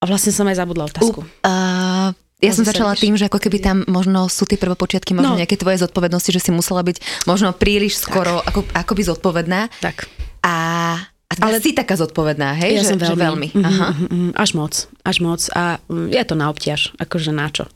A 0.00 0.04
vlastne 0.04 0.36
som 0.36 0.44
aj 0.48 0.56
zabudla 0.60 0.88
otázku. 0.92 1.24
Uh, 1.40 2.12
ja 2.40 2.52
som 2.56 2.64
začala 2.64 2.96
tým, 2.96 3.20
že 3.20 3.28
ako 3.28 3.36
keby 3.36 3.60
tam 3.60 3.84
možno 3.84 4.24
sú 4.32 4.48
tie 4.48 4.56
prvopočiatky, 4.56 5.12
možno 5.12 5.36
no. 5.36 5.40
nejaké 5.40 5.60
tvoje 5.60 5.84
zodpovednosti, 5.84 6.32
že 6.32 6.40
si 6.40 6.50
musela 6.52 6.80
byť 6.80 7.24
možno 7.28 7.52
príliš 7.52 8.00
skoro 8.00 8.40
ako, 8.40 8.64
ako 8.72 8.92
by 8.96 9.02
zodpovedná. 9.04 9.60
Tak. 9.84 10.08
A 10.40 10.56
a 11.30 11.46
ale 11.46 11.62
si 11.62 11.70
taká 11.70 11.94
zodpovedná, 11.94 12.58
hej? 12.58 12.82
Ja 12.82 12.82
že, 12.82 12.90
som 12.90 12.98
veľmi. 12.98 13.14
Že 13.14 13.22
veľmi. 13.22 13.48
Mm-hmm, 13.54 13.68
Aha. 13.70 13.88
Mm-hmm, 13.94 14.30
až 14.34 14.50
moc, 14.58 14.74
až 15.06 15.16
moc. 15.22 15.40
A 15.54 15.78
mm, 15.86 16.10
je 16.10 16.22
to 16.26 16.34
na 16.34 16.46
obťaž, 16.50 16.80
akože 16.98 17.30
na 17.30 17.46
čo. 17.46 17.70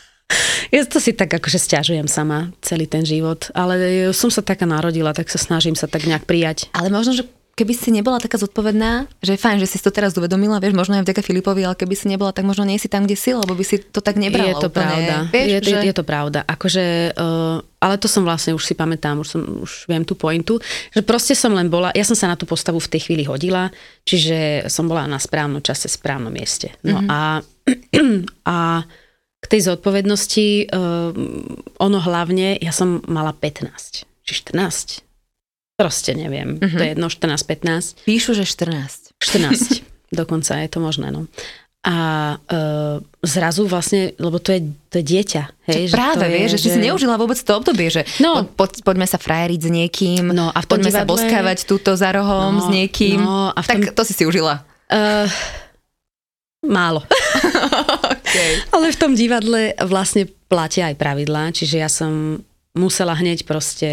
ja 0.74 0.86
to 0.86 1.02
si 1.02 1.10
tak 1.10 1.34
akože 1.34 1.58
stiažujem 1.58 2.06
sama 2.06 2.54
celý 2.62 2.86
ten 2.86 3.02
život, 3.02 3.50
ale 3.50 4.14
som 4.14 4.30
sa 4.30 4.46
taká 4.46 4.62
narodila, 4.62 5.10
tak 5.10 5.26
sa 5.26 5.42
snažím 5.42 5.74
sa 5.74 5.90
tak 5.90 6.06
nejak 6.06 6.22
prijať. 6.22 6.70
Ale 6.70 6.86
možno, 6.86 7.18
že 7.18 7.26
keby 7.54 7.72
si 7.72 7.94
nebola 7.94 8.18
taká 8.18 8.34
zodpovedná, 8.34 9.06
že 9.22 9.38
je 9.38 9.40
fajn, 9.40 9.62
že 9.62 9.70
si 9.70 9.78
to 9.78 9.94
teraz 9.94 10.18
uvedomila, 10.18 10.58
vieš, 10.58 10.74
možno 10.74 10.98
aj 10.98 11.06
vďaka 11.06 11.22
Filipovi, 11.22 11.62
ale 11.62 11.78
keby 11.78 11.94
si 11.94 12.10
nebola, 12.10 12.34
tak 12.34 12.42
možno 12.42 12.66
nie 12.66 12.82
si 12.82 12.90
tam, 12.90 13.06
kde 13.06 13.14
si, 13.14 13.30
lebo 13.30 13.54
by 13.54 13.64
si 13.64 13.78
to 13.78 14.02
tak 14.02 14.18
nebrala. 14.18 14.50
Je 14.50 14.54
to 14.58 14.70
úplne, 14.70 14.90
pravda. 14.90 15.14
Vieš, 15.30 15.46
je, 15.46 15.58
že... 15.62 15.78
je 15.86 15.94
to 15.94 16.04
pravda. 16.04 16.38
Akože, 16.42 16.84
uh, 17.14 17.62
ale 17.78 17.94
to 18.02 18.10
som 18.10 18.26
vlastne, 18.26 18.58
už 18.58 18.64
si 18.66 18.74
pamätám, 18.74 19.22
už, 19.22 19.28
som, 19.30 19.40
už 19.62 19.86
viem 19.86 20.02
tú 20.02 20.18
pointu, 20.18 20.58
že 20.90 21.06
proste 21.06 21.38
som 21.38 21.54
len 21.54 21.70
bola, 21.70 21.94
ja 21.94 22.02
som 22.02 22.18
sa 22.18 22.26
na 22.26 22.34
tú 22.34 22.42
postavu 22.42 22.82
v 22.82 22.90
tej 22.90 23.06
chvíli 23.06 23.22
hodila, 23.22 23.70
čiže 24.02 24.66
som 24.66 24.90
bola 24.90 25.06
na 25.06 25.22
správnom 25.22 25.62
čase, 25.62 25.86
správnom 25.86 26.34
mieste. 26.34 26.74
No 26.82 27.06
mm-hmm. 27.06 27.08
a, 27.08 27.20
a 28.50 28.56
k 29.38 29.46
tej 29.46 29.60
zodpovednosti, 29.70 30.74
uh, 30.74 31.14
ono 31.78 31.98
hlavne, 32.02 32.58
ja 32.58 32.74
som 32.74 32.98
mala 33.06 33.30
15 33.30 34.10
či 34.24 34.32
14 34.40 35.03
Proste 35.74 36.14
neviem, 36.14 36.54
uh-huh. 36.54 36.78
to 36.78 36.82
je 36.86 36.90
jedno 36.94 37.10
14-15. 37.10 38.06
Píšu, 38.06 38.38
že 38.38 38.46
14. 38.46 39.18
14, 39.18 39.82
dokonca 40.22 40.62
je 40.62 40.68
to 40.70 40.78
možné, 40.78 41.10
no. 41.10 41.26
A 41.84 41.96
e, 42.40 42.56
zrazu 43.28 43.68
vlastne, 43.68 44.16
lebo 44.16 44.40
to 44.40 44.56
je, 44.56 44.72
to 44.88 45.02
je 45.02 45.04
dieťa. 45.04 45.42
Hej, 45.68 45.92
že 45.92 45.94
práve, 45.98 46.24
vieš, 46.32 46.56
že, 46.56 46.70
že 46.70 46.70
si 46.72 46.80
neužila 46.80 47.20
vôbec 47.20 47.36
to 47.36 47.52
obdobie, 47.52 47.92
že 47.92 48.08
no, 48.24 48.48
po, 48.48 48.70
poďme 48.70 49.04
sa 49.04 49.20
frajeriť 49.20 49.60
s 49.60 49.68
niekým, 49.68 50.24
no, 50.32 50.48
a 50.48 50.58
v 50.64 50.66
poďme 50.70 50.88
divadle... 50.88 51.04
sa 51.04 51.10
boskávať 51.12 51.58
túto 51.68 51.92
za 51.92 52.08
rohom 52.16 52.56
no, 52.56 52.64
s 52.64 52.66
niekým. 52.72 53.20
No, 53.20 53.52
a 53.52 53.58
v 53.60 53.66
tom... 53.68 53.82
Tak 53.84 53.98
to 54.00 54.02
si 54.08 54.16
si 54.16 54.24
užila. 54.24 54.64
Uh, 54.88 55.28
málo. 56.64 57.04
okay. 58.16 58.64
Ale 58.72 58.88
v 58.88 58.96
tom 58.96 59.12
divadle 59.12 59.76
vlastne 59.84 60.24
platia 60.48 60.88
aj 60.88 60.96
pravidlá, 60.96 61.52
čiže 61.52 61.76
ja 61.82 61.92
som 61.92 62.40
musela 62.74 63.14
hneď 63.14 63.46
proste 63.46 63.90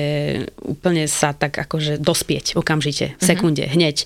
úplne 0.66 1.06
sa 1.06 1.38
tak 1.38 1.54
akože 1.54 2.02
dospieť 2.02 2.58
okamžite, 2.58 3.16
v 3.16 3.22
mhm. 3.22 3.30
sekunde, 3.30 3.64
mm-hmm. 3.66 3.78
hneď. 3.78 3.98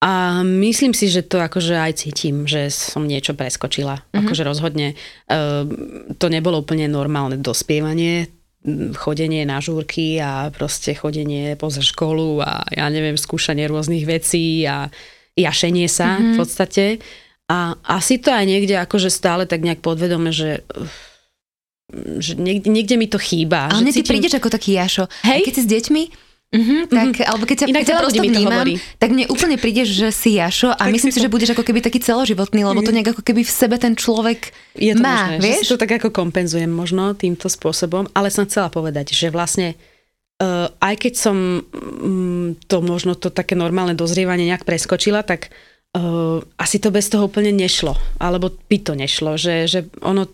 A 0.00 0.40
myslím 0.40 0.96
si, 0.96 1.12
že 1.12 1.20
to 1.20 1.44
akože 1.44 1.76
aj 1.76 1.92
cítim, 2.00 2.48
že 2.48 2.72
som 2.72 3.04
niečo 3.04 3.36
preskočila. 3.36 4.00
Mm-hmm. 4.00 4.16
Akože 4.24 4.42
rozhodne 4.48 4.96
uh, 5.28 5.68
to 6.16 6.26
nebolo 6.32 6.64
úplne 6.64 6.88
normálne 6.88 7.36
dospievanie, 7.36 8.32
chodenie 8.96 9.44
na 9.48 9.60
žúrky 9.60 10.20
a 10.20 10.52
proste 10.52 10.92
chodenie 10.92 11.56
poza 11.56 11.80
školu 11.80 12.44
a 12.44 12.64
ja 12.72 12.88
neviem, 12.92 13.16
skúšanie 13.16 13.64
rôznych 13.68 14.04
vecí 14.04 14.64
a 14.68 14.88
jašenie 15.36 15.88
sa 15.88 16.16
mm-hmm. 16.16 16.28
v 16.28 16.36
podstate. 16.36 16.84
A 17.48 17.76
asi 17.84 18.20
to 18.20 18.32
aj 18.32 18.44
niekde 18.44 18.80
akože 18.80 19.12
stále 19.12 19.44
tak 19.44 19.64
nejak 19.64 19.84
podvedome, 19.84 20.32
že 20.32 20.64
že 22.22 22.38
niekde, 22.38 22.68
niekde 22.70 22.94
mi 22.96 23.10
to 23.10 23.18
chýba. 23.18 23.70
Ale 23.70 23.90
že 23.90 24.00
ty 24.00 24.02
cítim... 24.02 24.10
prídeš 24.16 24.34
ako 24.38 24.48
taký 24.48 24.78
Jašo. 24.78 25.04
Hej? 25.26 25.42
keď 25.46 25.54
si 25.54 25.62
s 25.66 25.68
deťmi, 25.68 26.02
Uh-huh, 26.50 26.82
tak, 26.90 27.14
uh-huh. 27.14 27.30
alebo 27.30 27.46
keď 27.46 27.62
sa, 27.62 27.66
Inak 27.70 27.86
keď 27.86 27.94
sa 27.94 28.02
prosto 28.02 28.26
vnímam, 28.26 28.66
tak 28.98 29.14
mne 29.14 29.30
úplne 29.30 29.54
prídeš, 29.54 29.94
že 29.94 30.10
si 30.10 30.34
Jašo 30.34 30.74
a 30.74 30.82
tak 30.82 30.98
myslím 30.98 31.14
si, 31.14 31.22
to... 31.22 31.30
že 31.30 31.30
budeš 31.30 31.54
ako 31.54 31.62
keby 31.62 31.78
taký 31.78 32.02
celoživotný, 32.02 32.66
lebo 32.66 32.82
to 32.82 32.90
nejak 32.90 33.14
ako 33.14 33.22
keby 33.22 33.46
v 33.46 33.52
sebe 33.54 33.78
ten 33.78 33.94
človek 33.94 34.50
Je 34.74 34.90
to 34.90 34.98
má, 34.98 35.30
možné, 35.30 35.36
vieš? 35.38 35.62
Že 35.62 35.62
si 35.62 35.70
to 35.70 35.78
tak 35.78 35.92
ako 36.02 36.10
kompenzujem 36.10 36.66
možno 36.66 37.14
týmto 37.14 37.46
spôsobom, 37.46 38.10
ale 38.18 38.34
som 38.34 38.50
chcela 38.50 38.66
povedať, 38.66 39.14
že 39.14 39.30
vlastne 39.30 39.78
uh, 40.42 40.66
aj 40.82 40.94
keď 40.98 41.12
som 41.14 41.62
um, 41.62 42.58
to 42.66 42.82
možno 42.82 43.14
to 43.14 43.30
také 43.30 43.54
normálne 43.54 43.94
dozrievanie 43.94 44.50
nejak 44.50 44.66
preskočila, 44.66 45.22
tak 45.22 45.54
uh, 45.94 46.42
asi 46.58 46.82
to 46.82 46.90
bez 46.90 47.06
toho 47.14 47.30
úplne 47.30 47.54
nešlo, 47.54 47.94
alebo 48.18 48.50
by 48.50 48.78
to 48.82 48.98
nešlo, 48.98 49.38
že, 49.38 49.70
že 49.70 49.86
ono 50.02 50.26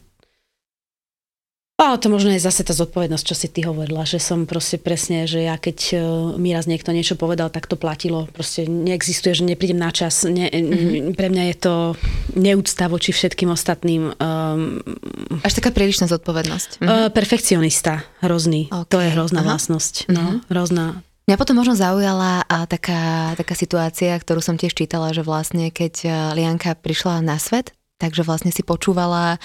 a 1.77 2.01
to 2.01 2.09
možno 2.09 2.33
je 2.33 2.41
zase 2.41 2.65
tá 2.65 2.73
zodpovednosť, 2.73 3.25
čo 3.29 3.37
si 3.37 3.53
ty 3.53 3.61
hovorila, 3.61 4.09
že 4.09 4.17
som 4.17 4.49
proste 4.49 4.81
presne, 4.81 5.29
že 5.29 5.45
ja 5.45 5.61
keď 5.61 5.79
e, 5.93 5.97
mi 6.41 6.57
raz 6.57 6.65
niekto 6.65 6.89
niečo 6.89 7.21
povedal, 7.21 7.53
tak 7.53 7.69
to 7.69 7.77
platilo. 7.77 8.25
Proste 8.33 8.65
neexistuje, 8.65 9.37
že 9.37 9.45
neprídem 9.45 9.77
na 9.77 9.93
čas. 9.93 10.25
Ne, 10.25 10.49
mm-hmm. 10.49 11.13
Pre 11.13 11.29
mňa 11.29 11.45
je 11.53 11.57
to 11.61 11.75
neúcta 12.33 12.89
voči 12.89 13.13
všetkým 13.13 13.53
ostatným. 13.53 14.09
Um, 14.17 14.81
Až 15.45 15.61
taká 15.61 15.69
prílišná 15.69 16.09
zodpovednosť. 16.09 16.81
Mm-hmm. 16.81 16.89
Uh, 16.89 17.09
perfekcionista, 17.13 18.09
hrozný. 18.25 18.73
Okay. 18.73 18.91
To 18.97 18.99
je 19.05 19.09
hrozná 19.13 19.45
Aha. 19.45 19.49
vlastnosť. 19.53 20.09
No, 20.09 20.41
mm-hmm. 20.41 20.49
hrozná. 20.49 21.05
Mňa 21.29 21.37
potom 21.37 21.61
možno 21.61 21.77
zaujala 21.77 22.41
a 22.49 22.65
taká, 22.65 23.37
taká 23.37 23.53
situácia, 23.53 24.17
ktorú 24.17 24.41
som 24.41 24.57
tiež 24.57 24.73
čítala, 24.73 25.13
že 25.13 25.21
vlastne 25.21 25.69
keď 25.69 25.95
e, 26.03 26.09
Lianka 26.41 26.73
prišla 26.73 27.21
na 27.21 27.37
svet, 27.37 27.77
takže 28.01 28.25
vlastne 28.25 28.49
si 28.49 28.65
počúvala 28.65 29.37
E, 29.37 29.39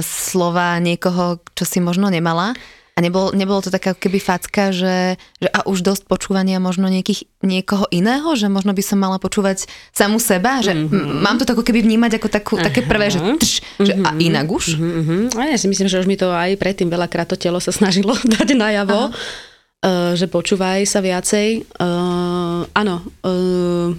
slova 0.00 0.80
niekoho, 0.80 1.44
čo 1.52 1.64
si 1.68 1.78
možno 1.78 2.08
nemala. 2.08 2.56
A 2.94 3.02
nebol, 3.02 3.34
nebolo 3.34 3.58
to 3.58 3.74
taká 3.74 3.90
keby 3.90 4.22
facka, 4.22 4.70
že, 4.70 5.18
že 5.42 5.50
a 5.50 5.66
už 5.66 5.82
dosť 5.82 6.06
počúvania 6.06 6.62
možno 6.62 6.86
niekých, 6.86 7.26
niekoho 7.42 7.90
iného, 7.90 8.38
že 8.38 8.46
možno 8.46 8.70
by 8.70 8.82
som 8.86 9.02
mala 9.02 9.18
počúvať 9.18 9.66
samu 9.90 10.22
seba, 10.22 10.62
že 10.62 10.78
mm-hmm. 10.78 11.18
mám 11.18 11.42
to 11.42 11.50
ako 11.58 11.66
keby 11.66 11.82
vnímať 11.82 12.22
ako 12.22 12.28
takú, 12.30 12.54
také 12.54 12.86
prvé, 12.86 13.10
že, 13.10 13.18
tš, 13.18 13.58
mm-hmm. 13.58 13.82
že 13.82 13.92
a 13.98 14.10
mhm. 14.14 14.18
inak 14.22 14.46
už. 14.46 14.64
Mm-hmm. 14.78 15.20
A 15.34 15.50
ja 15.50 15.58
si 15.58 15.66
myslím, 15.66 15.90
že 15.90 15.98
už 15.98 16.06
mi 16.06 16.14
to 16.14 16.30
aj 16.30 16.54
predtým 16.54 16.86
veľakrát 16.86 17.26
to 17.26 17.34
telo 17.34 17.58
sa 17.58 17.74
snažilo 17.74 18.14
dať 18.38 18.54
najavo, 18.54 19.10
uh, 19.10 20.14
že 20.14 20.30
počúvaj 20.30 20.86
sa 20.86 21.02
viacej. 21.02 21.66
Uh, 21.74 22.62
áno, 22.78 23.02
uh, 23.26 23.90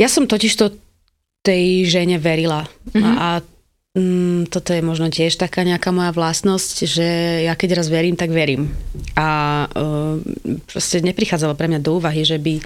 ja 0.00 0.08
som 0.08 0.24
totiž 0.24 0.56
to 0.56 0.72
tej 1.44 1.84
žene 1.84 2.16
verila 2.16 2.64
mm-hmm. 2.64 3.04
a, 3.04 3.44
a 3.44 3.44
Mm, 3.96 4.52
toto 4.52 4.76
je 4.76 4.84
možno 4.84 5.08
tiež 5.08 5.40
taká 5.40 5.64
nejaká 5.64 5.88
moja 5.88 6.12
vlastnosť, 6.12 6.76
že 6.84 7.08
ja 7.48 7.56
keď 7.56 7.80
raz 7.80 7.88
verím, 7.88 8.12
tak 8.12 8.28
verím. 8.28 8.76
A 9.16 9.64
uh, 9.72 10.20
proste 10.68 11.00
neprichádzalo 11.00 11.56
pre 11.56 11.72
mňa 11.72 11.80
do 11.80 11.96
úvahy, 11.96 12.20
že 12.20 12.36
by 12.36 12.60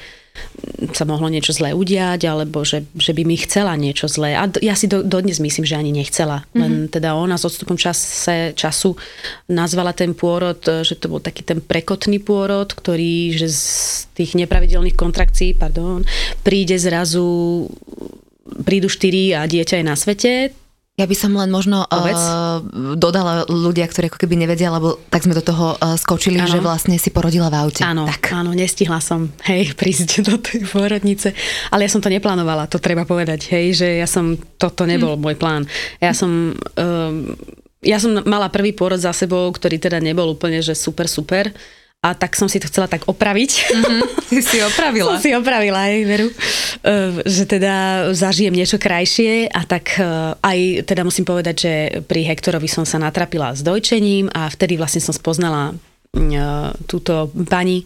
sa 0.91 1.07
mohlo 1.07 1.31
niečo 1.31 1.55
zlé 1.55 1.70
udiať, 1.70 2.26
alebo 2.26 2.66
že, 2.66 2.83
že 2.99 3.14
by 3.14 3.22
mi 3.22 3.39
chcela 3.39 3.78
niečo 3.78 4.11
zlé. 4.11 4.35
A 4.35 4.51
ja 4.59 4.74
si 4.74 4.91
do, 4.91 5.07
dodnes 5.07 5.39
myslím, 5.39 5.62
že 5.62 5.78
ani 5.78 5.95
nechcela. 5.95 6.43
Mm-hmm. 6.51 6.59
Len 6.59 6.72
teda 6.91 7.14
ona 7.14 7.39
s 7.39 7.47
odstupom 7.47 7.78
čase, 7.78 8.51
času 8.59 8.99
nazvala 9.47 9.95
ten 9.95 10.18
pôrod, 10.18 10.59
že 10.59 10.99
to 10.99 11.07
bol 11.07 11.22
taký 11.22 11.47
ten 11.47 11.62
prekotný 11.62 12.18
pôrod, 12.18 12.66
ktorý 12.74 13.39
že 13.39 13.47
z 13.47 13.62
tých 14.18 14.35
nepravidelných 14.35 14.99
kontrakcií 14.99 15.55
pardon, 15.55 16.03
príde 16.43 16.74
zrazu 16.74 17.70
prídu 18.66 18.91
štyri 18.91 19.31
a 19.31 19.47
dieťa 19.47 19.78
je 19.78 19.85
na 19.87 19.95
svete, 19.95 20.33
ja 21.01 21.09
by 21.09 21.16
som 21.16 21.32
len 21.32 21.48
možno 21.48 21.88
uh, 21.88 22.61
dodala 23.01 23.48
ľudia, 23.48 23.88
ktorí 23.88 24.12
ako 24.12 24.20
keby 24.20 24.44
nevedia, 24.44 24.68
lebo 24.68 25.01
tak 25.09 25.24
sme 25.24 25.32
do 25.32 25.40
toho 25.40 25.80
uh, 25.80 25.96
skočili, 25.96 26.36
ano. 26.36 26.53
že 26.53 26.61
vlastne 26.61 27.01
si 27.01 27.09
porodila 27.09 27.48
v 27.48 27.57
aute. 27.57 27.80
Áno, 27.80 28.05
tak. 28.05 28.36
áno, 28.36 28.53
nestihla 28.53 29.01
som, 29.01 29.32
hej, 29.48 29.72
prísť 29.80 30.20
do 30.20 30.36
tej 30.36 30.68
pôrodnice. 30.68 31.32
Ale 31.72 31.88
ja 31.88 31.90
som 31.90 32.05
to 32.05 32.12
neplánovala, 32.12 32.68
to 32.68 32.76
treba 32.76 33.09
povedať, 33.09 33.48
hej, 33.57 33.72
že 33.72 33.88
ja 33.96 34.05
som, 34.05 34.36
toto 34.61 34.84
nebol 34.84 35.16
hm. 35.16 35.20
môj 35.24 35.36
plán. 35.40 35.64
Ja 36.05 36.12
som, 36.12 36.53
uh, 36.76 37.12
ja 37.80 37.96
som 37.96 38.20
mala 38.28 38.53
prvý 38.53 38.76
pôrod 38.76 39.01
za 39.01 39.16
sebou, 39.16 39.48
ktorý 39.48 39.80
teda 39.80 40.05
nebol 40.05 40.36
úplne, 40.36 40.61
že 40.61 40.76
super, 40.76 41.09
super 41.09 41.48
a 42.01 42.16
tak 42.16 42.32
som 42.32 42.48
si 42.48 42.57
to 42.57 42.64
chcela 42.72 42.88
tak 42.88 43.05
opraviť. 43.05 43.51
Mm-hmm. 43.76 44.01
Ty 44.32 44.38
si 44.40 44.59
opravila. 44.64 45.09
som 45.12 45.20
si 45.20 45.36
opravila, 45.36 45.84
aj 45.84 45.96
veru. 46.09 46.28
Uh, 46.80 47.20
že 47.28 47.44
teda 47.44 48.09
zažijem 48.16 48.57
niečo 48.57 48.80
krajšie 48.80 49.53
a 49.53 49.61
tak 49.68 50.01
uh, 50.01 50.32
aj 50.40 50.88
teda 50.88 51.05
musím 51.05 51.28
povedať, 51.28 51.57
že 51.61 51.72
pri 52.09 52.24
Hektorovi 52.24 52.72
som 52.72 52.88
sa 52.88 52.96
natrapila 52.96 53.53
s 53.53 53.61
dojčením 53.61 54.32
a 54.32 54.48
vtedy 54.48 54.80
vlastne 54.80 55.05
som 55.05 55.12
spoznala 55.12 55.76
uh, 55.76 56.72
túto 56.88 57.28
pani 57.44 57.84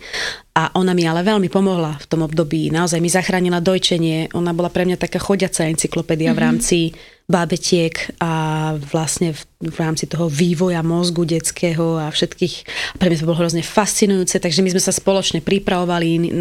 a 0.55 0.71
ona 0.79 0.95
mi 0.95 1.03
ale 1.03 1.27
veľmi 1.27 1.51
pomohla 1.51 1.99
v 1.99 2.07
tom 2.07 2.23
období. 2.23 2.71
Naozaj 2.71 3.03
mi 3.03 3.11
zachránila 3.11 3.59
dojčenie. 3.59 4.31
Ona 4.39 4.55
bola 4.55 4.71
pre 4.71 4.87
mňa 4.87 5.03
taká 5.03 5.19
chodiaca 5.19 5.67
encyklopédia 5.67 6.31
mm-hmm. 6.31 6.39
v 6.39 6.43
mhm. 6.43 6.47
rámci 6.47 6.79
bábetiek 7.25 8.21
a 8.21 8.33
vlastne 8.77 9.33
v, 9.33 9.41
v 9.65 9.77
rámci 9.81 10.05
toho 10.05 10.29
vývoja 10.29 10.85
mozgu 10.85 11.25
detského 11.25 11.97
a 11.97 12.13
všetkých. 12.13 12.55
Pre 13.01 13.09
mňa 13.09 13.19
to 13.19 13.27
bolo 13.27 13.41
hrozne 13.41 13.65
fascinujúce, 13.65 14.37
takže 14.39 14.61
my 14.61 14.77
sme 14.77 14.83
sa 14.85 14.93
spoločne 14.93 15.41
pripravovali, 15.41 16.37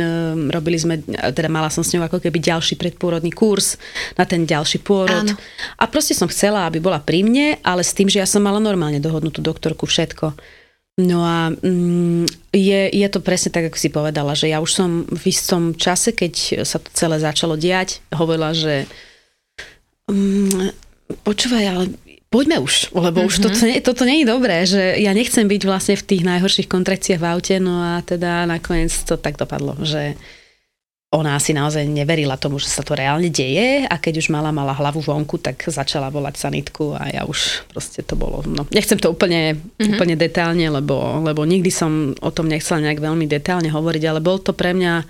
robili 0.52 0.76
sme, 0.76 1.00
teda 1.08 1.48
mala 1.48 1.72
som 1.72 1.88
s 1.88 1.96
ňou 1.96 2.04
ako 2.04 2.20
keby 2.20 2.36
ďalší 2.36 2.76
predpôrodný 2.76 3.32
kurz 3.32 3.80
na 4.20 4.28
ten 4.28 4.44
ďalší 4.44 4.84
pôrod. 4.84 5.24
Áno. 5.24 5.40
A 5.80 5.88
proste 5.88 6.14
som 6.14 6.28
chcela, 6.28 6.68
aby 6.68 6.84
bola 6.84 7.00
pri 7.00 7.24
mne, 7.24 7.64
ale 7.64 7.82
s 7.82 7.96
tým, 7.96 8.12
že 8.12 8.20
ja 8.20 8.28
som 8.28 8.44
mala 8.44 8.60
normálne 8.60 9.00
dohodnutú 9.00 9.40
doktorku 9.40 9.88
všetko. 9.88 10.36
No 10.94 11.26
a 11.26 11.50
mm, 11.50 12.54
je, 12.54 12.82
je 12.94 13.08
to 13.10 13.18
presne 13.18 13.50
tak, 13.50 13.66
ako 13.74 13.78
si 13.82 13.90
povedala, 13.90 14.38
že 14.38 14.54
ja 14.54 14.62
už 14.62 14.72
som 14.78 14.90
v 15.10 15.24
istom 15.26 15.74
čase, 15.74 16.14
keď 16.14 16.62
sa 16.62 16.78
to 16.78 16.90
celé 16.94 17.18
začalo 17.18 17.58
diať, 17.58 18.06
hovorila, 18.14 18.54
že 18.54 18.86
um, 20.06 20.70
počúvaj, 21.26 21.66
ale 21.66 21.84
poďme 22.30 22.62
už, 22.62 22.94
lebo 22.94 23.26
mm-hmm. 23.26 23.30
už 23.30 23.36
toto, 23.42 23.58
mhm. 23.58 23.70
nie, 23.74 23.80
toto 23.82 24.04
nie 24.06 24.18
je 24.22 24.30
dobré, 24.30 24.58
že 24.70 24.82
ja 25.02 25.18
nechcem 25.18 25.50
byť 25.50 25.62
vlastne 25.66 25.96
v 25.98 26.08
tých 26.14 26.24
najhorších 26.30 26.70
kontrakciách 26.70 27.22
v 27.22 27.30
aute, 27.30 27.56
no 27.58 27.82
a 27.82 28.06
teda 28.06 28.46
nakoniec 28.46 28.94
to 28.94 29.18
tak 29.18 29.42
dopadlo, 29.42 29.74
že 29.82 30.14
ona 31.14 31.38
asi 31.38 31.54
naozaj 31.54 31.86
neverila 31.86 32.42
tomu, 32.42 32.58
že 32.58 32.74
sa 32.74 32.82
to 32.82 32.98
reálne 32.98 33.30
deje 33.30 33.86
a 33.86 33.96
keď 34.02 34.18
už 34.18 34.34
mala, 34.34 34.50
mala 34.50 34.74
hlavu 34.74 34.98
vonku, 34.98 35.38
tak 35.38 35.62
začala 35.70 36.10
volať 36.10 36.42
sanitku 36.42 36.98
a 36.98 37.04
ja 37.14 37.22
už 37.30 37.70
proste 37.70 38.02
to 38.02 38.18
bolo, 38.18 38.42
no 38.50 38.66
nechcem 38.74 38.98
to 38.98 39.14
úplne, 39.14 39.54
mm-hmm. 39.54 39.94
úplne 39.94 40.18
detálne, 40.18 40.66
lebo, 40.66 41.22
lebo 41.22 41.46
nikdy 41.46 41.70
som 41.70 42.18
o 42.18 42.30
tom 42.34 42.50
nechcela 42.50 42.82
nejak 42.82 42.98
veľmi 42.98 43.30
detálne 43.30 43.70
hovoriť, 43.70 44.04
ale 44.10 44.26
bol 44.26 44.42
to 44.42 44.58
pre 44.58 44.74
mňa 44.74 45.06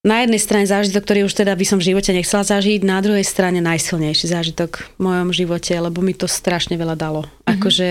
na 0.00 0.24
jednej 0.24 0.40
strane 0.40 0.64
zážitok, 0.64 1.04
ktorý 1.04 1.20
už 1.28 1.36
teda 1.36 1.52
by 1.52 1.64
som 1.68 1.76
v 1.76 1.92
živote 1.92 2.16
nechcela 2.16 2.40
zažiť, 2.40 2.80
na 2.80 3.04
druhej 3.04 3.20
strane 3.20 3.60
najsilnejší 3.60 4.32
zážitok 4.32 4.96
v 4.96 5.00
mojom 5.04 5.28
živote, 5.36 5.76
lebo 5.76 6.00
mi 6.00 6.16
to 6.16 6.24
strašne 6.24 6.80
veľa 6.80 6.96
dalo. 6.96 7.28
Mm-hmm. 7.28 7.52
Akože 7.52 7.88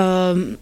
um, 0.00 0.56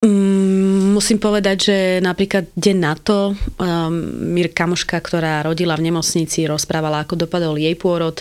um, 0.00 0.57
musím 0.98 1.22
povedať, 1.22 1.56
že 1.70 1.76
napríklad 2.02 2.50
deň 2.58 2.76
na 2.82 2.98
to 2.98 3.30
um, 3.30 3.94
Mir 4.34 4.50
kamoška, 4.50 4.98
ktorá 4.98 5.46
rodila 5.46 5.78
v 5.78 5.86
nemocnici, 5.86 6.42
rozprávala, 6.50 7.06
ako 7.06 7.14
dopadol 7.14 7.54
jej 7.54 7.78
pôrod 7.78 8.18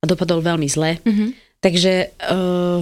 a 0.00 0.04
dopadol 0.08 0.40
veľmi 0.40 0.64
zle. 0.64 0.96
Mm-hmm. 1.04 1.28
Takže 1.60 1.92
uh, 2.32 2.80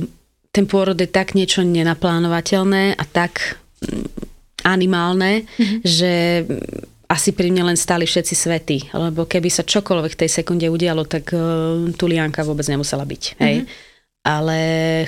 ten 0.54 0.64
pôrod 0.70 0.94
je 0.94 1.10
tak 1.10 1.34
niečo 1.34 1.66
nenaplánovateľné 1.66 2.94
a 2.94 3.04
tak 3.10 3.58
animálne, 4.62 5.42
mm-hmm. 5.42 5.78
že 5.82 6.46
asi 7.10 7.34
pri 7.34 7.50
mne 7.50 7.74
len 7.74 7.78
stáli 7.78 8.06
všetci 8.06 8.34
svety, 8.38 8.78
lebo 8.94 9.26
keby 9.26 9.50
sa 9.50 9.66
čokoľvek 9.66 10.12
v 10.14 10.20
tej 10.22 10.30
sekunde 10.30 10.70
udialo, 10.70 11.02
tak 11.10 11.34
uh, 11.34 11.90
tu 11.98 12.06
Lianka 12.06 12.46
vôbec 12.46 12.64
nemusela 12.70 13.02
byť. 13.02 13.22
Hej? 13.42 13.66
Mm-hmm. 13.66 13.90
Ale 14.22 14.58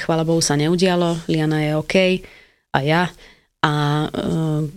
chvála 0.02 0.26
Bohu 0.26 0.42
sa 0.42 0.58
neudialo, 0.58 1.22
Liana 1.30 1.62
je 1.62 1.70
OK 1.78 1.94
a 2.74 2.82
ja. 2.82 3.06
A 3.64 3.72
uh, 4.12 4.68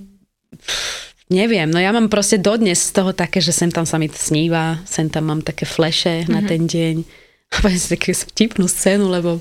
neviem, 1.27 1.67
no 1.67 1.75
ja 1.75 1.91
mám 1.91 2.07
proste 2.07 2.39
dodnes 2.39 2.79
z 2.79 2.91
toho 2.95 3.11
také, 3.11 3.43
že 3.43 3.51
sem 3.51 3.67
tam 3.67 3.83
sa 3.83 3.99
mi 3.99 4.07
sníva, 4.07 4.79
sem 4.87 5.11
tam 5.11 5.27
mám 5.27 5.43
také 5.43 5.67
fleše 5.67 6.23
mm-hmm. 6.23 6.31
na 6.31 6.39
mhm. 6.39 6.47
ten 6.47 6.61
deň. 6.63 6.95
A 7.51 7.63
poviem 7.63 7.79
si 7.79 7.91
takú 7.91 8.11
vtipnú 8.11 8.67
scénu, 8.67 9.07
lebo 9.07 9.39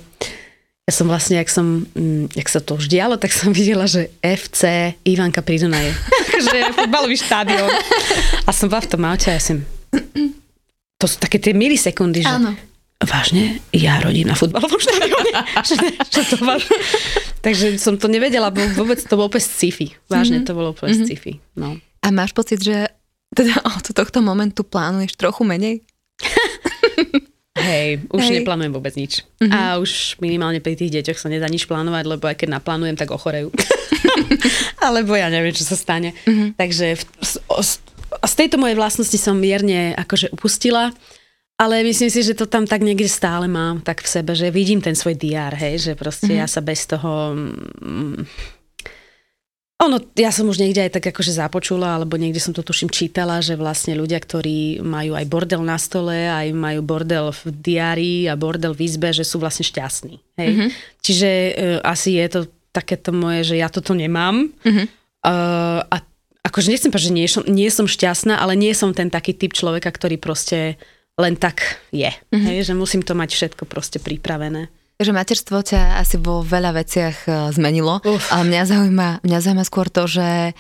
ja 0.87 0.93
som 0.95 1.11
vlastne, 1.11 1.43
jak 1.43 1.51
som, 1.51 1.83
mm, 1.83 2.31
jak 2.39 2.47
sa 2.47 2.63
to 2.63 2.79
už 2.79 2.87
dialo, 2.87 3.19
tak 3.19 3.35
som 3.35 3.51
videla, 3.51 3.91
že 3.91 4.15
FC 4.23 4.95
Ivanka 5.03 5.43
pri 5.43 5.59
Dunaje. 5.59 5.91
že 6.47 6.71
futbalový 6.71 7.19
štádion. 7.19 7.67
A 8.47 8.51
som 8.55 8.71
bola 8.71 8.87
v 8.87 8.91
tom 8.95 9.03
aute 9.03 9.27
a 9.27 9.35
ja 9.35 9.43
som... 9.43 9.59
To 11.03 11.07
sú 11.11 11.19
také 11.19 11.43
tie 11.43 11.51
milisekundy, 11.51 12.23
že... 12.23 12.31
Áno. 12.31 12.55
Vážne? 13.03 13.61
Ja 13.75 13.99
rodím 13.99 14.31
na 14.31 14.39
futbalovom 14.39 14.79
štádione? 14.79 15.35
čo 16.09 16.23
to 16.31 16.39
Takže 17.45 17.79
som 17.79 17.95
to 18.01 18.07
nevedela, 18.11 18.51
bo 18.51 18.63
vôbec 18.75 18.99
to 19.01 19.15
bolo 19.15 19.31
úplne 19.31 19.45
sci-fi. 19.45 19.95
Vážne 20.11 20.43
mm-hmm. 20.43 20.49
to 20.49 20.57
bolo 20.57 20.69
úplne 20.75 20.93
mm-hmm. 20.93 21.09
sci-fi. 21.09 21.33
No. 21.57 21.79
A 22.03 22.07
máš 22.15 22.35
pocit, 22.35 22.63
že 22.63 22.91
teda 23.35 23.59
od 23.77 23.87
tohto 23.91 24.23
momentu 24.23 24.63
plánuješ 24.63 25.19
trochu 25.19 25.43
menej? 25.43 25.83
Hej, 27.57 28.05
už 28.13 28.21
Hej. 28.21 28.35
neplánujem 28.41 28.73
vôbec 28.73 28.93
nič. 29.01 29.25
Uh-huh. 29.41 29.49
A 29.49 29.81
už 29.81 30.21
minimálne 30.21 30.61
pri 30.61 30.77
tých 30.77 30.93
deťoch 30.93 31.17
sa 31.17 31.33
nedá 31.33 31.49
nič 31.49 31.65
plánovať, 31.65 32.05
lebo 32.05 32.29
aj 32.29 32.37
keď 32.37 32.61
naplánujem, 32.61 33.01
tak 33.01 33.09
ochorejú. 33.09 33.49
Alebo 34.87 35.17
ja 35.17 35.33
neviem, 35.33 35.57
čo 35.57 35.65
sa 35.65 35.73
stane. 35.73 36.13
Uh-huh. 36.29 36.53
Takže 36.53 37.01
v, 37.01 37.03
z, 37.25 37.41
z 38.13 38.35
tejto 38.37 38.61
mojej 38.61 38.77
vlastnosti 38.77 39.17
som 39.17 39.41
mierne 39.41 39.97
akože 39.97 40.37
upustila. 40.37 40.93
Ale 41.57 41.81
myslím 41.89 42.13
si, 42.13 42.21
že 42.21 42.37
to 42.37 42.45
tam 42.45 42.69
tak 42.69 42.85
niekde 42.85 43.09
stále 43.09 43.49
mám, 43.49 43.81
tak 43.81 44.05
v 44.05 44.13
sebe, 44.13 44.37
že 44.37 44.53
vidím 44.53 44.85
ten 44.85 44.93
svoj 44.93 45.17
diár, 45.17 45.57
hej, 45.57 45.81
že 45.81 45.93
proste 45.97 46.29
mm-hmm. 46.29 46.43
ja 46.45 46.47
sa 46.47 46.61
bez 46.61 46.85
toho... 46.85 47.33
Mm, 47.81 48.29
ono, 49.77 49.97
ja 50.17 50.33
som 50.33 50.49
už 50.49 50.61
niekde 50.61 50.89
aj 50.89 51.01
tak 51.01 51.13
akože 51.13 51.37
započula, 51.37 51.97
alebo 51.97 52.17
niekde 52.17 52.41
som 52.41 52.53
to 52.53 52.65
tuším 52.65 52.89
čítala, 52.89 53.45
že 53.45 53.61
vlastne 53.61 53.93
ľudia, 53.93 54.21
ktorí 54.21 54.81
majú 54.81 55.17
aj 55.17 55.27
bordel 55.29 55.61
na 55.61 55.77
stole, 55.77 56.29
aj 56.29 56.49
majú 56.53 56.81
bordel 56.81 57.33
v 57.33 57.41
diári 57.53 58.15
a 58.25 58.41
bordel 58.41 58.73
v 58.73 58.89
izbe, 58.89 59.13
že 59.13 59.25
sú 59.25 59.37
vlastne 59.37 59.69
šťastní. 59.69 60.17
Hej? 60.41 60.49
Mm-hmm. 60.49 60.69
Čiže 61.05 61.31
uh, 61.33 61.53
asi 61.85 62.17
je 62.17 62.27
to 62.33 62.41
takéto 62.73 63.13
moje, 63.13 63.53
že 63.53 63.61
ja 63.61 63.69
toto 63.69 63.93
nemám. 63.93 64.49
Mm-hmm. 64.65 64.87
Uh, 65.25 65.81
a 65.89 65.97
akože 66.45 66.73
nechcem 66.73 66.89
povedať, 66.89 67.09
že 67.13 67.17
nie 67.17 67.29
som, 67.29 67.43
nie 67.45 67.69
som 67.69 67.85
šťastná, 67.85 68.41
ale 68.41 68.57
nie 68.57 68.73
som 68.73 68.97
ten 68.97 69.13
taký 69.13 69.37
typ 69.37 69.53
človeka, 69.53 69.93
ktorý 69.93 70.17
proste 70.17 70.81
len 71.17 71.35
tak 71.37 71.81
je. 71.93 72.13
Mm-hmm. 72.13 72.47
Hej? 72.47 72.59
Že 72.73 72.75
musím 72.77 73.03
to 73.03 73.17
mať 73.17 73.33
všetko 73.33 73.65
proste 73.65 73.99
pripravené. 73.99 74.69
Takže 74.97 75.13
materstvo 75.13 75.61
ťa 75.61 76.01
asi 76.01 76.17
vo 76.17 76.41
veľa 76.41 76.73
veciach 76.73 77.17
e, 77.29 77.31
zmenilo, 77.53 78.01
Uf. 78.01 78.33
ale 78.33 78.49
mňa 78.49 78.63
zaujíma, 78.65 79.09
mňa 79.29 79.39
zaujíma 79.45 79.65
skôr 79.69 79.93
to, 79.93 80.09
že 80.09 80.57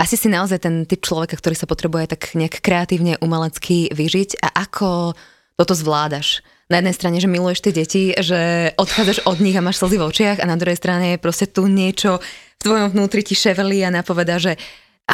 asi 0.00 0.16
si 0.16 0.32
naozaj 0.32 0.64
ten 0.64 0.88
typ 0.88 1.04
človeka, 1.04 1.36
ktorý 1.36 1.52
sa 1.52 1.68
potrebuje 1.68 2.16
tak 2.16 2.32
nejak 2.32 2.64
kreatívne, 2.64 3.20
umelecky 3.20 3.92
vyžiť 3.92 4.40
a 4.40 4.64
ako 4.64 5.12
toto 5.60 5.76
zvládaš. 5.76 6.40
Na 6.72 6.80
jednej 6.80 6.96
strane, 6.96 7.18
že 7.20 7.28
miluješ 7.28 7.60
tie 7.60 7.76
deti, 7.76 8.02
že 8.16 8.72
odchádzaš 8.80 9.28
od 9.28 9.44
nich 9.44 9.58
a 9.58 9.64
máš 9.64 9.76
slzy 9.76 10.00
v 10.00 10.06
očiach 10.08 10.38
a 10.40 10.48
na 10.48 10.56
druhej 10.56 10.80
strane 10.80 11.12
je 11.12 11.18
proste 11.20 11.44
tu 11.44 11.68
niečo 11.68 12.16
v 12.60 12.62
tvojom 12.64 12.96
vnútri 12.96 13.20
ti 13.20 13.36
ševelí 13.36 13.84
a 13.84 13.92
napoveda, 13.92 14.40
že 14.40 14.56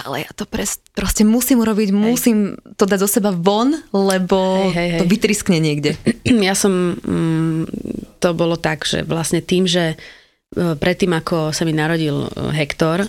ale 0.05 0.28
ja 0.28 0.30
to 0.36 0.44
pres, 0.44 0.76
proste 0.92 1.24
musím 1.24 1.64
urobiť, 1.64 1.88
hej. 1.88 1.97
musím 1.97 2.38
to 2.76 2.84
dať 2.84 3.01
zo 3.07 3.09
seba 3.09 3.32
von, 3.32 3.72
lebo 3.94 4.68
hej, 4.68 4.76
hej, 4.76 4.88
hej. 4.92 5.01
to 5.01 5.07
vytriskne 5.09 5.59
niekde. 5.62 5.97
Ja 6.47 6.55
som, 6.55 6.94
mm, 7.01 7.62
to 8.22 8.36
bolo 8.36 8.55
tak, 8.61 8.86
že 8.86 9.03
vlastne 9.03 9.42
tým, 9.42 9.66
že 9.66 9.94
e, 9.94 10.76
predtým, 10.78 11.11
ako 11.11 11.51
sa 11.51 11.66
mi 11.66 11.74
narodil 11.74 12.28
e, 12.28 12.28
Hektor, 12.55 13.09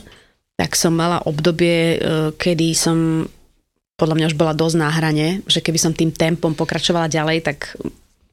tak 0.58 0.74
som 0.74 0.98
mala 0.98 1.22
obdobie, 1.22 1.78
e, 1.94 1.98
kedy 2.34 2.74
som 2.74 3.30
podľa 3.98 4.16
mňa 4.18 4.30
už 4.34 4.38
bola 4.38 4.54
dosť 4.58 4.76
na 4.78 4.90
hrane, 4.90 5.28
že 5.46 5.62
keby 5.62 5.78
som 5.78 5.94
tým 5.94 6.14
tempom 6.14 6.54
pokračovala 6.58 7.10
ďalej, 7.10 7.46
tak 7.46 7.78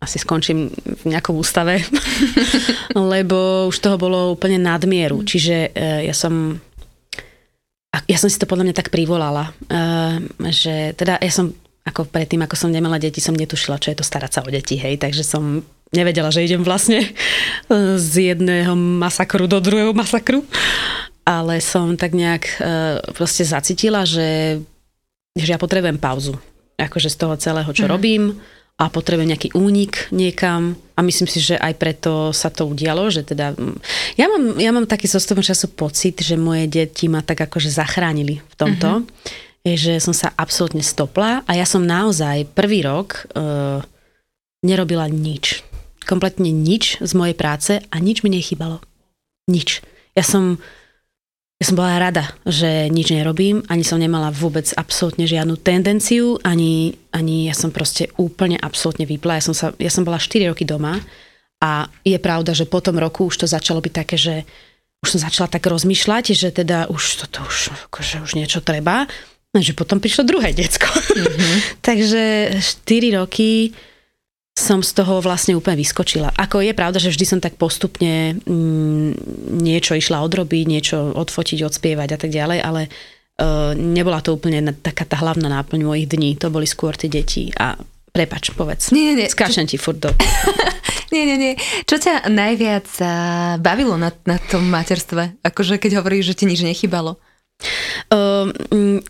asi 0.01 0.21
skončím 0.21 0.73
v 0.73 1.05
nejakom 1.09 1.37
ústave, 1.37 1.85
lebo 3.13 3.69
už 3.69 3.77
toho 3.77 3.97
bolo 4.01 4.33
úplne 4.33 4.61
nadmieru. 4.61 5.25
Čiže 5.25 5.73
ja 6.05 6.13
som 6.17 6.61
ja 8.05 8.19
som 8.21 8.29
si 8.29 8.37
to 8.37 8.49
podľa 8.49 8.71
mňa 8.71 8.77
tak 8.77 8.93
privolala, 8.93 9.53
uh, 9.71 10.21
že 10.51 10.93
teda 10.97 11.21
ja 11.21 11.33
som 11.33 11.53
ako 11.85 12.09
predtým, 12.09 12.41
ako 12.41 12.57
som 12.57 12.73
nemala 12.73 12.97
deti, 12.97 13.21
som 13.21 13.37
netušila, 13.37 13.77
čo 13.77 13.93
je 13.93 14.01
to 14.01 14.05
starať 14.05 14.31
sa 14.33 14.41
o 14.41 14.49
deti, 14.49 14.81
hej, 14.81 14.97
takže 14.97 15.21
som 15.21 15.61
nevedela, 15.93 16.33
že 16.33 16.43
idem 16.43 16.65
vlastne 16.65 17.05
eh, 17.05 17.97
z 18.01 18.35
jedného 18.35 18.73
masakru 18.75 19.45
do 19.45 19.61
druhého 19.61 19.93
masakru, 19.93 20.41
ale 21.29 21.61
som 21.61 21.97
tak 21.97 22.13
nejak 22.13 22.45
uh, 22.61 23.01
proste 23.17 23.45
zacítila, 23.45 24.05
že, 24.05 24.61
že 25.37 25.49
ja 25.49 25.61
potrebujem 25.61 25.97
pauzu, 25.97 26.37
akože 26.77 27.09
z 27.09 27.17
toho 27.17 27.35
celého, 27.41 27.71
čo 27.73 27.89
mm. 27.89 27.91
robím, 27.93 28.37
a 28.75 28.91
potrebujem 28.91 29.31
nejaký 29.31 29.55
únik 29.55 30.11
niekam 30.11 30.75
a 30.99 31.01
myslím 31.03 31.31
si, 31.31 31.39
že 31.39 31.55
aj 31.55 31.75
preto 31.79 32.35
sa 32.35 32.51
to 32.51 32.67
udialo, 32.67 33.07
že 33.07 33.23
teda 33.23 33.55
mm, 33.55 33.79
ja 34.19 34.27
mám, 34.27 34.45
ja 34.59 34.71
mám 34.75 34.91
taký 34.91 35.07
zostupom 35.07 35.47
času 35.47 35.71
pocit, 35.71 36.19
že 36.19 36.35
moje 36.35 36.67
deti 36.67 37.07
ma 37.07 37.23
tak 37.23 37.47
akože 37.47 37.71
zachránili 37.71 38.43
v 38.43 38.55
tomto, 38.59 38.91
uh-huh. 39.03 39.63
je, 39.63 39.75
že 39.79 39.95
som 40.03 40.11
sa 40.11 40.35
absolútne 40.35 40.83
stopla 40.83 41.47
a 41.47 41.53
ja 41.55 41.63
som 41.63 41.87
naozaj 41.87 42.51
prvý 42.51 42.83
rok 42.83 43.31
uh, 43.39 43.79
nerobila 44.67 45.07
nič. 45.07 45.63
Kompletne 46.05 46.51
nič 46.51 46.99
z 46.99 47.13
mojej 47.15 47.37
práce 47.39 47.79
a 47.79 47.97
nič 48.03 48.27
mi 48.27 48.35
nechybalo. 48.35 48.83
Nič. 49.47 49.87
Ja 50.19 50.27
som 50.27 50.59
ja 51.63 51.65
som 51.71 51.79
bola 51.79 52.03
rada, 52.03 52.35
že 52.43 52.91
nič 52.91 53.15
nerobím, 53.15 53.63
ani 53.71 53.87
som 53.87 54.03
nemala 54.03 54.35
vôbec 54.35 54.67
absolútne 54.75 55.25
žiadnu 55.25 55.55
tendenciu, 55.63 56.37
ani, 56.43 56.99
ani 57.15 57.47
ja 57.47 57.55
som 57.55 57.71
proste 57.71 58.11
úplne 58.19 58.59
absolútne 58.59 59.07
vypla. 59.07 59.39
Ja 59.39 59.45
som, 59.47 59.55
sa, 59.55 59.71
ja 59.79 59.89
som 59.89 60.03
bola 60.03 60.19
4 60.19 60.51
roky 60.51 60.67
doma 60.67 60.99
a 61.63 61.87
je 62.03 62.19
pravda, 62.19 62.53
že 62.53 62.67
po 62.67 62.83
tom 62.83 62.99
roku 62.99 63.31
už 63.31 63.41
to 63.41 63.47
začalo 63.47 63.79
byť 63.79 63.93
také, 63.95 64.19
že 64.19 64.43
už 65.07 65.15
som 65.15 65.21
začala 65.23 65.47
tak 65.47 65.63
rozmýšľať, 65.65 66.25
že 66.35 66.49
teda 66.51 66.91
už 66.91 67.25
toto 67.25 67.47
už, 67.47 67.71
akože 67.93 68.25
už 68.25 68.35
niečo 68.35 68.59
treba. 68.65 69.07
No, 69.55 69.63
že 69.63 69.77
potom 69.79 70.03
prišlo 70.03 70.27
druhé 70.27 70.51
decko. 70.51 70.91
Mm-hmm. 70.91 71.57
Takže 71.89 72.23
4 72.59 73.21
roky 73.23 73.71
som 74.55 74.87
z 74.87 74.95
toho 74.95 75.19
vlastne 75.19 75.59
úplne 75.59 75.83
vyskočila. 75.83 76.31
Ako 76.39 76.63
je 76.63 76.71
pravda, 76.79 77.03
že 77.03 77.11
vždy 77.11 77.27
som 77.27 77.41
tak 77.43 77.59
postupne 77.59 78.39
mm, 78.39 79.11
niečo 79.59 79.99
išla 79.99 80.23
odrobiť, 80.23 80.65
niečo 80.71 81.11
odfotiť, 81.11 81.67
odspievať 81.67 82.09
a 82.15 82.19
tak 82.23 82.31
ďalej, 82.31 82.59
ale 82.63 82.87
uh, 82.87 83.75
nebola 83.75 84.23
to 84.23 84.39
úplne 84.39 84.63
taká 84.79 85.03
tá 85.03 85.19
hlavná 85.19 85.51
náplň 85.51 85.81
mojich 85.83 86.07
dní. 86.07 86.39
To 86.39 86.55
boli 86.55 86.71
skôr 86.71 86.95
tie 86.95 87.11
deti. 87.11 87.51
A 87.59 87.75
prepač, 88.15 88.55
povedz. 88.55 88.95
Nie, 88.95 89.19
nie, 89.19 89.27
nie. 89.27 89.29
Ti 89.29 89.75
furt 89.75 89.99
do... 89.99 90.15
nie, 91.15 91.27
nie, 91.27 91.35
nie. 91.35 91.55
Čo 91.83 91.99
ťa 91.99 92.31
najviac 92.31 92.87
uh, 93.03 93.59
bavilo 93.59 93.99
na, 93.99 94.15
na 94.23 94.39
tom 94.39 94.71
materstve? 94.71 95.35
Akože 95.43 95.83
keď 95.83 95.99
hovoríš, 95.99 96.31
že 96.31 96.39
ti 96.39 96.45
nič 96.47 96.63
nechybalo? 96.63 97.19
Mm, 98.15 99.03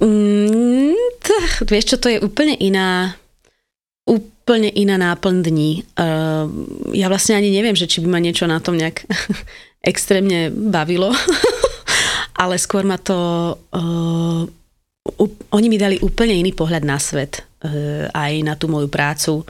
mm, 0.00 0.96
to, 1.20 1.34
vieš 1.68 1.92
čo, 1.92 1.96
to 2.00 2.08
je 2.08 2.24
úplne 2.24 2.56
iná 2.56 3.20
úplne 4.08 4.37
iná 4.56 4.96
náplň 4.96 5.36
dní. 5.44 5.84
Uh, 5.98 6.48
ja 6.96 7.12
vlastne 7.12 7.36
ani 7.36 7.52
neviem, 7.52 7.76
že 7.76 7.84
či 7.84 8.00
by 8.00 8.08
ma 8.08 8.20
niečo 8.22 8.48
na 8.48 8.62
tom 8.62 8.80
nejak 8.80 9.04
extrémne 9.92 10.48
bavilo, 10.48 11.12
ale 12.42 12.56
skôr 12.56 12.88
ma 12.88 12.96
to... 12.96 13.16
Uh, 13.74 14.48
oni 15.52 15.66
mi 15.72 15.80
dali 15.80 15.96
úplne 16.04 16.36
iný 16.36 16.52
pohľad 16.52 16.84
na 16.84 17.00
svet, 17.00 17.44
uh, 17.64 18.08
aj 18.12 18.32
na 18.44 18.56
tú 18.56 18.72
moju 18.72 18.88
prácu, 18.88 19.44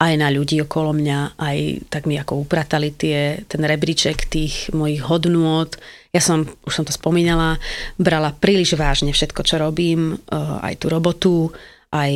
aj 0.00 0.12
na 0.20 0.28
ľudí 0.28 0.60
okolo 0.60 0.92
mňa, 0.92 1.40
aj 1.40 1.58
tak 1.88 2.04
mi 2.04 2.20
ako 2.20 2.44
upratali 2.44 2.92
tie, 2.92 3.46
ten 3.48 3.62
rebríček 3.64 4.28
tých 4.28 4.68
mojich 4.74 5.00
hodnôt. 5.06 5.70
Ja 6.12 6.20
som, 6.20 6.44
už 6.66 6.72
som 6.72 6.84
to 6.84 6.92
spomínala, 6.92 7.56
brala 7.96 8.34
príliš 8.34 8.76
vážne 8.76 9.14
všetko, 9.14 9.40
čo 9.46 9.56
robím, 9.62 10.18
aj 10.34 10.82
tú 10.82 10.86
robotu, 10.90 11.54
aj 11.94 12.12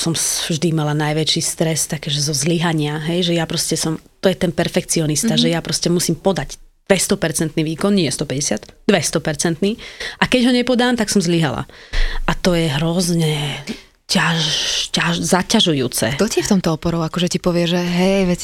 som 0.00 0.16
vždy 0.16 0.72
mala 0.72 0.96
najväčší 0.96 1.44
stres, 1.44 1.84
také, 1.84 2.08
že 2.08 2.24
zo 2.24 2.32
zlyhania, 2.32 2.96
hej, 3.04 3.30
že 3.30 3.36
ja 3.36 3.44
proste 3.44 3.76
som, 3.76 4.00
to 4.24 4.32
je 4.32 4.36
ten 4.36 4.48
perfekcionista, 4.48 5.36
mm-hmm. 5.36 5.44
že 5.44 5.52
ja 5.52 5.60
proste 5.60 5.92
musím 5.92 6.16
podať 6.16 6.56
200% 6.88 7.54
výkon, 7.54 7.94
nie 7.94 8.10
150, 8.10 8.88
200%. 8.88 9.60
A 10.18 10.24
keď 10.26 10.40
ho 10.50 10.52
nepodám, 10.56 10.98
tak 10.98 11.12
som 11.12 11.22
zlyhala. 11.22 11.68
A 12.26 12.32
to 12.34 12.56
je 12.56 12.66
hrozne 12.66 13.62
ťaž, 14.10 14.42
ťaž, 14.90 15.14
zaťažujúce. 15.22 16.18
Kto 16.18 16.26
ti 16.26 16.42
v 16.42 16.50
tomto 16.50 16.74
oporou 16.74 16.98
akože 17.06 17.30
ti 17.30 17.38
povie, 17.38 17.70
že 17.70 17.78
hej, 17.78 18.26
veď 18.26 18.40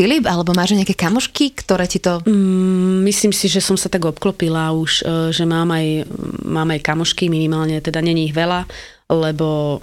Filip, 0.00 0.24
alebo 0.24 0.56
máš 0.56 0.72
nejaké 0.72 0.96
kamošky, 0.96 1.52
ktoré 1.52 1.84
ti 1.84 2.00
to... 2.00 2.24
Mm, 2.24 3.04
myslím 3.04 3.36
si, 3.36 3.52
že 3.52 3.60
som 3.60 3.76
sa 3.76 3.92
tak 3.92 4.08
obklopila 4.08 4.72
už, 4.72 5.04
e, 5.04 5.28
že 5.28 5.44
mám 5.44 5.68
aj, 5.76 6.08
mám 6.48 6.72
aj 6.72 6.80
kamošky, 6.80 7.28
minimálne, 7.28 7.84
teda 7.84 8.00
není 8.00 8.32
ich 8.32 8.34
veľa, 8.34 8.64
lebo 9.10 9.80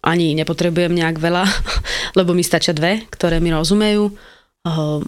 ani 0.00 0.32
nepotrebujem 0.32 0.96
nejak 0.96 1.20
veľa, 1.20 1.44
lebo 2.18 2.32
mi 2.32 2.44
stačia 2.44 2.72
dve, 2.72 3.04
ktoré 3.12 3.38
mi 3.38 3.52
rozumejú. 3.52 4.12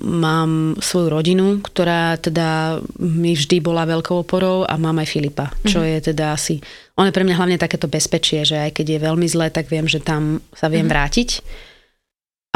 Mám 0.00 0.80
svoju 0.80 1.12
rodinu, 1.12 1.60
ktorá 1.60 2.16
teda 2.16 2.80
mi 2.96 3.36
vždy 3.36 3.60
bola 3.60 3.84
veľkou 3.84 4.24
oporou 4.24 4.64
a 4.64 4.80
mám 4.80 4.96
aj 5.04 5.12
Filipa, 5.12 5.52
čo 5.68 5.84
mm-hmm. 5.84 5.92
je 5.92 5.98
teda 6.08 6.24
asi... 6.32 6.56
On 6.96 7.04
je 7.04 7.12
pre 7.12 7.20
mňa 7.20 7.36
hlavne 7.36 7.60
takéto 7.60 7.84
bezpečie, 7.84 8.48
že 8.48 8.56
aj 8.56 8.80
keď 8.80 8.96
je 8.96 9.04
veľmi 9.04 9.28
zlé, 9.28 9.52
tak 9.52 9.68
viem, 9.68 9.84
že 9.84 10.00
tam 10.00 10.40
sa 10.56 10.72
viem 10.72 10.88
mm-hmm. 10.88 10.92
vrátiť. 10.92 11.28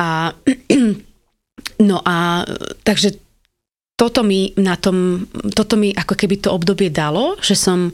A 0.01 0.33
no 1.89 2.01
a 2.01 2.49
takže 2.81 3.21
toto 3.97 4.25
mi 4.25 4.57
na 4.57 4.81
tom, 4.81 5.29
toto 5.53 5.77
mi 5.77 5.93
ako 5.93 6.17
keby 6.17 6.45
to 6.45 6.53
obdobie 6.53 6.89
dalo, 6.89 7.37
že 7.45 7.57
som 7.57 7.93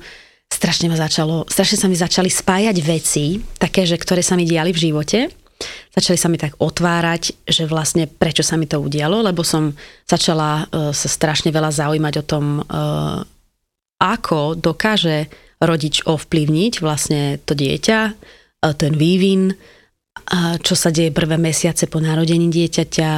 strašne 0.52 0.92
ma 0.92 1.00
začalo, 1.00 1.48
strašne 1.48 1.80
sa 1.80 1.88
mi 1.88 1.96
začali 1.96 2.28
spájať 2.28 2.76
veci, 2.84 3.40
také, 3.56 3.88
že 3.88 3.96
ktoré 3.96 4.20
sa 4.20 4.36
mi 4.36 4.44
diali 4.44 4.76
v 4.76 4.82
živote. 4.92 5.32
Začali 5.94 6.18
sa 6.18 6.28
mi 6.28 6.36
tak 6.36 6.58
otvárať, 6.58 7.46
že 7.46 7.70
vlastne 7.70 8.10
prečo 8.10 8.42
sa 8.42 8.58
mi 8.58 8.66
to 8.66 8.82
udialo, 8.82 9.22
lebo 9.22 9.46
som 9.46 9.72
začala 10.04 10.66
uh, 10.66 10.90
sa 10.90 11.08
strašne 11.08 11.54
veľa 11.54 11.70
zaujímať 11.70 12.14
o 12.18 12.24
tom, 12.26 12.44
uh, 12.66 13.22
ako 14.02 14.58
dokáže 14.58 15.30
rodič 15.62 16.02
ovplyvniť 16.02 16.72
vlastne 16.82 17.38
to 17.46 17.54
dieťa, 17.54 18.00
uh, 18.10 18.74
ten 18.74 18.98
vývin, 18.98 19.54
a 20.28 20.60
čo 20.60 20.74
sa 20.76 20.92
deje 20.92 21.14
prvé 21.14 21.38
mesiace 21.40 21.88
po 21.88 22.02
narodení 22.02 22.50
dieťaťa, 22.50 23.10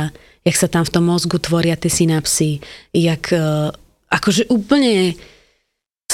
jak 0.44 0.56
sa 0.56 0.68
tam 0.68 0.84
v 0.84 0.92
tom 0.92 1.04
mozgu 1.08 1.40
tvoria 1.40 1.80
tie 1.80 1.88
synapsy, 1.88 2.60
jak 2.92 3.32
uh, 3.32 3.72
akože 4.12 4.52
úplne 4.52 5.16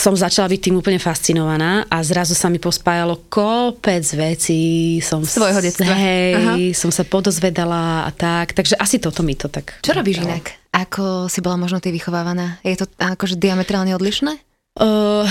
som 0.01 0.17
začala 0.17 0.49
byť 0.49 0.61
tým 0.65 0.81
úplne 0.81 0.97
fascinovaná 0.97 1.85
a 1.93 2.01
zrazu 2.01 2.33
sa 2.33 2.49
mi 2.49 2.57
pospájalo 2.57 3.29
kopec 3.29 4.01
vecí. 4.17 4.97
Som 5.05 5.29
Svojho 5.29 5.61
detstva. 5.61 5.93
Hej, 5.93 6.33
Aha. 6.41 6.55
som 6.73 6.89
sa 6.89 7.05
podozvedala 7.05 8.09
a 8.09 8.11
tak, 8.17 8.57
takže 8.57 8.81
asi 8.81 8.97
toto 8.97 9.21
mi 9.21 9.37
to 9.37 9.53
tak... 9.53 9.77
Čo 9.85 9.93
robíš 9.93 10.25
inak? 10.25 10.57
Ako 10.73 11.29
si 11.29 11.45
bola 11.45 11.61
možno 11.61 11.85
ty 11.85 11.93
vychovávaná? 11.93 12.57
Je 12.65 12.81
to 12.81 12.89
akože 12.97 13.37
diametrálne 13.37 13.93
odlišné? 13.93 14.41
Uh, 14.81 15.27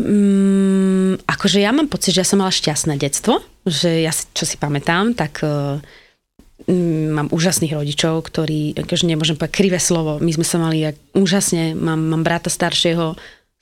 um, 0.00 1.14
akože 1.28 1.62
ja 1.62 1.70
mám 1.70 1.86
pocit, 1.86 2.10
že 2.16 2.24
ja 2.24 2.26
som 2.26 2.42
mala 2.42 2.50
šťastné 2.50 2.98
detstvo, 2.98 3.38
že 3.62 4.02
ja, 4.02 4.10
čo 4.10 4.42
si 4.48 4.58
pamätám, 4.58 5.14
tak 5.14 5.44
uh, 5.44 5.78
mám 7.12 7.30
úžasných 7.30 7.76
rodičov, 7.76 8.26
ktorí, 8.26 8.74
akože 8.74 9.06
nemôžem 9.06 9.38
povedať 9.38 9.54
krivé 9.54 9.78
slovo, 9.78 10.18
my 10.18 10.32
sme 10.34 10.42
sa 10.42 10.58
mali 10.58 10.82
jak, 10.82 10.96
úžasne, 11.14 11.78
mám, 11.78 12.00
mám 12.00 12.26
brata 12.26 12.50
staršieho, 12.50 13.14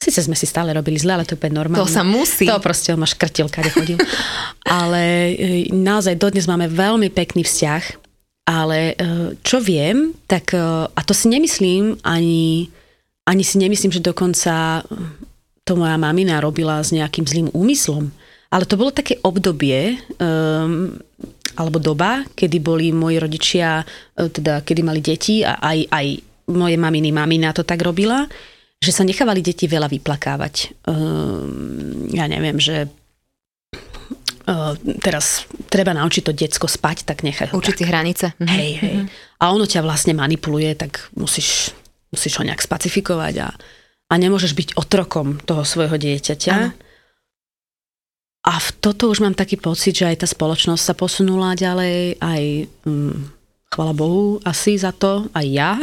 Sice 0.07 0.23
sme 0.23 0.39
si 0.39 0.47
stále 0.47 0.71
robili 0.71 1.03
zle, 1.03 1.19
ale 1.19 1.27
to 1.27 1.35
je 1.35 1.43
úplne 1.43 1.59
normálne. 1.59 1.83
To 1.83 1.91
sa 1.91 2.07
musí. 2.07 2.47
To 2.47 2.63
proste, 2.63 2.95
on 2.95 3.03
ma 3.03 3.11
škrtil, 3.11 3.51
kade 3.51 3.75
chodil. 3.75 3.99
ale 4.79 5.35
e, 5.35 5.75
naozaj 5.75 6.15
dodnes 6.15 6.47
máme 6.47 6.71
veľmi 6.71 7.11
pekný 7.11 7.43
vzťah, 7.43 7.83
ale 8.47 8.95
e, 8.95 9.35
čo 9.43 9.59
viem, 9.59 10.15
tak, 10.31 10.55
e, 10.55 10.63
a 10.87 11.01
to 11.03 11.11
si 11.11 11.27
nemyslím 11.27 11.99
ani, 12.07 12.71
ani 13.27 13.43
si 13.43 13.59
nemyslím, 13.59 13.91
že 13.91 13.99
dokonca 13.99 14.87
to 15.67 15.73
moja 15.75 15.99
mamina 15.99 16.39
robila 16.39 16.79
s 16.79 16.95
nejakým 16.95 17.27
zlým 17.27 17.49
úmyslom. 17.51 18.07
Ale 18.55 18.63
to 18.63 18.79
bolo 18.79 18.95
také 18.95 19.19
obdobie, 19.27 19.99
um, 20.23 20.95
alebo 21.59 21.83
doba, 21.83 22.23
kedy 22.39 22.63
boli 22.63 22.95
moji 22.95 23.19
rodičia, 23.19 23.83
teda 24.15 24.63
kedy 24.63 24.87
mali 24.87 25.03
deti 25.03 25.43
a 25.43 25.59
aj, 25.59 25.79
aj 25.91 26.07
moje 26.55 26.79
maminy 26.79 27.11
mamina 27.11 27.51
to 27.51 27.67
tak 27.67 27.83
robila, 27.83 28.31
že 28.81 28.93
sa 28.93 29.03
nechávali 29.03 29.41
deti 29.41 29.67
veľa 29.67 29.89
vyplakávať. 29.89 30.77
Uh, 30.87 32.07
ja 32.13 32.29
neviem, 32.29 32.61
že 32.61 32.87
uh, 34.47 34.73
teraz 35.03 35.49
treba 35.67 35.97
naučiť 35.97 36.23
to 36.23 36.33
decko 36.37 36.69
spať, 36.71 37.09
tak 37.09 37.27
nechaj 37.27 37.51
ho 37.51 37.59
Učiť 37.59 37.77
si 37.83 37.85
hranice. 37.85 38.27
Mhm. 38.39 38.49
Hej, 38.49 38.71
hej. 38.81 38.97
A 39.41 39.45
ono 39.53 39.65
ťa 39.67 39.85
vlastne 39.85 40.15
manipuluje, 40.17 40.77
tak 40.77 41.09
musíš, 41.17 41.73
musíš 42.13 42.41
ho 42.41 42.47
nejak 42.47 42.63
spacifikovať 42.63 43.35
a, 43.45 43.49
a 44.09 44.15
nemôžeš 44.17 44.53
byť 44.57 44.69
otrokom 44.79 45.41
toho 45.43 45.65
svojho 45.65 45.97
dieťaťa. 45.97 46.55
Ano. 46.57 46.73
A 48.47 48.63
v 48.63 48.69
toto 48.79 49.11
už 49.11 49.27
mám 49.27 49.35
taký 49.35 49.59
pocit, 49.59 49.99
že 49.99 50.07
aj 50.07 50.23
tá 50.23 50.27
spoločnosť 50.31 50.79
sa 50.79 50.95
posunula 50.95 51.59
ďalej, 51.59 52.23
aj 52.23 52.43
hm, 52.87 53.35
chvala 53.75 53.93
Bohu 53.93 54.39
asi 54.47 54.79
za 54.79 54.95
to, 54.95 55.27
aj 55.35 55.47
ja. 55.51 55.75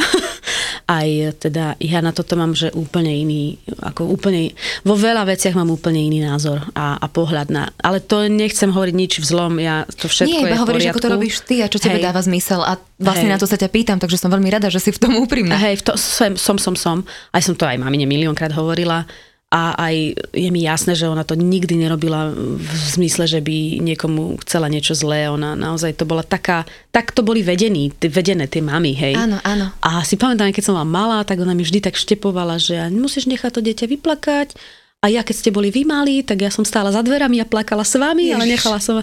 aj 0.93 1.41
teda 1.41 1.73
ja 1.81 1.99
na 2.05 2.13
toto 2.13 2.37
mám, 2.37 2.53
že 2.53 2.69
úplne 2.77 3.09
iný, 3.09 3.57
ako 3.81 4.05
úplne, 4.13 4.53
vo 4.85 4.93
veľa 4.93 5.25
veciach 5.25 5.57
mám 5.57 5.73
úplne 5.73 5.97
iný 5.97 6.21
názor 6.21 6.61
a, 6.77 7.01
a 7.01 7.07
pohľad 7.09 7.49
na, 7.49 7.73
ale 7.81 7.97
to 7.97 8.29
nechcem 8.29 8.69
hovoriť 8.69 8.95
nič 8.95 9.13
v 9.17 9.25
zlom, 9.25 9.53
ja 9.57 9.89
to 9.89 10.05
všetko 10.05 10.29
Nie, 10.29 10.41
iba 10.45 10.61
hovoríš, 10.61 10.93
ako 10.93 11.01
to 11.01 11.13
robíš 11.17 11.35
ty 11.41 11.65
a 11.65 11.67
čo 11.67 11.81
tebe 11.81 11.97
dáva 11.97 12.21
zmysel 12.21 12.61
a 12.61 12.77
vlastne 13.01 13.27
Hej. 13.27 13.33
na 13.33 13.41
to 13.41 13.49
sa 13.49 13.57
ťa 13.57 13.69
pýtam, 13.73 13.97
takže 13.97 14.21
som 14.21 14.29
veľmi 14.29 14.49
rada, 14.53 14.69
že 14.69 14.79
si 14.79 14.93
v 14.93 15.01
tom 15.01 15.17
úprimná. 15.17 15.57
Hej, 15.57 15.81
v 15.81 15.83
to, 15.89 15.93
som, 15.97 16.37
som, 16.37 16.57
som, 16.61 16.75
som, 16.77 16.97
aj 17.33 17.41
som 17.41 17.55
to 17.57 17.65
aj 17.65 17.81
mamine 17.81 18.05
miliónkrát 18.05 18.53
hovorila, 18.53 19.09
a 19.53 19.77
aj 19.77 20.17
je 20.33 20.49
mi 20.49 20.65
jasné, 20.65 20.97
že 20.97 21.05
ona 21.05 21.21
to 21.21 21.37
nikdy 21.37 21.77
nerobila 21.77 22.33
v 22.33 22.73
zmysle, 22.97 23.29
že 23.29 23.37
by 23.37 23.85
niekomu 23.85 24.41
chcela 24.41 24.65
niečo 24.65 24.97
zlé. 24.97 25.29
Ona 25.29 25.53
naozaj 25.53 25.93
to 25.93 26.09
bola 26.09 26.25
taká, 26.25 26.65
tak 26.89 27.13
to 27.13 27.21
boli 27.21 27.45
vedení, 27.45 27.93
vedené 28.01 28.49
tie 28.49 28.65
mamy, 28.65 28.97
hej. 28.97 29.13
Áno, 29.13 29.37
áno. 29.45 29.69
A 29.85 30.01
si 30.01 30.17
pamätám, 30.17 30.49
keď 30.49 30.65
som 30.65 30.73
bola 30.73 30.89
malá, 30.89 31.21
tak 31.21 31.37
ona 31.37 31.53
mi 31.53 31.61
vždy 31.61 31.85
tak 31.85 31.93
štepovala, 31.93 32.57
že 32.57 32.89
musíš 32.89 33.29
nechať 33.29 33.53
to 33.53 33.61
dieťa 33.61 33.85
vyplakať, 33.93 34.57
a 35.03 35.11
ja 35.11 35.19
keď 35.19 35.35
ste 35.35 35.51
boli 35.51 35.67
vy 35.67 35.83
malí, 35.83 36.23
tak 36.23 36.39
ja 36.39 36.47
som 36.47 36.63
stála 36.63 36.87
za 36.87 37.03
dverami 37.03 37.43
a 37.43 37.45
plakala 37.45 37.83
s 37.83 37.99
vami, 37.99 38.31
Ježiš. 38.31 38.35
ale 38.39 38.45
nechala 38.47 38.79
som... 38.79 38.95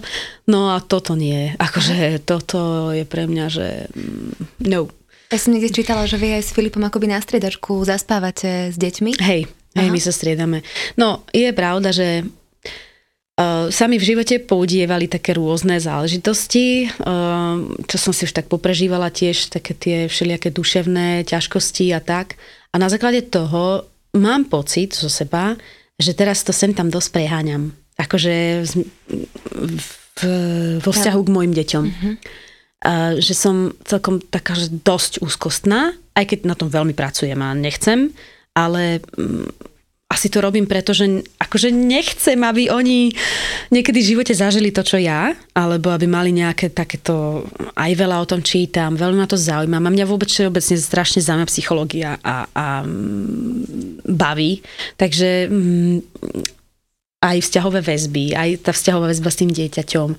No 0.49 0.73
a 0.73 0.81
toto 0.81 1.13
nie. 1.13 1.53
Akože 1.61 2.25
toto 2.25 2.89
je 2.97 3.05
pre 3.05 3.29
mňa, 3.29 3.47
že 3.53 3.85
mm, 3.93 4.65
no. 4.65 4.89
Ja 5.29 5.37
som 5.37 5.53
niekde 5.53 5.77
čítala, 5.77 6.09
že 6.09 6.17
vy 6.17 6.41
aj 6.41 6.49
s 6.49 6.57
Filipom 6.57 6.81
akoby 6.81 7.13
na 7.13 7.21
striedačku 7.21 7.85
zaspávate 7.85 8.73
s 8.73 8.81
deťmi. 8.81 9.21
Hej, 9.21 9.53
Hej, 9.75 9.89
my 9.91 10.01
sa 10.03 10.11
striedame. 10.11 10.67
No, 10.99 11.23
je 11.31 11.51
pravda, 11.55 11.91
že 11.95 12.27
Uh, 13.41 13.73
sami 13.73 13.97
v 13.97 14.05
živote 14.05 14.37
poudievali 14.37 15.09
také 15.09 15.33
rôzne 15.33 15.81
záležitosti, 15.81 16.93
uh, 16.93 17.57
čo 17.89 17.97
som 17.97 18.13
si 18.13 18.29
už 18.29 18.37
tak 18.37 18.53
poprežívala 18.53 19.09
tiež, 19.09 19.49
také 19.49 19.73
tie 19.73 19.99
všelijaké 20.13 20.53
duševné 20.53 21.25
ťažkosti 21.25 21.89
a 21.97 22.05
tak. 22.05 22.37
A 22.69 22.77
na 22.77 22.93
základe 22.93 23.25
toho 23.33 23.89
mám 24.13 24.45
pocit 24.45 24.93
zo 24.93 25.09
seba, 25.09 25.57
že 25.97 26.13
teraz 26.13 26.45
to 26.45 26.53
sem 26.53 26.77
tam 26.77 26.93
dosť 26.93 27.17
preháňam. 27.17 27.73
Akože 27.97 28.67
v, 28.69 28.73
v, 29.57 30.21
vo 30.85 30.91
vzťahu 30.93 31.21
k 31.25 31.33
mojim 31.33 31.57
deťom. 31.57 31.85
Uh-huh. 31.89 32.15
Uh, 32.85 33.17
že 33.25 33.33
som 33.33 33.73
celkom 33.89 34.21
taká, 34.21 34.53
že 34.53 34.69
dosť 34.69 35.25
úzkostná, 35.25 35.97
aj 36.13 36.25
keď 36.29 36.39
na 36.45 36.53
tom 36.53 36.69
veľmi 36.69 36.93
pracujem 36.93 37.41
a 37.41 37.57
nechcem, 37.57 38.13
ale 38.61 39.01
mm, 39.01 39.71
asi 40.11 40.27
to 40.27 40.43
robím 40.43 40.67
preto, 40.67 40.91
že 40.91 41.23
akože 41.39 41.71
nechcem, 41.71 42.35
aby 42.43 42.67
oni 42.67 43.15
niekedy 43.71 44.03
v 44.03 44.11
živote 44.11 44.35
zažili 44.35 44.75
to, 44.75 44.83
čo 44.83 44.99
ja, 44.99 45.31
alebo 45.55 45.95
aby 45.95 46.11
mali 46.11 46.35
nejaké 46.35 46.75
takéto, 46.75 47.47
aj 47.79 47.93
veľa 47.95 48.19
o 48.19 48.27
tom 48.27 48.43
čítam, 48.43 48.99
veľmi 48.99 49.23
ma 49.23 49.31
to 49.31 49.39
zaujíma. 49.39 49.79
A 49.79 49.87
mňa 49.87 50.11
vôbec 50.11 50.27
všeobecne 50.27 50.77
strašne 50.83 51.23
zaujíma 51.23 51.47
psychológia 51.47 52.19
a, 52.27 52.51
a 52.51 52.67
mm, 52.83 54.03
baví. 54.11 54.59
Takže 54.99 55.47
mm, 55.47 55.97
aj 57.23 57.37
vzťahové 57.47 57.81
väzby, 57.85 58.35
aj 58.35 58.51
tá 58.67 58.71
vzťahová 58.75 59.15
väzba 59.15 59.31
s 59.31 59.39
tým 59.39 59.51
dieťaťom 59.55 60.11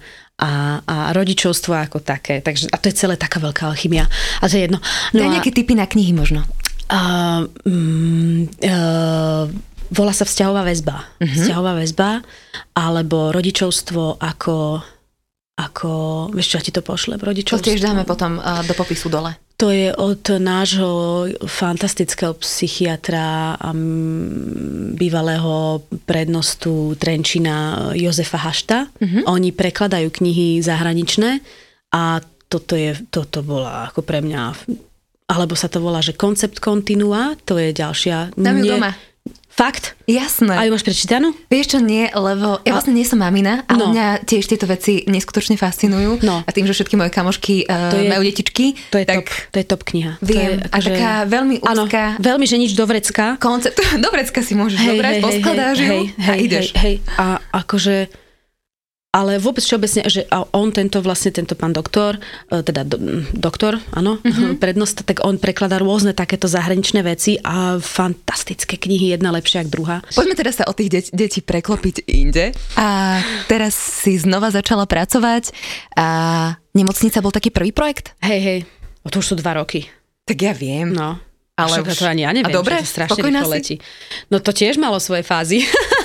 a, 0.42 0.80
a 0.88 0.96
rodičovstvo 1.12 1.76
ako 1.76 2.00
také. 2.00 2.40
Takže, 2.40 2.72
a 2.72 2.80
to 2.80 2.88
je 2.88 2.96
celé 2.96 3.20
taká 3.20 3.44
veľká 3.44 3.68
alchymia. 3.68 4.08
A 4.40 4.48
to 4.48 4.56
je 4.56 4.72
jedno. 4.72 4.80
No 5.12 5.28
Daj 5.28 5.36
nejaké 5.36 5.52
typy 5.52 5.76
na 5.76 5.84
knihy 5.84 6.16
možno. 6.16 6.48
Uh, 6.92 7.48
uh, 8.68 9.48
volá 9.88 10.12
sa 10.12 10.28
vzťahová 10.28 10.68
väzba. 10.68 11.08
Uh-huh. 11.24 11.32
Vzťahová 11.32 11.80
väzba, 11.80 12.20
alebo 12.76 13.32
rodičovstvo 13.32 14.20
ako, 14.20 14.84
ako 15.56 15.92
vieš 16.36 16.48
čo, 16.52 16.56
ja 16.60 16.64
ti 16.68 16.76
to 16.76 16.84
pošlem, 16.84 17.16
rodičovstvo. 17.16 17.64
To 17.64 17.70
tiež 17.72 17.80
dáme 17.80 18.04
potom 18.04 18.44
uh, 18.44 18.60
do 18.68 18.76
popisu 18.76 19.08
dole. 19.08 19.40
To 19.62 19.70
je 19.70 19.94
od 19.94 20.26
nášho 20.42 21.30
fantastického 21.46 22.34
psychiatra 22.42 23.56
a 23.56 23.70
bývalého 24.98 25.86
prednostu 26.04 26.98
Trenčina 26.98 27.90
Jozefa 27.94 28.42
Hašta. 28.42 28.90
Uh-huh. 28.90 29.24
Oni 29.32 29.54
prekladajú 29.54 30.10
knihy 30.12 30.60
zahraničné 30.60 31.40
a 31.94 32.20
toto, 32.52 32.76
je, 32.76 33.00
toto 33.08 33.46
bola 33.46 33.88
ako 33.88 34.04
pre 34.04 34.20
mňa 34.20 34.42
alebo 35.32 35.56
sa 35.56 35.72
to 35.72 35.80
volá, 35.80 36.04
že 36.04 36.12
koncept 36.12 36.60
kontinua, 36.60 37.40
to 37.48 37.56
je 37.56 37.72
ďalšia. 37.72 38.36
Dám 38.36 38.60
ju 38.60 38.76
doma. 38.76 38.92
Fakt? 39.52 40.00
Jasné. 40.08 40.56
A 40.56 40.64
ju 40.64 40.72
máš 40.72 40.82
prečítanú? 40.88 41.36
Vieš 41.52 41.76
čo, 41.76 41.80
nie, 41.84 42.08
lebo 42.08 42.64
ja 42.64 42.72
vlastne 42.72 42.96
nie 42.96 43.04
som 43.04 43.20
mamina, 43.20 43.68
ale 43.68 43.84
no. 43.84 43.92
mňa 43.92 44.24
tiež 44.24 44.48
tieto 44.48 44.64
veci 44.64 45.04
neskutočne 45.06 45.60
fascinujú. 45.60 46.24
No. 46.24 46.42
A 46.42 46.50
tým, 46.56 46.64
že 46.66 46.74
všetky 46.74 46.96
moje 46.96 47.12
kamošky 47.12 47.68
uh, 47.68 47.92
to 47.92 48.00
je, 48.00 48.10
majú 48.10 48.24
detičky. 48.24 48.80
To 48.90 48.98
je, 48.98 49.06
tak 49.06 49.22
top, 49.22 49.28
to 49.52 49.56
je 49.60 49.66
top 49.68 49.82
kniha. 49.84 50.18
Viem. 50.24 50.58
Je, 50.58 50.72
a 50.72 50.78
že... 50.80 50.96
taká 50.96 51.12
veľmi 51.28 51.56
úzká. 51.62 52.16
Áno, 52.16 52.24
veľmi, 52.24 52.46
že 52.48 52.58
nič 52.58 52.72
do 52.74 52.88
vrecka. 52.88 53.36
Koncept, 53.38 53.78
do 54.04 54.10
vrecka 54.10 54.40
si 54.40 54.56
môžeš 54.56 54.80
hej, 54.82 54.88
zobrať, 54.96 55.14
hej, 55.14 55.22
poskladáš 55.22 55.78
hej, 55.78 55.86
ju 55.86 56.00
hej, 56.00 56.32
a 56.32 56.34
ideš. 56.40 56.66
Hej, 56.72 56.80
hej. 56.82 56.96
A 57.20 57.26
akože 57.52 57.96
ale 59.12 59.44
vôbec 59.44 59.60
všeobecne, 59.60 60.08
že 60.08 60.24
on 60.56 60.72
tento 60.72 61.04
vlastne, 61.04 61.36
tento 61.36 61.60
pán 61.60 61.76
doktor, 61.76 62.16
e, 62.48 62.64
teda 62.64 62.88
do, 62.88 63.28
doktor, 63.36 63.76
áno, 63.92 64.18
mm-hmm. 64.24 64.56
prednost, 64.56 65.04
tak 65.04 65.20
on 65.28 65.36
prekladá 65.36 65.84
rôzne 65.84 66.16
takéto 66.16 66.48
zahraničné 66.48 67.04
veci 67.04 67.36
a 67.44 67.76
fantastické 67.78 68.80
knihy, 68.80 69.12
jedna 69.12 69.36
lepšia 69.36 69.68
ako 69.68 69.72
druhá. 69.76 69.98
Poďme 70.16 70.36
teraz 70.40 70.64
sa 70.64 70.66
o 70.72 70.74
tých 70.74 70.90
de- 70.90 71.12
detí 71.12 71.44
preklopiť 71.44 72.08
inde. 72.08 72.56
A 72.80 73.20
teraz 73.52 73.76
si 73.76 74.16
znova 74.16 74.48
začala 74.48 74.88
pracovať 74.88 75.52
a 76.00 76.08
nemocnica 76.72 77.20
bol 77.20 77.36
taký 77.36 77.52
prvý 77.52 77.76
projekt? 77.76 78.16
Hej, 78.24 78.40
hej, 78.40 78.60
o 79.04 79.12
to 79.12 79.20
už 79.20 79.36
sú 79.36 79.36
dva 79.36 79.60
roky. 79.60 79.92
Tak 80.24 80.38
ja 80.40 80.56
viem. 80.56 80.96
No. 80.96 81.20
Ale 81.60 81.84
už... 81.84 82.00
to 82.00 82.08
ani 82.08 82.24
ja 82.24 82.32
neviem, 82.32 82.50
a 82.50 82.58
dobre, 82.58 82.80
že 82.82 82.96
strašne 82.96 83.22
rýchlo 83.22 83.52
letí. 83.52 83.76
No 84.32 84.40
to 84.40 84.56
tiež 84.56 84.80
malo 84.80 84.98
svoje 84.98 85.22
fázy. 85.22 85.62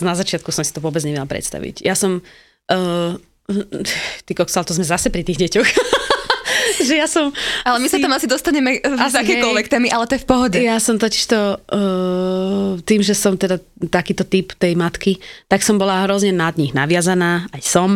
na 0.00 0.14
začiatku 0.14 0.50
som 0.50 0.62
si 0.62 0.72
to 0.74 0.82
vôbec 0.82 1.02
nevedela 1.04 1.28
predstaviť. 1.28 1.84
Ja 1.84 1.98
som... 1.98 2.22
Uh, 2.68 3.16
ty 4.28 4.32
koksal, 4.36 4.68
to 4.68 4.76
sme 4.76 4.84
zase 4.84 5.08
pri 5.08 5.24
tých 5.24 5.40
deťoch. 5.48 5.68
že 6.88 6.94
ja 7.00 7.08
som... 7.08 7.32
Ale 7.64 7.80
my 7.82 7.86
si, 7.88 7.96
sa 7.96 8.02
tam 8.02 8.14
asi 8.14 8.26
dostaneme 8.28 8.78
z 8.82 9.14
akékoľvek 9.14 9.66
témy, 9.66 9.88
ale 9.90 10.04
to 10.06 10.16
je 10.16 10.22
v 10.24 10.28
pohode. 10.28 10.58
Ja 10.60 10.78
som 10.78 11.00
totiž 11.00 11.22
to, 11.28 11.40
uh, 11.58 12.78
tým, 12.84 13.00
že 13.00 13.16
som 13.16 13.34
teda 13.34 13.58
takýto 13.88 14.28
typ 14.28 14.54
tej 14.56 14.76
matky, 14.78 15.18
tak 15.50 15.64
som 15.64 15.80
bola 15.80 16.04
hrozne 16.06 16.30
nad 16.34 16.54
nich 16.60 16.76
naviazaná, 16.76 17.48
aj 17.52 17.62
som. 17.64 17.90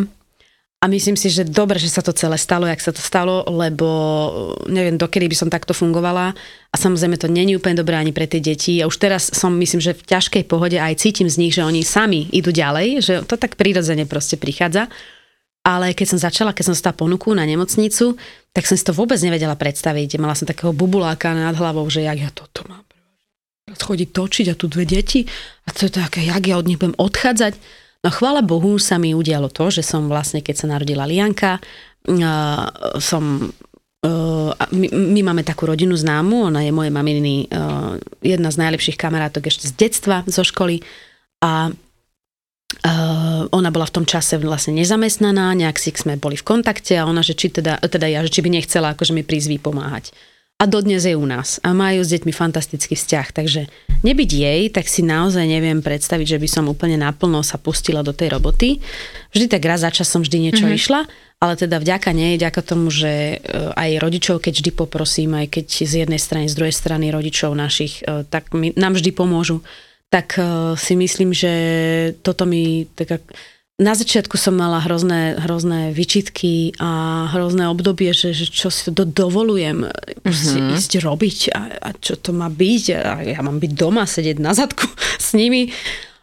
A 0.83 0.91
myslím 0.91 1.14
si, 1.14 1.30
že 1.30 1.47
dobre, 1.47 1.78
že 1.78 1.87
sa 1.87 2.03
to 2.03 2.11
celé 2.11 2.35
stalo, 2.35 2.66
jak 2.66 2.83
sa 2.83 2.91
to 2.91 2.99
stalo, 2.99 3.47
lebo 3.47 3.87
neviem, 4.66 4.99
dokedy 4.99 5.30
by 5.30 5.37
som 5.39 5.47
takto 5.47 5.70
fungovala. 5.70 6.35
A 6.74 6.74
samozrejme 6.74 7.14
to 7.22 7.30
není 7.30 7.55
úplne 7.55 7.78
dobré 7.78 7.95
ani 7.95 8.11
pre 8.11 8.26
tie 8.26 8.43
deti. 8.43 8.83
A 8.83 8.91
už 8.91 8.99
teraz 8.99 9.30
som, 9.30 9.55
myslím, 9.55 9.78
že 9.78 9.95
v 9.95 10.03
ťažkej 10.03 10.43
pohode 10.51 10.74
aj 10.83 10.99
cítim 10.99 11.30
z 11.30 11.39
nich, 11.39 11.55
že 11.55 11.62
oni 11.62 11.87
sami 11.87 12.26
idú 12.35 12.51
ďalej, 12.51 12.99
že 12.99 13.14
to 13.30 13.39
tak 13.39 13.55
prirodzene 13.55 14.11
proste 14.11 14.35
prichádza. 14.35 14.91
Ale 15.62 15.95
keď 15.95 16.18
som 16.18 16.18
začala, 16.18 16.51
keď 16.51 16.74
som 16.74 16.76
stala 16.76 16.99
ponuku 16.99 17.30
na 17.30 17.47
nemocnicu, 17.47 18.18
tak 18.51 18.66
som 18.66 18.74
si 18.74 18.83
to 18.83 18.91
vôbec 18.91 19.22
nevedela 19.22 19.55
predstaviť. 19.55 20.18
Mala 20.18 20.35
som 20.35 20.51
takého 20.51 20.74
bubuláka 20.74 21.30
nad 21.30 21.55
hlavou, 21.55 21.87
že 21.87 22.03
jak 22.03 22.18
ja 22.18 22.35
toto 22.35 22.66
mám 22.66 22.83
chodiť 23.70 24.09
točiť 24.11 24.47
a 24.53 24.59
tu 24.59 24.66
dve 24.66 24.85
deti 24.85 25.24
a 25.64 25.70
to 25.70 25.87
je 25.87 25.93
také, 25.95 26.26
jak 26.26 26.43
ja 26.45 26.59
od 26.59 26.66
nich 26.66 26.76
budem 26.76 26.99
odchádzať. 26.99 27.55
No 28.03 28.11
chvála 28.11 28.43
Bohu 28.43 28.83
sa 28.83 28.99
mi 28.99 29.15
udialo 29.15 29.47
to, 29.47 29.71
že 29.71 29.87
som 29.87 30.11
vlastne, 30.11 30.43
keď 30.43 30.55
sa 30.59 30.67
narodila 30.67 31.07
Lianka, 31.07 31.59
uh, 31.59 32.67
som 32.99 33.51
Uh, 34.03 34.51
my, 34.75 34.91
my 34.91 35.21
máme 35.31 35.47
takú 35.47 35.63
rodinu 35.71 35.95
známu, 35.95 36.51
ona 36.51 36.67
je 36.67 36.75
moje 36.75 36.91
maminy 36.91 37.47
uh, 37.55 37.95
jedna 38.19 38.51
z 38.51 38.59
najlepších 38.59 38.99
kamarátok 38.99 39.47
ešte 39.47 39.71
z 39.71 39.79
detstva, 39.79 40.27
zo 40.27 40.43
školy. 40.43 40.83
A 41.39 41.71
uh, 41.71 43.43
ona 43.47 43.71
bola 43.71 43.87
v 43.87 43.95
tom 43.95 44.03
čase 44.03 44.43
vlastne 44.43 44.75
nezamestnaná, 44.75 45.55
nejak 45.55 45.79
si 45.79 45.95
sme 45.95 46.19
boli 46.19 46.35
v 46.35 46.43
kontakte 46.43 46.99
a 46.99 47.07
ona, 47.07 47.23
že 47.23 47.39
či 47.39 47.55
teda, 47.55 47.79
teda 47.79 48.11
ja, 48.11 48.27
že 48.27 48.35
či 48.35 48.43
by 48.43 48.51
nechcela 48.51 48.99
akože 48.99 49.15
mi 49.15 49.23
prísť 49.23 49.63
pomáhať 49.63 50.11
a 50.63 50.65
dodnes 50.71 51.03
je 51.03 51.19
u 51.19 51.27
nás 51.27 51.59
a 51.67 51.75
majú 51.75 52.07
s 52.07 52.15
deťmi 52.15 52.31
fantastický 52.31 52.95
vzťah. 52.95 53.27
Takže 53.35 53.67
nebyť 54.07 54.31
jej, 54.31 54.61
tak 54.71 54.87
si 54.87 55.03
naozaj 55.03 55.43
neviem 55.43 55.83
predstaviť, 55.83 56.39
že 56.39 56.39
by 56.39 56.49
som 56.49 56.65
úplne 56.71 56.95
naplno 57.03 57.43
sa 57.43 57.59
pustila 57.59 58.07
do 58.07 58.15
tej 58.15 58.31
roboty. 58.31 58.79
Vždy 59.35 59.51
tak 59.51 59.67
raz 59.67 59.83
za 59.83 59.91
čas 59.91 60.07
som 60.07 60.23
vždy 60.23 60.39
niečo 60.39 60.71
mm-hmm. 60.71 60.79
išla, 60.79 61.01
ale 61.43 61.59
teda 61.59 61.83
vďaka 61.83 62.15
nej, 62.15 62.39
vďaka 62.39 62.63
tomu, 62.63 62.95
že 62.95 63.11
e, 63.11 63.37
aj 63.75 63.91
rodičov, 63.99 64.39
keď 64.39 64.63
vždy 64.63 64.71
poprosím, 64.71 65.35
aj 65.35 65.51
keď 65.51 65.67
z 65.83 65.95
jednej 66.07 66.23
strany, 66.23 66.47
z 66.47 66.55
druhej 66.55 66.75
strany 66.79 67.11
rodičov 67.11 67.59
našich, 67.59 68.07
e, 68.07 68.23
tak 68.31 68.55
mi, 68.55 68.71
nám 68.79 68.95
vždy 68.95 69.11
pomôžu, 69.11 69.67
tak 70.15 70.39
e, 70.39 70.79
si 70.79 70.95
myslím, 70.95 71.35
že 71.35 71.53
toto 72.23 72.47
mi 72.47 72.87
tak 72.95 73.19
na 73.83 73.99
začiatku 73.99 74.39
som 74.39 74.55
mala 74.55 74.78
hrozné, 74.78 75.35
hrozné 75.43 75.91
vyčitky 75.91 76.78
a 76.78 77.26
hrozné 77.35 77.66
obdobie, 77.66 78.14
že, 78.14 78.30
že 78.30 78.47
čo 78.47 78.70
si 78.70 78.95
to 78.95 79.03
dovolujem 79.03 79.91
uh-huh. 79.91 80.74
ísť 80.78 81.03
robiť 81.03 81.39
a, 81.51 81.61
a 81.83 81.89
čo 81.99 82.14
to 82.14 82.30
má 82.30 82.47
byť 82.47 82.85
a 82.95 83.11
ja 83.26 83.41
mám 83.43 83.59
byť 83.59 83.72
doma, 83.74 84.07
sedieť 84.07 84.39
na 84.39 84.55
zadku 84.55 84.87
s 85.26 85.35
nimi. 85.35 85.74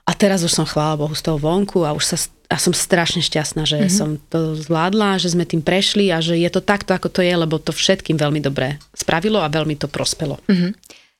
A 0.07 0.15
teraz 0.15 0.41
už 0.41 0.55
som, 0.55 0.65
chvála 0.65 0.97
Bohu, 0.97 1.13
z 1.13 1.21
toho 1.21 1.37
vonku 1.37 1.83
a 1.83 1.93
už 1.93 2.15
sa 2.15 2.17
a 2.49 2.57
som 2.57 2.73
strašne 2.73 3.21
šťastná, 3.21 3.61
že 3.69 3.77
uh-huh. 3.77 3.93
som 3.93 4.09
to 4.17 4.57
zvládla, 4.57 5.21
že 5.21 5.37
sme 5.37 5.45
tým 5.45 5.61
prešli 5.61 6.09
a 6.09 6.17
že 6.17 6.33
je 6.33 6.49
to 6.49 6.65
takto, 6.65 6.97
ako 6.97 7.05
to 7.13 7.21
je, 7.21 7.29
lebo 7.29 7.61
to 7.61 7.69
všetkým 7.69 8.17
veľmi 8.17 8.41
dobre 8.41 8.81
spravilo 8.89 9.37
a 9.37 9.53
veľmi 9.53 9.77
to 9.77 9.85
prospelo. 9.85 10.41
Uh-huh. 10.49 10.73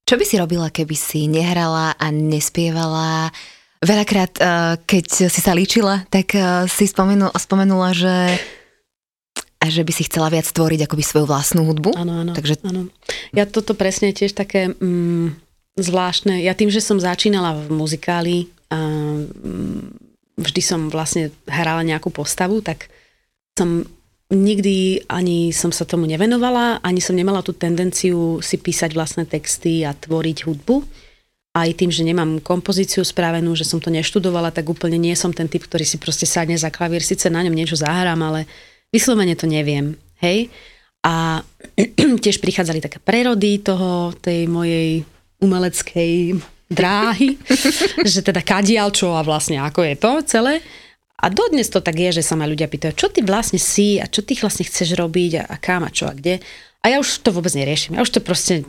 Čo 0.09 0.17
by 0.17 0.25
si 0.25 0.41
robila, 0.41 0.73
keby 0.73 0.97
si 0.97 1.29
nehrala 1.29 1.93
a 1.93 2.09
nespievala? 2.09 3.29
Veľakrát, 3.80 4.34
eh, 4.36 4.75
keď 4.84 5.32
si 5.32 5.39
sa 5.39 5.55
líčila, 5.55 6.03
tak 6.11 6.36
eh, 6.36 6.67
si 6.67 6.84
spomenula, 6.84 7.32
spomenula 7.39 7.95
že 7.95 8.15
a 9.59 9.67
že 9.67 9.84
by 9.84 9.91
si 9.91 10.07
chcela 10.07 10.32
viac 10.32 10.47
stvoriť 10.47 10.88
akoby 10.88 11.03
svoju 11.03 11.27
vlastnú 11.27 11.67
hudbu. 11.67 11.91
Áno, 11.99 12.23
áno. 12.23 12.32
Takže... 12.32 12.63
áno. 12.63 12.88
Ja 13.36 13.43
toto 13.43 13.75
presne 13.75 14.15
tiež 14.15 14.32
také 14.32 14.71
mm, 14.71 15.36
zvláštne. 15.75 16.39
Ja 16.39 16.55
tým, 16.55 16.71
že 16.71 16.80
som 16.80 16.95
začínala 16.95 17.59
v 17.59 17.67
muzikáli 17.75 18.38
a 18.71 18.80
mm, 18.80 19.99
vždy 20.39 20.61
som 20.63 20.88
vlastne 20.88 21.36
hrala 21.43 21.84
nejakú 21.84 22.07
postavu, 22.07 22.63
tak 22.63 22.88
som 23.59 23.84
nikdy 24.32 25.03
ani 25.11 25.51
som 25.51 25.75
sa 25.75 25.84
tomu 25.84 26.07
nevenovala, 26.07 26.80
ani 26.80 27.03
som 27.03 27.19
nemala 27.19 27.43
tú 27.43 27.51
tendenciu 27.51 28.39
si 28.39 28.55
písať 28.55 28.95
vlastné 28.95 29.27
texty 29.27 29.84
a 29.84 29.91
tvoriť 29.91 30.47
hudbu 30.47 30.75
aj 31.66 31.76
tým, 31.76 31.91
že 31.91 32.07
nemám 32.07 32.39
kompozíciu 32.39 33.03
spravenú, 33.03 33.55
že 33.57 33.68
som 33.68 33.82
to 33.82 33.91
neštudovala, 33.91 34.53
tak 34.53 34.70
úplne 34.70 34.95
nie 34.95 35.16
som 35.18 35.34
ten 35.34 35.49
typ, 35.51 35.66
ktorý 35.66 35.84
si 35.84 35.97
proste 35.99 36.24
sadne 36.24 36.55
za 36.55 36.72
klavír, 36.72 37.03
síce 37.03 37.28
na 37.28 37.43
ňom 37.43 37.55
niečo 37.55 37.76
zahrám, 37.76 38.20
ale 38.22 38.47
vyslovene 38.93 39.36
to 39.36 39.45
neviem. 39.49 39.97
Hej? 40.24 40.47
A 41.03 41.45
tiež 42.24 42.39
prichádzali 42.43 42.80
také 42.84 42.99
prerody 42.99 43.60
toho, 43.64 44.16
tej 44.20 44.47
mojej 44.47 45.03
umeleckej 45.39 46.39
dráhy, 46.70 47.36
že 48.12 48.22
teda 48.22 48.45
kadial 48.45 48.93
čo 48.93 49.18
a 49.18 49.26
vlastne 49.26 49.60
ako 49.60 49.82
je 49.84 49.95
to 49.97 50.12
celé. 50.28 50.53
A 51.20 51.28
dodnes 51.28 51.68
to 51.68 51.84
tak 51.84 51.99
je, 51.99 52.24
že 52.24 52.24
sa 52.24 52.39
ma 52.39 52.47
ľudia 52.47 52.72
pýtajú, 52.72 52.95
čo 52.95 53.07
ty 53.12 53.20
vlastne 53.20 53.60
si 53.60 53.99
a 53.99 54.07
čo 54.07 54.24
ty 54.24 54.39
vlastne 54.39 54.64
chceš 54.64 54.95
robiť 54.95 55.32
a, 55.39 55.43
a 55.51 55.55
kam 55.60 55.84
a 55.84 55.91
čo 55.91 56.07
a 56.07 56.16
kde. 56.16 56.39
A 56.80 56.95
ja 56.95 56.97
už 57.03 57.20
to 57.20 57.36
vôbec 57.36 57.51
neriešim. 57.51 57.99
Ja 57.99 58.07
už 58.07 58.16
to 58.16 58.24
proste 58.24 58.64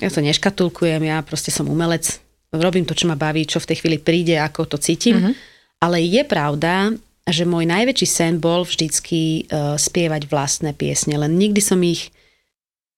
ja 0.00 0.08
to 0.08 0.24
neškatulkujem, 0.24 1.04
ja 1.04 1.20
proste 1.20 1.52
som 1.52 1.68
umelec, 1.68 2.18
robím 2.50 2.88
to, 2.88 2.96
čo 2.96 3.06
ma 3.06 3.14
baví, 3.14 3.44
čo 3.44 3.60
v 3.60 3.68
tej 3.68 3.76
chvíli 3.84 3.98
príde, 4.00 4.40
ako 4.40 4.66
to 4.66 4.76
cítim. 4.80 5.20
Mm-hmm. 5.20 5.34
Ale 5.80 5.96
je 6.00 6.22
pravda, 6.24 6.92
že 7.28 7.44
môj 7.46 7.68
najväčší 7.68 8.06
sen 8.08 8.34
bol 8.40 8.64
vždycky 8.64 9.46
uh, 9.46 9.76
spievať 9.76 10.26
vlastné 10.26 10.72
piesne, 10.74 11.14
len 11.20 11.36
nikdy 11.36 11.60
som 11.60 11.78
ich 11.84 12.10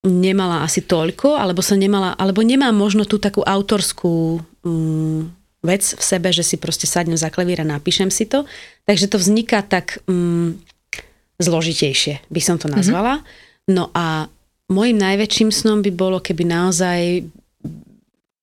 nemala 0.02 0.66
asi 0.66 0.82
toľko, 0.82 1.38
alebo 1.38 1.62
som 1.62 1.78
nemala, 1.78 2.18
alebo 2.18 2.42
nemám 2.42 2.74
možno 2.74 3.06
tú 3.06 3.22
takú 3.22 3.46
autorskú 3.46 4.42
um, 4.66 5.30
vec 5.62 5.94
v 5.94 6.02
sebe, 6.02 6.34
že 6.34 6.42
si 6.42 6.58
proste 6.58 6.90
sadnem 6.90 7.14
za 7.14 7.30
klavír 7.30 7.62
a 7.62 7.66
napíšem 7.66 8.10
si 8.10 8.26
to. 8.26 8.42
Takže 8.82 9.06
to 9.06 9.22
vzniká 9.22 9.62
tak 9.62 10.02
um, 10.10 10.58
zložitejšie, 11.38 12.18
by 12.26 12.40
som 12.42 12.58
to 12.58 12.66
mhm. 12.66 12.82
nazvala. 12.82 13.22
Mm-hmm. 13.22 13.40
No 13.70 13.94
a 13.94 14.26
Mojím 14.72 14.98
najväčším 15.04 15.52
snom 15.52 15.84
by 15.84 15.92
bolo, 15.92 16.24
keby 16.24 16.48
naozaj 16.48 17.28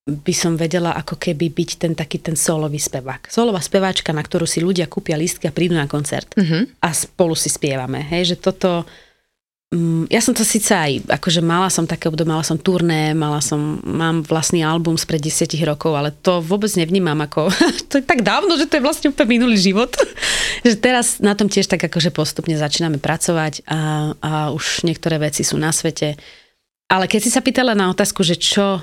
by 0.09 0.33
som 0.33 0.57
vedela 0.57 0.93
ako 0.97 1.21
keby 1.21 1.53
byť 1.53 1.69
ten 1.77 1.93
taký 1.93 2.17
ten 2.21 2.33
solový 2.33 2.81
spevák. 2.81 3.29
Solová 3.29 3.61
speváčka, 3.61 4.09
na 4.09 4.25
ktorú 4.25 4.45
si 4.49 4.61
ľudia 4.61 4.89
kúpia 4.89 5.17
lístky 5.17 5.45
a 5.45 5.53
prídu 5.53 5.77
na 5.77 5.85
koncert. 5.85 6.33
Uh-huh. 6.33 6.65
A 6.81 6.89
spolu 6.93 7.37
si 7.37 7.49
spievame. 7.49 8.01
Hej, 8.01 8.33
že 8.33 8.35
toto 8.41 8.89
ja 10.09 10.17
som 10.17 10.33
to 10.33 10.41
síce 10.41 10.73
aj, 10.73 11.05
akože 11.05 11.45
mala 11.45 11.69
som 11.69 11.85
také 11.85 12.09
obdobie, 12.09 12.33
mala 12.33 12.41
som 12.41 12.57
turné, 12.57 13.13
mala 13.13 13.37
som, 13.37 13.77
mám 13.85 14.25
vlastný 14.25 14.65
album 14.65 14.97
spred 14.97 15.21
10 15.21 15.45
rokov, 15.61 15.93
ale 15.93 16.09
to 16.09 16.41
vôbec 16.41 16.73
nevnímam 16.73 17.21
ako, 17.21 17.53
to 17.89 18.01
je 18.01 18.05
tak 18.05 18.25
dávno, 18.25 18.57
že 18.57 18.65
to 18.65 18.81
je 18.81 18.85
vlastne 18.85 19.13
úplne 19.13 19.37
minulý 19.37 19.61
život. 19.61 19.93
že 20.65 20.73
teraz 20.73 21.21
na 21.21 21.37
tom 21.37 21.45
tiež 21.45 21.69
tak 21.69 21.85
akože 21.85 22.09
postupne 22.09 22.57
začíname 22.57 22.97
pracovať 22.97 23.61
a, 23.69 24.11
a 24.17 24.31
už 24.49 24.89
niektoré 24.89 25.21
veci 25.21 25.45
sú 25.45 25.53
na 25.61 25.69
svete. 25.69 26.17
Ale 26.89 27.05
keď 27.05 27.21
si 27.21 27.29
sa 27.29 27.45
pýtala 27.45 27.77
na 27.77 27.93
otázku, 27.93 28.25
že 28.25 28.41
čo 28.41 28.81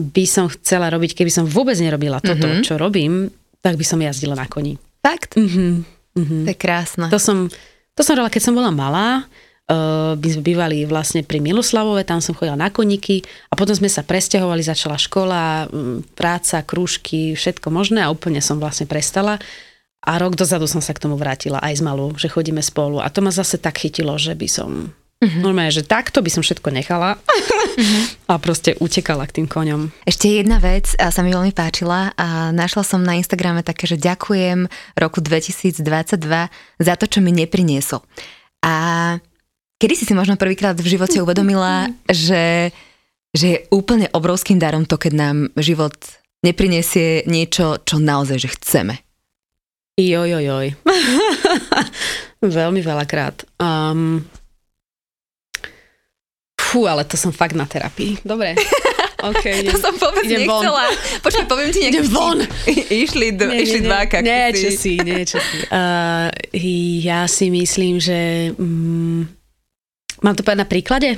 by 0.00 0.24
som 0.24 0.48
chcela 0.48 0.88
robiť, 0.88 1.12
keby 1.12 1.28
som 1.28 1.44
vôbec 1.44 1.76
nerobila 1.76 2.24
toto, 2.24 2.48
mm-hmm. 2.48 2.64
čo 2.64 2.80
robím, 2.80 3.28
tak 3.60 3.76
by 3.76 3.84
som 3.84 4.00
jazdila 4.00 4.32
na 4.32 4.48
koni. 4.48 4.80
Fakt? 5.04 5.36
Mm-hmm. 5.36 5.72
Mm-hmm. 6.16 6.42
To 6.44 6.48
je 6.48 6.56
krásne. 6.56 7.06
To 7.12 7.20
som, 7.20 7.52
to 7.92 8.00
som 8.00 8.16
robila, 8.16 8.32
keď 8.32 8.42
som 8.48 8.56
bola 8.56 8.72
malá 8.72 9.28
by 9.66 10.28
sme 10.30 10.42
bývali 10.46 10.86
vlastne 10.86 11.26
pri 11.26 11.42
Miloslavove, 11.42 12.06
tam 12.06 12.22
som 12.22 12.38
chodila 12.38 12.54
na 12.54 12.70
koníky 12.70 13.26
a 13.50 13.58
potom 13.58 13.74
sme 13.74 13.90
sa 13.90 14.06
presťahovali, 14.06 14.62
začala 14.62 14.94
škola, 14.94 15.66
práca, 16.14 16.62
krúžky, 16.62 17.34
všetko 17.34 17.74
možné 17.74 18.06
a 18.06 18.12
úplne 18.14 18.38
som 18.38 18.62
vlastne 18.62 18.86
prestala. 18.86 19.42
A 20.06 20.22
rok 20.22 20.38
dozadu 20.38 20.70
som 20.70 20.78
sa 20.78 20.94
k 20.94 21.02
tomu 21.02 21.18
vrátila 21.18 21.58
aj 21.58 21.82
z 21.82 21.82
malú, 21.82 22.14
že 22.14 22.30
chodíme 22.30 22.62
spolu. 22.62 23.02
A 23.02 23.10
to 23.10 23.18
ma 23.26 23.34
zase 23.34 23.58
tak 23.58 23.82
chytilo, 23.82 24.14
že 24.14 24.38
by 24.38 24.46
som... 24.46 24.94
Uh-huh. 25.16 25.40
Normálne, 25.42 25.72
že 25.72 25.82
takto 25.82 26.20
by 26.20 26.28
som 26.30 26.44
všetko 26.44 26.70
nechala 26.70 27.16
uh-huh. 27.18 28.30
a 28.30 28.38
proste 28.38 28.78
utekala 28.78 29.26
k 29.26 29.42
tým 29.42 29.48
koňom. 29.50 29.90
Ešte 30.06 30.30
jedna 30.30 30.62
vec 30.62 30.94
sa 30.94 31.20
mi 31.26 31.34
veľmi 31.34 31.50
páčila 31.50 32.14
a 32.14 32.54
našla 32.54 32.84
som 32.86 33.02
na 33.02 33.18
Instagrame 33.18 33.66
také, 33.66 33.90
že 33.90 33.98
ďakujem 33.98 34.70
roku 34.94 35.18
2022 35.18 35.80
za 36.78 36.94
to, 37.00 37.04
čo 37.10 37.18
mi 37.18 37.34
nepriniesol. 37.34 38.04
A 38.62 39.16
Kedy 39.76 39.92
si 39.92 40.04
si 40.08 40.14
možno 40.16 40.40
prvýkrát 40.40 40.72
v 40.72 40.88
živote 40.88 41.20
uvedomila, 41.20 41.92
že, 42.08 42.72
že 43.36 43.46
je 43.46 43.58
úplne 43.68 44.08
obrovským 44.08 44.56
darom 44.56 44.88
to, 44.88 44.96
keď 44.96 45.12
nám 45.12 45.36
život 45.60 45.92
neprinesie 46.40 47.28
niečo, 47.28 47.76
čo 47.84 48.00
naozaj 48.00 48.40
že 48.40 48.48
chceme? 48.56 48.94
Joj, 50.00 50.28
joj, 50.32 50.44
joj. 50.44 50.66
Veľmi 52.40 52.80
veľakrát. 52.80 53.48
Um, 53.60 54.24
fú, 56.56 56.84
ale 56.88 57.04
to 57.08 57.16
som 57.16 57.32
fakt 57.32 57.56
na 57.56 57.64
terapii. 57.68 58.20
Dobre. 58.24 58.56
Okay, 59.16 59.64
idem, 59.64 59.72
to 59.72 59.80
som 59.80 59.96
vôbec 59.96 60.28
nechcela. 60.28 60.92
Von. 60.92 61.24
Počkaj, 61.24 61.44
poviem 61.48 61.72
ti 61.72 61.88
nejaký 61.88 62.04
von. 62.12 62.36
išli, 63.08 63.32
d- 63.32 63.48
nie, 63.48 63.64
išli 63.64 63.80
nie, 63.80 63.88
dva 63.88 64.04
kaktusy. 64.04 64.28
Nie, 64.28 64.44
čo 64.52 64.68
si, 64.70 64.92
nie, 65.00 65.20
čo 65.24 65.38
si. 65.40 65.56
Uh, 65.72 66.28
ja 67.00 67.24
si 67.24 67.48
myslím, 67.48 67.96
že 67.96 68.52
um, 68.60 69.24
Mám 70.24 70.36
to 70.36 70.44
povedať 70.44 70.62
na 70.62 70.68
príklade? 70.68 71.08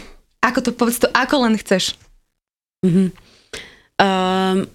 Ako 0.43 0.63
to, 0.63 0.71
povedz 0.75 1.03
to, 1.03 1.11
ako 1.11 1.47
len 1.47 1.55
chceš. 1.59 1.99
Uh-huh. 2.87 3.11
Um, 3.99 4.71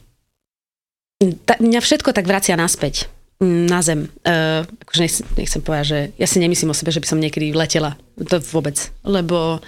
ta, 1.48 1.56
mňa 1.60 1.80
všetko 1.80 2.12
tak 2.12 2.28
vracia 2.28 2.60
naspäť. 2.60 3.08
na 3.44 3.80
zem. 3.84 4.08
Uh, 4.24 4.64
akože 4.88 5.02
nechcem, 5.04 5.26
nechcem 5.36 5.62
povedať, 5.62 5.86
že 5.86 6.00
ja 6.16 6.28
si 6.28 6.38
nemyslím 6.40 6.72
o 6.72 6.78
sebe, 6.78 6.92
že 6.92 7.02
by 7.04 7.08
som 7.08 7.20
niekedy 7.20 7.52
letela. 7.52 8.00
To 8.20 8.40
vôbec. 8.52 8.80
Lebo, 9.04 9.60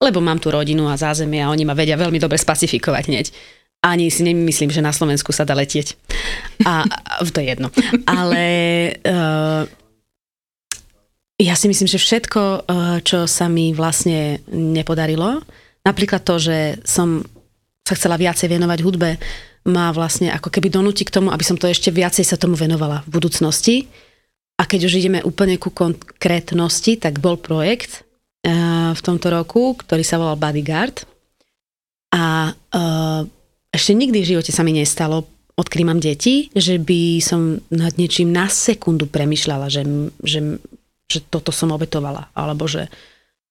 lebo 0.00 0.18
mám 0.20 0.40
tu 0.40 0.52
rodinu 0.52 0.88
a 0.88 1.00
zázemie 1.00 1.40
a 1.40 1.50
oni 1.52 1.64
ma 1.64 1.76
vedia 1.76 1.96
veľmi 1.96 2.20
dobre 2.20 2.36
spacifikovať 2.36 3.04
hneď. 3.08 3.26
Ani 3.84 4.08
si 4.08 4.24
nemyslím, 4.24 4.72
že 4.72 4.80
na 4.80 4.96
Slovensku 4.96 5.32
sa 5.32 5.44
dá 5.44 5.52
letieť. 5.52 5.96
A, 6.64 6.88
a 6.88 7.12
to 7.20 7.40
je 7.40 7.52
jedno. 7.52 7.68
Ale 8.08 8.44
uh, 9.04 9.68
ja 11.38 11.54
si 11.58 11.66
myslím, 11.66 11.88
že 11.90 11.98
všetko, 11.98 12.42
uh, 12.42 12.98
čo 13.02 13.26
sa 13.26 13.50
mi 13.50 13.74
vlastne 13.74 14.38
nepodarilo, 14.50 15.42
napríklad 15.82 16.22
to, 16.22 16.38
že 16.38 16.78
som 16.86 17.26
sa 17.84 17.98
chcela 17.98 18.16
viacej 18.16 18.48
venovať 18.48 18.78
hudbe, 18.80 19.10
ma 19.68 19.90
vlastne 19.90 20.30
ako 20.30 20.48
keby 20.52 20.70
donúti 20.70 21.02
k 21.04 21.14
tomu, 21.14 21.32
aby 21.32 21.44
som 21.44 21.56
to 21.56 21.66
ešte 21.66 21.90
viacej 21.90 22.24
sa 22.24 22.38
tomu 22.38 22.54
venovala 22.54 23.02
v 23.08 23.18
budúcnosti. 23.18 23.76
A 24.54 24.68
keď 24.68 24.86
už 24.86 25.02
ideme 25.02 25.24
úplne 25.26 25.58
ku 25.58 25.74
konkrétnosti, 25.74 27.00
tak 27.02 27.18
bol 27.18 27.34
projekt 27.34 28.06
uh, 28.46 28.94
v 28.94 29.00
tomto 29.02 29.26
roku, 29.32 29.74
ktorý 29.74 30.06
sa 30.06 30.22
volal 30.22 30.38
Bodyguard. 30.38 31.02
A 32.14 32.54
uh, 32.54 33.26
ešte 33.74 33.90
nikdy 33.90 34.22
v 34.22 34.30
živote 34.36 34.54
sa 34.54 34.62
mi 34.62 34.70
nestalo, 34.70 35.26
mám 35.82 35.98
deti, 35.98 36.50
že 36.54 36.78
by 36.78 37.18
som 37.18 37.58
nad 37.74 37.94
niečím 37.98 38.30
na 38.30 38.46
sekundu 38.46 39.10
premyšľala, 39.10 39.66
že, 39.66 39.82
že, 40.22 40.62
že 41.08 41.24
toto 41.28 41.52
som 41.52 41.72
obetovala. 41.74 42.32
Alebo 42.32 42.68
že 42.68 42.88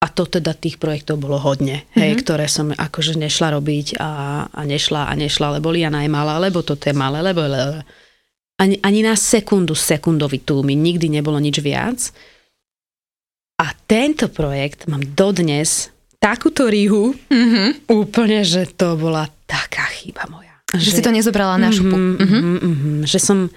a 0.04 0.12
to 0.12 0.28
teda 0.28 0.51
tých 0.51 0.84
projektov 0.84 1.16
bolo 1.24 1.39
hodne, 1.39 1.88
hej, 1.95 2.12
mm-hmm. 2.12 2.24
ktoré 2.28 2.45
som 2.51 2.76
akože 2.76 3.16
nešla 3.16 3.56
robiť 3.56 3.95
a, 4.04 4.12
a 4.51 4.62
nešla 4.68 5.08
a 5.08 5.14
nešla, 5.16 5.58
lebo 5.60 5.72
Liana 5.72 6.04
je 6.04 6.12
malá, 6.12 6.43
lebo 6.43 6.60
toto 6.60 6.91
je 6.91 6.95
malé, 6.95 7.24
lebo... 7.24 7.39
Ani, 8.54 8.78
ani 8.86 9.01
na 9.01 9.18
sekundu, 9.18 9.74
sekundovitú 9.74 10.62
mi 10.62 10.78
nikdy 10.78 11.10
nebolo 11.10 11.41
nič 11.41 11.58
viac. 11.64 12.14
A 13.58 13.72
tento 13.89 14.30
projekt 14.30 14.86
mám 14.91 15.01
dodnes 15.16 15.89
takúto 16.20 16.68
ríhu, 16.68 17.16
mm-hmm. 17.16 17.89
úplne, 17.89 18.43
že 18.43 18.68
to 18.76 18.99
bola 18.99 19.26
taká 19.47 19.88
chyba 19.89 20.28
moja. 20.28 20.54
Že, 20.76 20.84
že 20.84 20.91
si 20.99 21.01
to 21.01 21.16
nezobrala 21.16 21.56
na 21.56 21.72
šupu. 21.72 21.95
Mm-hmm, 21.95 22.20
mm-hmm. 22.20 22.56
Mm-hmm, 22.60 22.97
že 23.08 23.20
som 23.24 23.47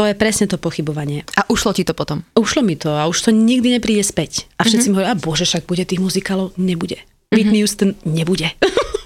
to 0.00 0.08
je 0.08 0.16
presne 0.16 0.48
to 0.48 0.56
pochybovanie. 0.56 1.28
A 1.36 1.44
ušlo 1.52 1.76
ti 1.76 1.84
to 1.84 1.92
potom? 1.92 2.24
Ušlo 2.32 2.64
mi 2.64 2.72
to 2.72 2.88
a 2.96 3.04
už 3.04 3.28
to 3.28 3.36
nikdy 3.36 3.76
nepríde 3.76 4.00
späť. 4.00 4.48
A 4.56 4.64
všetci 4.64 4.88
mm-hmm. 4.88 4.96
mi 4.96 5.04
hovoria, 5.04 5.12
a 5.12 5.20
bože, 5.20 5.44
však 5.44 5.68
bude 5.68 5.84
tých 5.84 6.00
muzikálov. 6.00 6.56
Nebude. 6.56 7.04
Mm-hmm. 7.04 7.36
Whitney 7.36 7.60
Houston 7.60 7.92
nebude. 8.08 8.48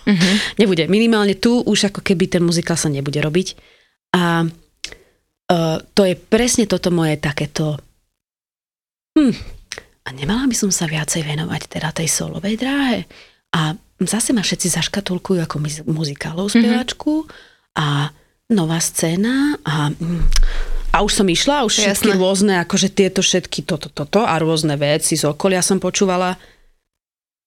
Mm-hmm. 0.06 0.34
nebude. 0.62 0.86
Minimálne 0.86 1.34
tu 1.34 1.66
už 1.66 1.90
ako 1.90 1.98
keby 1.98 2.30
ten 2.30 2.46
muzikál 2.46 2.78
sa 2.78 2.86
nebude 2.86 3.18
robiť. 3.18 3.58
A 4.14 4.46
uh, 4.46 5.76
to 5.82 6.02
je 6.06 6.14
presne 6.14 6.70
toto 6.70 6.94
moje 6.94 7.18
takéto... 7.18 7.74
Hm, 9.18 9.34
a 10.06 10.08
nemala 10.14 10.46
by 10.46 10.54
som 10.54 10.70
sa 10.70 10.86
viacej 10.86 11.26
venovať 11.26 11.74
teda 11.74 11.90
tej 11.90 12.06
solovej 12.06 12.54
dráhe. 12.54 13.10
A 13.50 13.74
zase 13.98 14.30
ma 14.30 14.46
všetci 14.46 14.78
zaškatulkujú 14.78 15.42
ako 15.42 15.58
muzikálov 15.90 16.54
speváčku 16.54 17.26
mm-hmm. 17.26 17.82
a 17.82 18.14
nová 18.54 18.78
scéna 18.78 19.58
a 19.66 19.90
hm, 19.90 20.22
a 20.94 21.02
už 21.02 21.10
som 21.10 21.26
išla, 21.26 21.66
už 21.66 21.82
všetky 21.82 22.14
Jasné. 22.14 22.22
rôzne, 22.22 22.52
akože 22.62 22.88
tieto 22.94 23.18
všetky 23.18 23.66
toto, 23.66 23.90
toto 23.90 24.22
a 24.22 24.38
rôzne 24.38 24.78
veci 24.78 25.18
z 25.18 25.26
okolia 25.26 25.58
som 25.58 25.82
počúvala. 25.82 26.38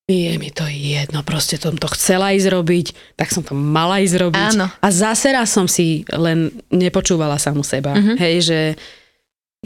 Je 0.08 0.36
mi 0.40 0.52
to 0.52 0.68
jedno, 0.68 1.24
proste 1.24 1.60
som 1.60 1.76
to 1.76 1.88
chcela 1.92 2.36
ísť 2.36 2.48
robiť, 2.52 2.88
tak 3.16 3.32
som 3.32 3.44
to 3.44 3.56
mala 3.56 4.04
ísť 4.04 4.16
robiť. 4.20 4.52
Áno. 4.56 4.68
A 4.68 4.88
zase 4.92 5.32
raz 5.32 5.52
som 5.52 5.68
si 5.68 6.04
len 6.12 6.52
nepočúvala 6.72 7.40
samu 7.40 7.64
seba. 7.64 7.96
Uh-huh. 7.96 8.16
Hej, 8.16 8.52
že 8.52 8.60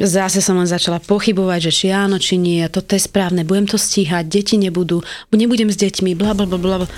zase 0.01 0.41
som 0.41 0.57
len 0.57 0.65
začala 0.65 0.97
pochybovať, 0.97 1.69
že 1.69 1.71
či 1.73 1.85
áno, 1.93 2.17
či 2.17 2.41
nie, 2.41 2.65
toto 2.73 2.97
je 2.97 3.05
správne, 3.05 3.45
budem 3.45 3.69
to 3.69 3.77
stíhať, 3.77 4.25
deti 4.29 4.57
nebudú, 4.57 5.05
nebudem 5.29 5.69
s 5.69 5.77
deťmi, 5.77 6.17
bla 6.17 6.33
bla 6.33 6.49
bla 6.49 6.57
bla. 6.57 6.89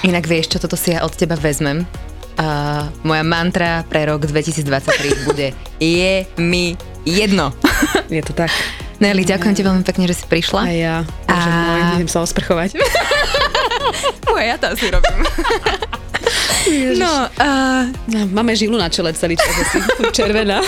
Inak 0.00 0.24
vieš, 0.24 0.56
čo 0.56 0.64
toto 0.64 0.80
si 0.80 0.96
ja 0.96 1.04
od 1.04 1.12
teba 1.12 1.36
vezmem? 1.36 1.84
Uh, 2.40 2.88
moja 3.04 3.20
mantra 3.20 3.84
pre 3.84 4.08
rok 4.08 4.24
2023 4.24 5.28
bude 5.28 5.52
Je 5.76 6.24
mi 6.40 6.72
jedno. 7.04 7.52
Je 8.08 8.24
to 8.24 8.32
tak. 8.32 8.48
Nelly, 8.96 9.28
ďakujem 9.28 9.52
ti 9.56 9.60
veľmi 9.60 9.84
pekne, 9.84 10.08
že 10.08 10.16
si 10.16 10.24
prišla. 10.24 10.60
A 10.64 10.72
ja. 10.72 10.96
A... 11.28 11.36
Môj, 11.36 11.80
idem 12.00 12.08
sa 12.08 12.24
osprchovať. 12.24 12.76
Moja 14.26 14.44
ja 14.44 14.56
to 14.56 14.66
asi 14.72 14.86
robím. 14.90 15.20
No, 17.00 17.26
uh, 17.26 17.88
no, 18.06 18.20
máme 18.30 18.54
žilu 18.54 18.78
na 18.78 18.92
čele 18.92 19.10
celý 19.16 19.34
čas, 19.34 19.50
asi 19.50 19.78
červená. 20.12 20.60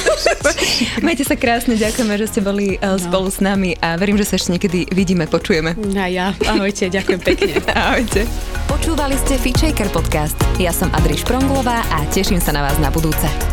Majte 1.07 1.23
sa 1.23 1.37
krásne, 1.37 1.77
ďakujeme, 1.77 2.15
že 2.19 2.27
ste 2.27 2.41
boli 2.41 2.81
uh, 2.81 2.97
no. 2.97 2.99
spolu 2.99 3.29
s 3.29 3.39
nami 3.39 3.77
a 3.79 3.95
verím, 4.01 4.19
že 4.19 4.27
sa 4.27 4.35
ešte 4.41 4.57
niekedy 4.57 4.89
vidíme, 4.91 5.29
počujeme. 5.29 5.77
A 5.95 6.09
ja, 6.09 6.35
ahojte, 6.49 6.89
ďakujem 6.89 7.21
pekne. 7.21 7.53
ahojte. 7.77 8.27
Počúvali 8.67 9.15
ste 9.21 9.39
Feature 9.39 9.93
podcast. 9.93 10.35
Ja 10.57 10.73
som 10.75 10.89
Adriš 10.97 11.23
Pronglová 11.29 11.85
a 11.93 12.03
teším 12.11 12.41
sa 12.41 12.51
na 12.51 12.65
vás 12.65 12.81
na 12.81 12.89
budúce. 12.89 13.52